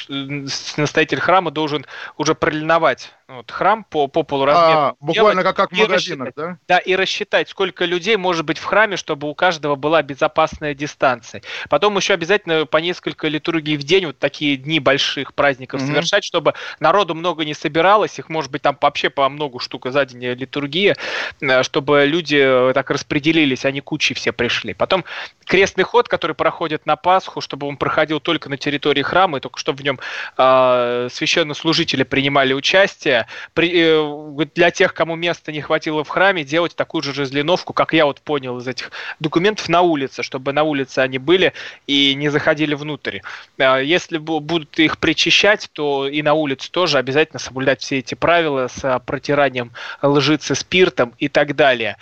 настоятель 0.76 1.20
храма 1.20 1.50
должен 1.50 1.86
уже 2.16 2.34
пролиновать 2.34 3.12
вот, 3.28 3.50
храм 3.50 3.84
по, 3.84 4.06
по 4.06 4.22
полуразмеру. 4.22 4.80
а, 4.80 4.94
буквально 5.00 5.42
делать 5.42 5.56
как, 5.56 5.56
как 5.56 5.72
в 5.72 5.80
магазинах, 5.80 6.28
да? 6.36 6.58
Да, 6.68 6.78
и 6.78 6.94
рассчитать, 6.94 7.48
сколько 7.48 7.84
людей 7.86 8.16
может 8.16 8.44
быть 8.44 8.58
в 8.58 8.64
храме, 8.64 8.96
чтобы 8.96 9.28
у 9.28 9.34
каждого 9.34 9.76
была 9.76 10.02
безопасная 10.02 10.74
дистанция. 10.74 11.42
Потом 11.70 11.96
еще 11.96 12.14
обязательно 12.14 12.66
по 12.66 12.76
несколько 12.78 13.28
литургий 13.28 13.76
в 13.76 13.82
день, 13.82 14.06
вот 14.06 14.18
такие 14.18 14.56
дни 14.56 14.78
больших 14.78 15.32
праздников 15.34 15.80
Мгм. 15.80 15.88
совершать, 15.88 16.24
чтобы 16.24 16.54
народу 16.80 17.14
много 17.14 17.44
не 17.44 17.54
собиралось, 17.54 18.18
их 18.18 18.28
может 18.28 18.50
быть 18.50 18.62
там 18.62 18.76
вообще 18.80 19.08
по 19.08 19.28
много 19.28 19.58
штук 19.60 19.86
за 19.90 20.04
день 20.04 20.24
литургия, 20.34 20.94
э, 21.40 21.62
чтобы 21.62 22.04
люди 22.06 22.36
э, 22.36 22.72
так 22.74 22.90
распределились, 22.90 23.64
они 23.64 23.80
кучей 23.80 24.14
все 24.14 24.32
пришли. 24.32 24.74
Потом 24.74 25.04
крестный 25.46 25.84
ход, 25.84 26.08
который 26.08 26.34
проходит 26.36 26.84
на 26.84 26.96
Пасху, 26.96 27.40
чтобы 27.40 27.66
он 27.66 27.76
проходил 27.78 28.20
только 28.20 28.50
на 28.50 28.58
территории 28.58 29.02
храма, 29.02 29.38
и 29.38 29.40
только 29.40 29.58
чтобы 29.58 29.78
в 29.78 29.84
нем 29.84 29.98
э, 30.36 31.08
священнослужители 31.10 32.02
принимали 32.02 32.52
участие, 32.52 33.23
при, 33.52 34.46
для 34.54 34.70
тех, 34.70 34.94
кому 34.94 35.16
места 35.16 35.52
не 35.52 35.60
хватило 35.60 36.04
в 36.04 36.08
храме, 36.08 36.44
делать 36.44 36.74
такую 36.76 37.02
же 37.02 37.12
разлиновку, 37.12 37.72
как 37.72 37.92
я 37.92 38.06
вот 38.06 38.20
понял 38.20 38.58
из 38.58 38.68
этих 38.68 38.90
документов, 39.20 39.68
на 39.68 39.82
улице, 39.82 40.22
чтобы 40.22 40.52
на 40.52 40.62
улице 40.62 41.00
они 41.00 41.18
были 41.18 41.52
и 41.86 42.14
не 42.14 42.28
заходили 42.28 42.74
внутрь. 42.74 43.20
Если 43.58 44.18
будут 44.18 44.78
их 44.78 44.98
причищать, 44.98 45.68
то 45.72 46.08
и 46.08 46.22
на 46.22 46.34
улице 46.34 46.70
тоже 46.70 46.98
обязательно 46.98 47.38
соблюдать 47.38 47.80
все 47.80 47.98
эти 47.98 48.14
правила 48.14 48.68
с 48.68 49.02
протиранием 49.06 49.72
лжицы 50.02 50.54
спиртом 50.54 51.14
и 51.18 51.28
так 51.28 51.56
далее. 51.56 51.96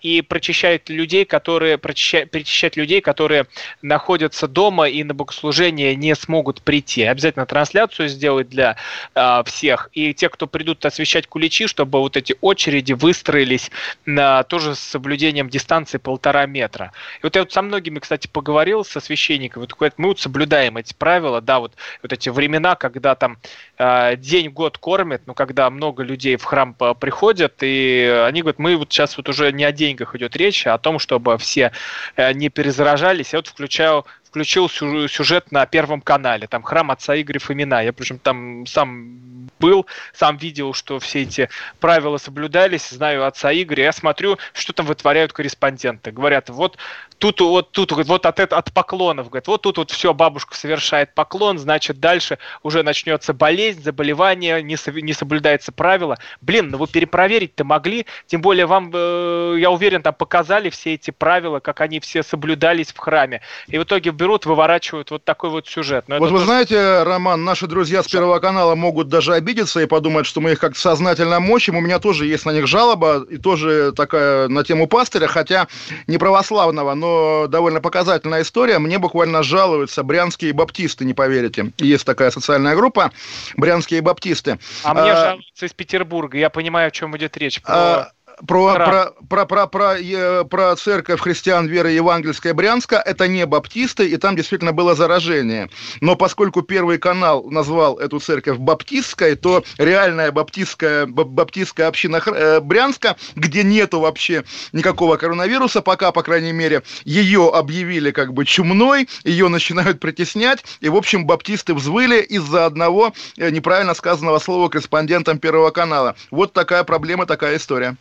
И 0.00 0.22
прочищают 0.22 0.88
людей, 0.88 1.24
которые 1.24 1.78
прочищают, 1.78 2.30
причащать 2.30 2.76
людей, 2.76 3.00
которые 3.00 3.46
находятся 3.82 4.48
дома 4.48 4.88
и 4.88 5.02
на 5.04 5.14
богослужение 5.14 5.94
не 5.94 6.14
смогут 6.14 6.62
прийти. 6.62 7.02
Обязательно 7.04 7.46
трансляцию 7.46 8.08
сделать 8.08 8.48
для 8.48 8.76
э, 9.14 9.42
всех. 9.46 9.90
И 9.92 10.14
те, 10.14 10.25
кто 10.28 10.46
придут 10.46 10.84
освещать 10.84 11.26
куличи, 11.26 11.66
чтобы 11.66 12.00
вот 12.00 12.16
эти 12.16 12.36
очереди 12.40 12.92
выстроились 12.92 13.70
на, 14.04 14.42
тоже 14.44 14.74
с 14.74 14.80
соблюдением 14.80 15.48
дистанции 15.48 15.98
полтора 15.98 16.46
метра. 16.46 16.92
И 17.20 17.20
вот 17.22 17.36
я 17.36 17.42
вот 17.42 17.52
со 17.52 17.62
многими, 17.62 17.98
кстати, 17.98 18.26
поговорил 18.26 18.84
со 18.84 19.00
священниками. 19.00 19.62
Вот 19.62 19.74
говорят, 19.74 19.98
мы 19.98 20.08
вот 20.08 20.20
соблюдаем 20.20 20.76
эти 20.76 20.94
правила, 20.94 21.40
да, 21.40 21.60
вот, 21.60 21.74
вот 22.02 22.12
эти 22.12 22.28
времена, 22.28 22.76
когда 22.76 23.14
там 23.14 23.38
э, 23.78 24.16
день-год 24.16 24.78
кормят, 24.78 25.22
ну, 25.26 25.34
когда 25.34 25.70
много 25.70 26.02
людей 26.02 26.36
в 26.36 26.44
храм 26.44 26.74
приходят, 26.74 27.54
и 27.60 28.24
они 28.26 28.42
говорят, 28.42 28.58
мы 28.58 28.76
вот 28.76 28.92
сейчас 28.92 29.16
вот 29.16 29.28
уже 29.28 29.52
не 29.52 29.64
о 29.64 29.72
деньгах 29.72 30.14
идет 30.14 30.36
речь, 30.36 30.66
а 30.66 30.74
о 30.74 30.78
том, 30.78 30.98
чтобы 30.98 31.38
все 31.38 31.72
э, 32.16 32.32
не 32.32 32.48
перезаражались. 32.48 33.32
Я 33.32 33.38
вот 33.38 33.48
включаю 33.48 34.04
включил 34.36 34.68
сюжет 34.68 35.50
на 35.50 35.64
Первом 35.64 36.02
канале, 36.02 36.46
там 36.46 36.62
храм 36.62 36.90
отца 36.90 37.18
Игоря 37.18 37.38
Фомина. 37.38 37.82
Я 37.82 37.94
причем 37.94 38.18
там 38.18 38.66
сам 38.66 39.18
был, 39.58 39.86
сам 40.12 40.36
видел, 40.36 40.72
что 40.72 40.98
все 40.98 41.22
эти 41.22 41.48
правила 41.80 42.18
соблюдались, 42.18 42.88
знаю 42.90 43.26
отца 43.26 43.52
Игоря. 43.52 43.84
Я 43.84 43.92
смотрю, 43.92 44.38
что 44.52 44.72
там 44.72 44.86
вытворяют 44.86 45.32
корреспонденты. 45.32 46.10
Говорят, 46.10 46.50
вот 46.50 46.76
тут 47.18 47.40
вот 47.40 47.72
тут 47.72 47.92
вот 47.92 48.26
от, 48.26 48.40
от 48.40 48.72
поклонов, 48.72 49.28
говорят, 49.28 49.48
вот 49.48 49.62
тут 49.62 49.78
вот 49.78 49.90
все, 49.90 50.12
бабушка 50.14 50.56
совершает 50.56 51.14
поклон, 51.14 51.58
значит 51.58 52.00
дальше 52.00 52.38
уже 52.62 52.82
начнется 52.82 53.32
болезнь, 53.32 53.82
заболевание, 53.82 54.62
не, 54.62 54.76
со, 54.76 54.92
не 54.92 55.12
соблюдается 55.12 55.72
правило. 55.72 56.16
Блин, 56.40 56.70
ну 56.70 56.78
вы 56.78 56.86
перепроверить-то 56.86 57.64
могли, 57.64 58.06
тем 58.26 58.40
более 58.40 58.66
вам, 58.66 58.90
э, 58.92 59.56
я 59.58 59.70
уверен, 59.70 60.02
там 60.02 60.14
показали 60.14 60.70
все 60.70 60.94
эти 60.94 61.10
правила, 61.10 61.60
как 61.60 61.80
они 61.80 62.00
все 62.00 62.22
соблюдались 62.22 62.92
в 62.92 62.98
храме. 62.98 63.40
И 63.68 63.78
в 63.78 63.84
итоге 63.84 64.10
берут, 64.10 64.46
выворачивают 64.46 65.10
вот 65.10 65.24
такой 65.24 65.50
вот 65.50 65.66
сюжет. 65.66 66.04
Но 66.08 66.18
вот 66.18 66.30
вы 66.30 66.38
тоже... 66.38 66.44
знаете, 66.44 67.02
Роман, 67.02 67.44
наши 67.44 67.66
друзья 67.66 68.02
с 68.02 68.08
Первого 68.08 68.38
канала 68.38 68.74
могут 68.74 69.08
даже 69.08 69.32
обидеться 69.46 69.80
и 69.80 69.86
подумать, 69.86 70.26
что 70.26 70.40
мы 70.40 70.52
их 70.52 70.58
как-то 70.58 70.80
сознательно 70.80 71.38
мочим. 71.38 71.76
У 71.76 71.80
меня 71.80 72.00
тоже 72.00 72.26
есть 72.26 72.46
на 72.46 72.50
них 72.50 72.66
жалоба, 72.66 73.24
и 73.30 73.38
тоже 73.38 73.92
такая 73.92 74.48
на 74.48 74.64
тему 74.64 74.88
пастыря, 74.88 75.28
хотя 75.28 75.68
не 76.08 76.18
православного, 76.18 76.94
но 76.94 77.46
довольно 77.46 77.80
показательная 77.80 78.42
история. 78.42 78.80
Мне 78.80 78.98
буквально 78.98 79.44
жалуются 79.44 80.02
брянские 80.02 80.52
баптисты, 80.52 81.04
не 81.04 81.14
поверите. 81.14 81.70
Есть 81.78 82.04
такая 82.04 82.32
социальная 82.32 82.74
группа, 82.74 83.12
брянские 83.56 84.00
баптисты. 84.00 84.58
А, 84.82 84.90
а 84.90 84.94
мне 84.94 85.14
жалуются 85.14 85.66
из 85.66 85.72
Петербурга, 85.72 86.36
я 86.38 86.50
понимаю, 86.50 86.88
о 86.88 86.90
чем 86.90 87.16
идет 87.16 87.36
речь. 87.36 87.62
Про... 87.62 87.72
А 87.72 88.12
про, 88.46 88.74
про, 88.74 89.12
про, 89.28 89.46
про, 89.46 89.66
про, 89.66 90.44
про 90.44 90.76
церковь 90.76 91.20
христиан 91.20 91.66
веры 91.66 91.90
евангельской 91.90 92.52
Брянска, 92.52 92.96
это 92.96 93.28
не 93.28 93.46
баптисты, 93.46 94.08
и 94.08 94.16
там 94.16 94.36
действительно 94.36 94.72
было 94.72 94.94
заражение. 94.94 95.70
Но 96.00 96.16
поскольку 96.16 96.62
Первый 96.62 96.98
канал 96.98 97.44
назвал 97.50 97.98
эту 97.98 98.18
церковь 98.20 98.58
баптистской, 98.58 99.36
то 99.36 99.64
реальная 99.78 100.32
баптистская, 100.32 101.06
баптистская 101.06 101.88
община 101.88 102.20
э, 102.26 102.60
Брянска, 102.60 103.16
где 103.34 103.62
нету 103.62 104.00
вообще 104.00 104.44
никакого 104.72 105.16
коронавируса, 105.16 105.80
пока, 105.80 106.12
по 106.12 106.22
крайней 106.22 106.52
мере, 106.52 106.82
ее 107.04 107.50
объявили 107.52 108.10
как 108.10 108.32
бы 108.32 108.44
чумной, 108.44 109.08
ее 109.24 109.48
начинают 109.48 110.00
притеснять, 110.00 110.64
и, 110.80 110.88
в 110.88 110.96
общем, 110.96 111.26
баптисты 111.26 111.74
взвыли 111.74 112.20
из-за 112.20 112.66
одного 112.66 113.12
э, 113.36 113.50
неправильно 113.50 113.94
сказанного 113.94 114.38
слова 114.38 114.68
корреспондентам 114.68 115.38
Первого 115.38 115.70
канала. 115.70 116.16
Вот 116.30 116.52
такая 116.52 116.84
проблема, 116.84 117.26
такая 117.26 117.56
история. 117.56 117.96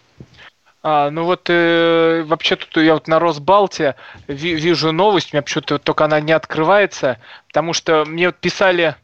А, 0.88 1.10
ну 1.10 1.24
вот 1.24 1.50
э, 1.50 2.24
вообще 2.28 2.56
тут 2.56 2.78
я 2.78 2.94
вот 2.94 3.08
на 3.08 3.18
Росбалте 3.18 3.96
ви, 4.28 4.54
вижу 4.54 4.92
новость, 4.92 5.34
у 5.34 5.36
меня 5.36 5.42
почему-то 5.42 5.80
только 5.80 6.06
она 6.06 6.20
не 6.20 6.32
открывается, 6.32 7.18
потому 7.48 7.74
что 7.74 8.06
мне 8.06 8.28
вот 8.28 8.36
писали 8.36 8.96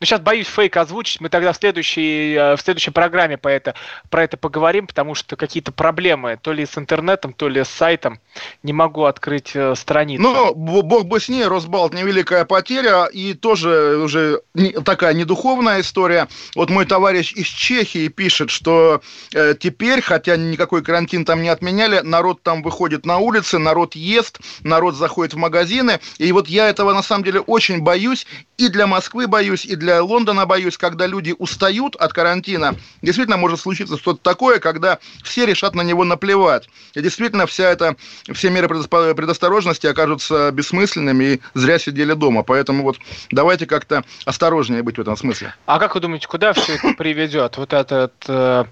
но 0.00 0.04
ну, 0.04 0.06
сейчас 0.06 0.20
боюсь 0.20 0.46
фейк 0.46 0.76
озвучить. 0.76 1.20
Мы 1.20 1.28
тогда 1.28 1.52
в 1.52 1.56
следующей, 1.56 2.32
э, 2.34 2.54
в 2.54 2.60
следующей 2.60 2.92
программе 2.92 3.36
по 3.36 3.48
это, 3.48 3.74
про 4.10 4.22
это 4.22 4.36
поговорим, 4.36 4.86
потому 4.86 5.16
что 5.16 5.34
какие-то 5.34 5.72
проблемы 5.72 6.38
то 6.40 6.52
ли 6.52 6.66
с 6.66 6.78
интернетом, 6.78 7.32
то 7.32 7.48
ли 7.48 7.64
с 7.64 7.68
сайтом. 7.68 8.20
Не 8.62 8.72
могу 8.72 9.06
открыть 9.06 9.56
э, 9.56 9.74
страницу. 9.74 10.22
Ну, 10.22 10.54
бог 10.54 11.06
бы 11.06 11.18
с 11.18 11.28
ней, 11.28 11.44
Росбалт 11.44 11.94
невеликая 11.94 12.44
потеря. 12.44 13.06
И 13.06 13.34
тоже 13.34 13.96
уже 13.96 14.40
такая 14.84 15.14
недуховная 15.14 15.80
история. 15.80 16.28
Вот 16.54 16.70
мой 16.70 16.86
товарищ 16.86 17.32
из 17.32 17.48
Чехии 17.48 18.06
пишет, 18.06 18.50
что 18.50 19.00
э, 19.34 19.56
теперь, 19.58 20.00
хотя 20.00 20.36
никакой 20.36 20.84
карантин 20.84 21.24
там 21.24 21.42
не 21.42 21.48
отменяли, 21.48 22.02
народ 22.04 22.44
там 22.44 22.62
выходит 22.62 23.04
на 23.04 23.18
улицы, 23.18 23.58
народ 23.58 23.96
ест, 23.96 24.38
народ 24.62 24.94
заходит 24.94 25.34
в 25.34 25.38
магазины. 25.38 25.98
И 26.18 26.30
вот 26.30 26.46
я 26.46 26.68
этого 26.68 26.92
на 26.92 27.02
самом 27.02 27.24
деле 27.24 27.40
очень 27.40 27.80
боюсь. 27.80 28.28
И 28.58 28.68
для 28.68 28.86
Москвы 28.86 29.26
боюсь, 29.26 29.64
и 29.64 29.74
для 29.74 29.87
для 29.88 30.02
Лондона, 30.02 30.44
боюсь, 30.44 30.76
когда 30.76 31.06
люди 31.06 31.34
устают 31.38 31.96
от 31.96 32.12
карантина, 32.12 32.74
действительно 33.00 33.38
может 33.38 33.58
случиться 33.58 33.96
что-то 33.96 34.20
такое, 34.22 34.58
когда 34.58 34.98
все 35.24 35.46
решат 35.46 35.74
на 35.74 35.80
него 35.80 36.04
наплевать. 36.04 36.68
И 36.92 37.00
действительно 37.00 37.46
вся 37.46 37.70
эта, 37.70 37.96
все 38.30 38.50
меры 38.50 38.68
предосторожности 38.68 39.86
окажутся 39.86 40.50
бессмысленными 40.50 41.24
и 41.24 41.40
зря 41.54 41.78
сидели 41.78 42.12
дома. 42.12 42.42
Поэтому 42.42 42.82
вот 42.82 42.98
давайте 43.30 43.64
как-то 43.64 44.04
осторожнее 44.26 44.82
быть 44.82 44.98
в 44.98 45.00
этом 45.00 45.16
смысле. 45.16 45.54
А 45.64 45.78
как 45.78 45.94
вы 45.94 46.02
думаете, 46.02 46.28
куда 46.28 46.52
все 46.52 46.74
это 46.74 46.92
приведет? 46.92 47.56
Вот 47.56 47.72
этот... 47.72 48.12
Э 48.28 48.64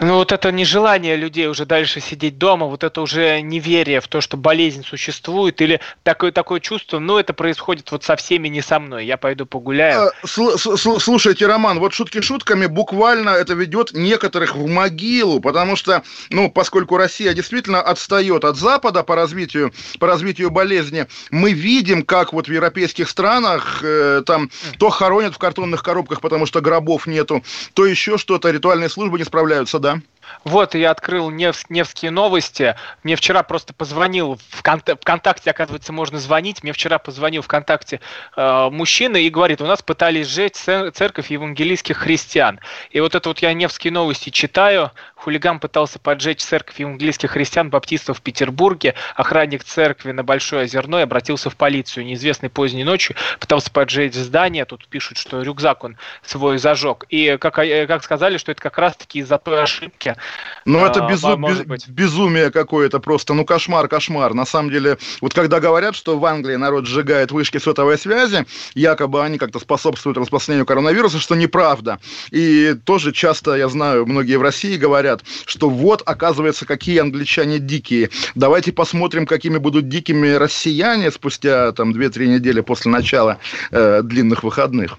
ну 0.00 0.14
вот 0.14 0.32
это 0.32 0.52
нежелание 0.52 1.16
людей 1.16 1.48
уже 1.48 1.66
дальше 1.66 2.00
сидеть 2.00 2.38
дома, 2.38 2.66
вот 2.66 2.84
это 2.84 3.00
уже 3.00 3.40
неверие 3.40 4.00
в 4.00 4.08
то, 4.08 4.20
что 4.20 4.36
болезнь 4.36 4.84
существует, 4.84 5.60
или 5.60 5.80
такое, 6.02 6.32
такое 6.32 6.60
чувство, 6.60 6.98
ну 6.98 7.18
это 7.18 7.32
происходит 7.32 7.90
вот 7.90 8.04
со 8.04 8.16
всеми, 8.16 8.48
не 8.48 8.62
со 8.62 8.78
мной, 8.78 9.06
я 9.06 9.16
пойду 9.16 9.46
погуляю. 9.46 10.10
А, 10.10 10.26
слушайте, 10.26 11.46
Роман, 11.46 11.80
вот 11.80 11.94
шутки 11.94 12.20
шутками, 12.20 12.66
буквально 12.66 13.30
это 13.30 13.54
ведет 13.54 13.92
некоторых 13.92 14.54
в 14.54 14.66
могилу, 14.66 15.40
потому 15.40 15.76
что, 15.76 16.02
ну, 16.30 16.50
поскольку 16.50 16.96
Россия 16.96 17.32
действительно 17.32 17.80
отстает 17.80 18.44
от 18.44 18.56
Запада 18.56 19.02
по 19.02 19.16
развитию, 19.16 19.72
по 19.98 20.06
развитию 20.06 20.50
болезни, 20.50 21.06
мы 21.30 21.52
видим, 21.52 22.02
как 22.02 22.32
вот 22.32 22.48
в 22.48 22.52
европейских 22.52 23.08
странах 23.08 23.80
э, 23.82 24.22
там 24.24 24.50
то 24.78 24.90
хоронят 24.90 25.34
в 25.34 25.38
картонных 25.38 25.82
коробках, 25.82 26.20
потому 26.20 26.46
что 26.46 26.60
гробов 26.60 27.06
нету, 27.06 27.42
то 27.74 27.84
еще 27.84 28.18
что-то, 28.18 28.50
ритуальные 28.50 28.88
службы 28.88 29.18
не 29.18 29.24
справляются, 29.24 29.78
да? 29.88 30.02
Вот, 30.44 30.74
я 30.74 30.90
открыл 30.90 31.30
Нев, 31.30 31.68
Невские 31.68 32.10
новости. 32.10 32.74
Мне 33.02 33.16
вчера 33.16 33.42
просто 33.42 33.74
позвонил 33.74 34.38
в 34.50 34.62
ВКонтакте, 34.62 35.50
оказывается, 35.50 35.92
можно 35.92 36.18
звонить. 36.18 36.62
Мне 36.62 36.72
вчера 36.72 36.98
позвонил 36.98 37.42
ВКонтакте 37.42 38.00
э, 38.36 38.68
мужчина 38.70 39.16
и 39.16 39.28
говорит, 39.30 39.60
у 39.60 39.66
нас 39.66 39.82
пытались 39.82 40.28
сжечь 40.28 40.54
церковь 40.54 41.30
евангелийских 41.30 41.98
христиан. 41.98 42.60
И 42.90 43.00
вот 43.00 43.14
это 43.14 43.28
вот 43.28 43.40
я 43.40 43.52
Невские 43.52 43.92
новости 43.92 44.30
читаю. 44.30 44.92
Хулиган 45.16 45.58
пытался 45.58 45.98
поджечь 45.98 46.40
церковь 46.40 46.78
евангелийских 46.78 47.30
христиан 47.30 47.70
баптистов 47.70 48.18
в 48.18 48.22
Петербурге. 48.22 48.94
Охранник 49.16 49.64
церкви 49.64 50.12
на 50.12 50.22
Большой 50.22 50.64
Озерной 50.64 51.02
обратился 51.02 51.50
в 51.50 51.56
полицию. 51.56 52.04
Неизвестный 52.06 52.50
поздней 52.50 52.84
ночью 52.84 53.16
пытался 53.40 53.70
поджечь 53.70 54.14
здание. 54.14 54.64
Тут 54.64 54.86
пишут, 54.88 55.18
что 55.18 55.42
рюкзак 55.42 55.84
он 55.84 55.96
свой 56.22 56.58
зажег. 56.58 57.04
И 57.08 57.36
как, 57.40 57.58
э, 57.58 57.86
как 57.86 58.04
сказали, 58.04 58.38
что 58.38 58.52
это 58.52 58.62
как 58.62 58.78
раз-таки 58.78 59.18
из-за 59.20 59.38
той 59.38 59.62
ошибки, 59.62 60.16
ну, 60.64 60.84
это 60.84 61.04
а, 61.04 61.08
безу... 61.08 61.36
без... 61.36 61.86
безумие 61.88 62.50
какое-то 62.50 62.98
просто, 62.98 63.34
ну, 63.34 63.44
кошмар, 63.44 63.88
кошмар. 63.88 64.34
На 64.34 64.44
самом 64.44 64.70
деле, 64.70 64.98
вот 65.20 65.34
когда 65.34 65.60
говорят, 65.60 65.94
что 65.94 66.18
в 66.18 66.24
Англии 66.24 66.56
народ 66.56 66.86
сжигает 66.86 67.32
вышки 67.32 67.58
сотовой 67.58 67.98
связи, 67.98 68.46
якобы 68.74 69.22
они 69.22 69.38
как-то 69.38 69.58
способствуют 69.58 70.18
распространению 70.18 70.66
коронавируса, 70.66 71.18
что 71.18 71.34
неправда. 71.34 71.98
И 72.30 72.74
тоже 72.84 73.12
часто, 73.12 73.54
я 73.54 73.68
знаю, 73.68 74.06
многие 74.06 74.36
в 74.36 74.42
России 74.42 74.76
говорят, 74.76 75.22
что 75.46 75.70
вот, 75.70 76.02
оказывается, 76.04 76.66
какие 76.66 76.98
англичане 76.98 77.58
дикие. 77.58 78.10
Давайте 78.34 78.72
посмотрим, 78.72 79.26
какими 79.26 79.58
будут 79.58 79.88
дикими 79.88 80.28
россияне 80.32 81.10
спустя 81.10 81.72
там 81.72 81.92
2-3 81.92 82.26
недели 82.26 82.60
после 82.60 82.90
начала 82.90 83.38
э, 83.70 84.02
длинных 84.02 84.42
выходных. 84.42 84.98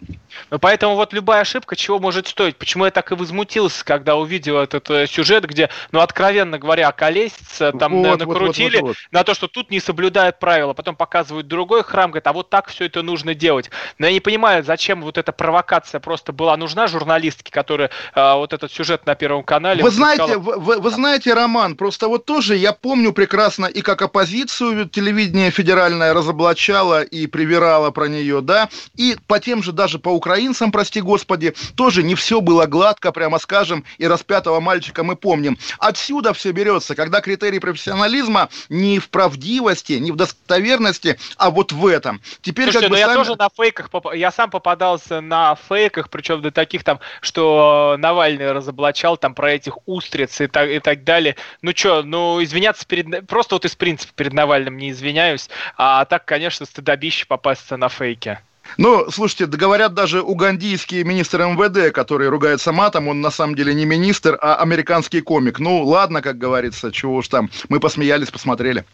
Ну, 0.52 0.60
поэтому 0.60 0.96
вот 0.96 1.14
любая 1.14 1.42
ошибка 1.42 1.76
чего 1.76 2.00
может 2.00 2.28
стоить? 2.28 2.58
Почему 2.58 2.86
я 2.86 2.92
так 2.92 3.12
и 3.12 3.16
возмутился, 3.16 3.84
когда 3.86 4.16
увидел 4.16 4.58
этот 4.58 4.90
э, 4.90 5.08
сюжет, 5.10 5.46
где, 5.46 5.70
ну, 5.92 6.00
откровенно 6.00 6.58
говоря, 6.58 6.92
колесица, 6.92 7.72
там 7.72 8.04
вот, 8.04 8.20
накрутили 8.20 8.78
вот, 8.78 8.82
вот, 8.82 8.88
вот, 8.90 8.98
вот. 8.98 9.12
на 9.12 9.24
то, 9.24 9.34
что 9.34 9.48
тут 9.48 9.72
не 9.72 9.80
соблюдают 9.80 10.40
правила, 10.40 10.74
потом 10.74 10.96
показывают 10.96 11.48
другой 11.48 11.84
храм, 11.84 12.12
говорят, 12.12 12.28
а 12.28 12.34
вот 12.34 12.50
так 12.50 12.70
все 12.70 12.86
это 12.86 13.02
нужно 13.02 13.34
делать. 13.34 13.70
Но 13.98 14.08
я 14.08 14.14
не 14.14 14.20
понимаю, 14.20 14.64
зачем 14.64 15.02
вот 15.02 15.18
эта 15.18 15.32
провокация 15.32 16.00
просто 16.00 16.34
была 16.34 16.56
нужна 16.58 16.88
журналистке, 16.88 17.52
которая 17.52 17.90
а, 18.14 18.36
вот 18.36 18.54
этот 18.54 18.72
сюжет 18.72 19.06
на 19.06 19.16
Первом 19.16 19.44
канале... 19.44 19.84
Вы 19.84 19.92
знаете, 19.92 20.38
вы, 20.38 20.80
вы 20.80 20.90
знаете, 20.90 21.34
Роман, 21.34 21.76
просто 21.76 22.08
вот 22.08 22.26
тоже 22.26 22.56
я 22.56 22.74
помню 22.74 23.14
прекрасно 23.14 23.66
и 23.66 23.82
как 23.82 24.02
оппозицию 24.02 24.90
телевидение 24.90 25.52
федеральное 25.52 26.14
разоблачало 26.14 27.02
и 27.02 27.28
привирало 27.28 27.92
про 27.92 28.08
нее, 28.08 28.42
да, 28.42 28.70
и 28.96 29.18
по 29.28 29.40
тем 29.40 29.64
же 29.64 29.72
даже 29.72 30.00
по 30.00 30.10
украинцам, 30.10 30.72
прости 30.72 31.02
господи, 31.02 31.54
тоже 31.76 32.04
не 32.04 32.16
все 32.16 32.42
было 32.42 32.66
гладко, 32.66 33.12
прямо 33.12 33.40
скажем, 33.40 33.86
и 33.98 34.08
распятого 34.08 34.60
мальчика 34.60 34.99
мы 35.04 35.16
помним. 35.16 35.58
Отсюда 35.78 36.34
все 36.34 36.52
берется, 36.52 36.96
когда 36.96 37.22
критерий 37.22 37.60
профессионализма 37.60 38.50
не 38.70 39.00
в 39.00 39.10
правдивости, 39.10 39.94
не 39.94 40.12
в 40.12 40.16
достоверности, 40.16 41.18
а 41.38 41.50
вот 41.50 41.72
в 41.72 41.86
этом. 41.86 42.22
Теперь 42.42 42.72
Слушайте, 42.72 42.88
как 42.88 42.92
бы 42.92 42.98
ну 42.98 43.02
сами... 43.02 43.12
я 43.12 43.16
тоже 43.16 43.36
на 43.38 43.50
фейках, 43.50 43.90
я 44.14 44.32
сам 44.32 44.50
попадался 44.50 45.22
на 45.22 45.56
фейках, 45.56 46.10
причем 46.10 46.42
до 46.42 46.52
таких 46.52 46.84
там, 46.84 47.00
что 47.22 47.96
Навальный 48.00 48.52
разоблачал 48.52 49.18
там 49.18 49.34
про 49.34 49.54
этих 49.54 49.78
устриц 49.88 50.42
и 50.42 50.48
так, 50.48 50.70
и 50.70 50.80
так 50.80 51.04
далее. 51.04 51.36
Ну 51.62 51.72
что, 51.76 52.04
ну 52.04 52.44
извиняться 52.44 52.86
перед... 52.86 53.28
Просто 53.28 53.56
вот 53.56 53.66
из 53.66 53.76
принципа 53.76 54.14
перед 54.16 54.34
Навальным 54.34 54.78
не 54.78 54.92
извиняюсь, 54.92 55.50
а 55.78 56.06
так, 56.06 56.26
конечно, 56.26 56.66
стыдобище 56.66 57.26
попасться 57.26 57.78
на 57.78 57.90
фейке. 57.90 58.42
Ну, 58.78 59.10
слушайте, 59.12 59.46
говорят 59.46 59.94
даже 59.94 60.22
угандийский 60.22 61.04
министр 61.04 61.42
МВД, 61.44 61.94
который 61.94 62.30
ругается 62.30 62.72
матом, 62.72 63.08
он 63.08 63.22
на 63.22 63.32
самом 63.32 63.56
деле 63.56 63.74
не 63.74 63.86
министр, 63.86 64.38
а 64.42 64.56
американский 64.56 65.22
комик. 65.22 65.60
Ну, 65.60 65.84
ладно, 65.84 66.22
как 66.22 66.38
говорится, 66.38 66.92
чего 66.92 67.16
уж 67.16 67.28
там. 67.28 67.50
Мы 67.68 67.80
посмеялись, 67.80 68.32
посмотрели. 68.32 68.86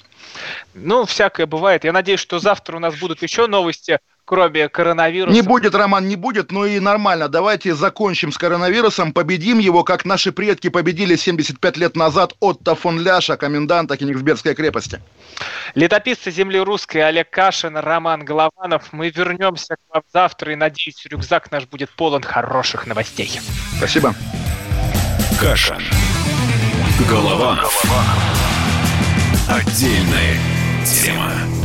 Ну, 0.74 1.05
всякое 1.05 1.45
бывает. 1.45 1.84
Я 1.84 1.93
надеюсь, 1.93 2.20
что 2.20 2.39
завтра 2.39 2.78
у 2.78 2.80
нас 2.80 2.95
будут 2.95 3.22
еще 3.22 3.47
новости 3.47 3.99
кроме 4.26 4.67
коронавируса. 4.69 5.34
Не 5.34 5.41
будет, 5.41 5.76
Роман, 5.76 6.07
не 6.07 6.15
будет, 6.15 6.51
ну 6.51 6.65
и 6.65 6.80
нормально. 6.80 7.30
Давайте 7.30 7.76
закончим 7.76 8.32
с 8.32 8.38
коронавирусом, 8.38 9.13
победим 9.13 9.59
его, 9.59 9.84
как 9.84 10.03
наши 10.05 10.32
предки 10.32 10.69
победили 10.69 11.15
75 11.15 11.78
лет 11.78 11.95
назад 11.95 12.34
Отто 12.39 12.76
фон 12.76 12.99
Ляша, 12.99 13.38
коменданта 13.38 13.95
Кенигсбергской 13.97 14.55
крепости. 14.55 14.99
Летописцы 15.76 16.32
земли 16.32 16.59
русской 16.59 16.99
Олег 16.99 17.30
Кашин, 17.30 17.78
Роман 17.78 18.26
Голованов. 18.26 18.91
Мы 18.91 19.09
вернемся 19.09 19.76
к 19.76 19.93
вам 19.93 20.03
завтра 20.11 20.51
и, 20.51 20.55
надеюсь, 20.55 21.05
рюкзак 21.05 21.51
наш 21.51 21.65
будет 21.65 21.89
полон 21.91 22.23
хороших 22.23 22.88
новостей. 22.88 23.39
Спасибо. 23.78 24.15
Кашин. 25.39 25.82
Голованов. 27.09 27.84
Отдельная 29.49 30.39
тема. 30.86 31.64